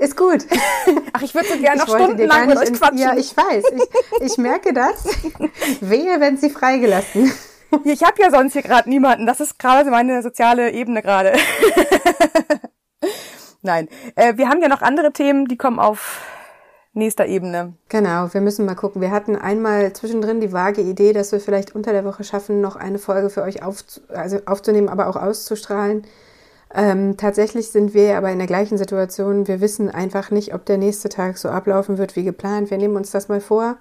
Ist 0.00 0.16
gut. 0.16 0.46
Ach, 1.12 1.20
ich 1.20 1.34
würde 1.34 1.48
so 1.48 1.58
gerne 1.58 1.78
noch 1.78 1.88
stundenlang 1.88 2.48
mit 2.48 2.56
euch 2.56 2.72
quatschen. 2.72 2.98
Ja, 2.98 3.14
ich 3.16 3.36
weiß. 3.36 3.64
Ich, 3.76 4.32
ich 4.32 4.38
merke 4.38 4.72
das. 4.72 5.04
Wehe, 5.82 6.18
wenn 6.20 6.38
sie 6.38 6.48
freigelassen. 6.48 7.30
Ich 7.84 8.02
habe 8.02 8.14
ja 8.20 8.30
sonst 8.30 8.54
hier 8.54 8.62
gerade 8.62 8.88
niemanden. 8.88 9.26
Das 9.26 9.40
ist 9.40 9.58
gerade 9.58 9.90
meine 9.90 10.22
soziale 10.22 10.72
Ebene 10.72 11.02
gerade. 11.02 11.34
Nein, 13.62 13.88
äh, 14.16 14.38
wir 14.38 14.48
haben 14.48 14.62
ja 14.62 14.68
noch 14.68 14.80
andere 14.80 15.12
Themen, 15.12 15.46
die 15.46 15.58
kommen 15.58 15.78
auf 15.78 16.22
nächster 16.94 17.26
Ebene. 17.26 17.74
Genau, 17.90 18.32
wir 18.32 18.40
müssen 18.40 18.64
mal 18.64 18.74
gucken. 18.74 19.02
Wir 19.02 19.10
hatten 19.10 19.36
einmal 19.36 19.92
zwischendrin 19.92 20.40
die 20.40 20.54
vage 20.54 20.80
Idee, 20.80 21.12
dass 21.12 21.30
wir 21.30 21.40
vielleicht 21.40 21.74
unter 21.74 21.92
der 21.92 22.06
Woche 22.06 22.24
schaffen, 22.24 22.62
noch 22.62 22.76
eine 22.76 22.98
Folge 22.98 23.28
für 23.28 23.42
euch 23.42 23.62
auf, 23.62 23.84
also 24.08 24.38
aufzunehmen, 24.46 24.88
aber 24.88 25.08
auch 25.08 25.16
auszustrahlen 25.16 26.06
ähm, 26.72 27.16
tatsächlich 27.16 27.70
sind 27.70 27.94
wir 27.94 28.16
aber 28.16 28.30
in 28.30 28.38
der 28.38 28.46
gleichen 28.46 28.78
Situation. 28.78 29.48
Wir 29.48 29.60
wissen 29.60 29.90
einfach 29.90 30.30
nicht, 30.30 30.54
ob 30.54 30.64
der 30.66 30.78
nächste 30.78 31.08
Tag 31.08 31.38
so 31.38 31.48
ablaufen 31.48 31.98
wird 31.98 32.14
wie 32.16 32.24
geplant. 32.24 32.70
Wir 32.70 32.78
nehmen 32.78 32.96
uns 32.96 33.10
das 33.10 33.28
mal 33.28 33.40
vor. 33.40 33.76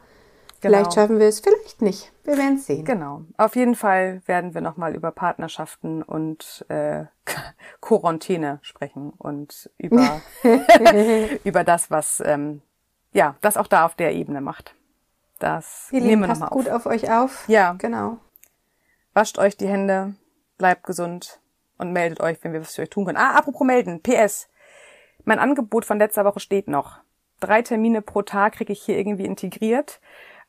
Genau. 0.61 0.77
Vielleicht 0.77 0.93
schaffen 0.93 1.19
wir 1.19 1.27
es, 1.27 1.39
vielleicht 1.39 1.81
nicht. 1.81 2.11
Wir 2.23 2.37
werden 2.37 2.55
es 2.55 2.65
sehen. 2.65 2.83
Genau. 2.83 3.21
Auf 3.37 3.55
jeden 3.55 3.75
Fall 3.75 4.21
werden 4.25 4.53
wir 4.53 4.61
nochmal 4.61 4.95
über 4.95 5.11
Partnerschaften 5.11 6.03
und 6.03 6.65
äh, 6.69 7.05
Quarantäne 7.81 8.59
sprechen 8.61 9.13
und 9.17 9.69
über, 9.77 10.21
über 11.43 11.63
das, 11.63 11.91
was 11.91 12.21
ähm, 12.25 12.61
ja, 13.13 13.35
das 13.41 13.55
auch 13.55 13.67
da 13.67 13.85
auf 13.85 13.95
der 13.95 14.13
Ebene 14.13 14.41
macht. 14.41 14.75
Das 15.39 15.87
Ihr 15.91 16.01
nehmen 16.01 16.23
wir 16.23 16.27
nochmal 16.27 16.49
auf. 16.49 16.53
gut 16.53 16.69
auf 16.69 16.85
euch 16.85 17.09
auf. 17.09 17.47
Ja. 17.47 17.73
Genau. 17.77 18.17
Wascht 19.13 19.39
euch 19.39 19.55
die 19.55 19.67
Hände, 19.67 20.15
bleibt 20.57 20.83
gesund 20.83 21.39
und 21.79 21.91
meldet 21.91 22.19
euch, 22.19 22.37
wenn 22.43 22.53
wir 22.53 22.61
was 22.61 22.75
für 22.75 22.83
euch 22.83 22.89
tun 22.89 23.05
können. 23.05 23.17
Ah, 23.17 23.35
apropos 23.35 23.65
melden. 23.65 24.01
PS. 24.01 24.49
Mein 25.23 25.39
Angebot 25.39 25.85
von 25.85 25.97
letzter 25.97 26.25
Woche 26.25 26.39
steht 26.39 26.67
noch. 26.67 26.99
Drei 27.39 27.61
Termine 27.61 28.01
pro 28.01 28.21
Tag 28.21 28.53
kriege 28.53 28.73
ich 28.73 28.81
hier 28.81 28.97
irgendwie 28.97 29.25
integriert. 29.25 29.99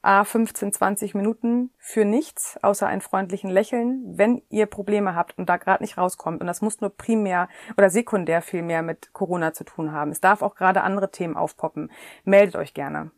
A 0.03 0.25
15, 0.25 0.73
20 0.73 1.15
Minuten 1.15 1.71
für 1.77 2.07
nichts, 2.07 2.59
außer 2.63 2.87
ein 2.87 3.03
freundlichen 3.03 3.51
Lächeln, 3.51 4.03
wenn 4.17 4.41
ihr 4.49 4.65
Probleme 4.65 5.15
habt 5.15 5.37
und 5.37 5.47
da 5.47 5.59
gerade 5.59 5.83
nicht 5.83 5.99
rauskommt. 5.99 6.41
Und 6.41 6.47
das 6.47 6.63
muss 6.63 6.81
nur 6.81 6.89
primär 6.89 7.49
oder 7.77 7.91
sekundär 7.91 8.41
viel 8.41 8.63
mehr 8.63 8.81
mit 8.81 9.13
Corona 9.13 9.53
zu 9.53 9.65
tun 9.65 9.93
haben. 9.93 10.11
Es 10.11 10.21
darf 10.21 10.41
auch 10.41 10.55
gerade 10.55 10.83
andere 10.83 11.11
Themen 11.11 11.37
aufpoppen. 11.37 11.93
Meldet 12.25 12.57
euch 12.57 12.73
gerne. 12.73 13.11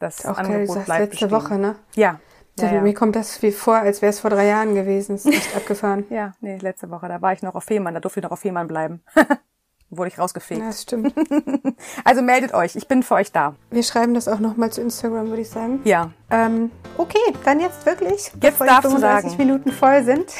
Das 0.00 0.26
auch 0.26 0.36
Angebot 0.36 0.84
bleibt 0.84 1.12
letzte 1.12 1.26
bestehen. 1.26 1.30
Woche, 1.30 1.58
ne? 1.58 1.76
Ja, 1.94 2.18
ja, 2.58 2.74
ja. 2.74 2.80
Mir 2.80 2.94
kommt 2.94 3.16
das 3.16 3.42
wie 3.42 3.52
vor, 3.52 3.76
als 3.76 4.02
wäre 4.02 4.10
es 4.10 4.20
vor 4.20 4.30
drei 4.30 4.46
Jahren 4.46 4.74
gewesen. 4.74 5.16
Ist 5.16 5.26
echt 5.26 5.56
abgefahren. 5.56 6.04
Ja, 6.10 6.32
nee, 6.40 6.56
letzte 6.58 6.90
Woche. 6.90 7.08
Da 7.08 7.20
war 7.20 7.32
ich 7.32 7.42
noch 7.42 7.54
auf 7.54 7.64
Fehmarn. 7.64 7.94
Da 7.94 8.00
durfte 8.00 8.20
ich 8.20 8.24
noch 8.24 8.30
auf 8.30 8.40
Fehmarn 8.40 8.68
bleiben. 8.68 9.02
Wurde 9.90 10.08
ich 10.08 10.18
rausgefegt. 10.18 10.60
Ja, 10.60 10.68
das 10.68 10.82
stimmt. 10.82 11.14
also 12.04 12.22
meldet 12.22 12.52
euch. 12.52 12.74
Ich 12.74 12.88
bin 12.88 13.02
für 13.02 13.14
euch 13.14 13.30
da. 13.30 13.54
Wir 13.70 13.82
schreiben 13.82 14.14
das 14.14 14.26
auch 14.26 14.40
nochmal 14.40 14.72
zu 14.72 14.80
Instagram, 14.80 15.28
würde 15.28 15.42
ich 15.42 15.50
sagen. 15.50 15.80
Ja. 15.84 16.10
Ähm, 16.30 16.72
okay, 16.96 17.18
dann 17.44 17.60
jetzt 17.60 17.86
wirklich. 17.86 18.32
Jetzt 18.42 18.60
darfst 18.60 18.90
du 18.90 18.98
sagen. 18.98 19.32
Minuten 19.36 19.70
voll 19.70 20.02
sind. 20.02 20.32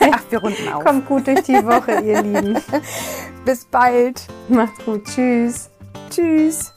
Ach, 0.00 0.22
wir 0.30 0.40
runden 0.40 0.68
auf. 0.72 0.84
Kommt 0.84 1.06
gut 1.06 1.26
durch 1.26 1.42
die 1.42 1.64
Woche, 1.64 2.00
ihr 2.00 2.22
Lieben. 2.22 2.58
Bis 3.44 3.64
bald. 3.66 4.26
Macht's 4.48 4.84
gut. 4.84 5.04
Tschüss. 5.04 5.70
Tschüss. 6.10 6.75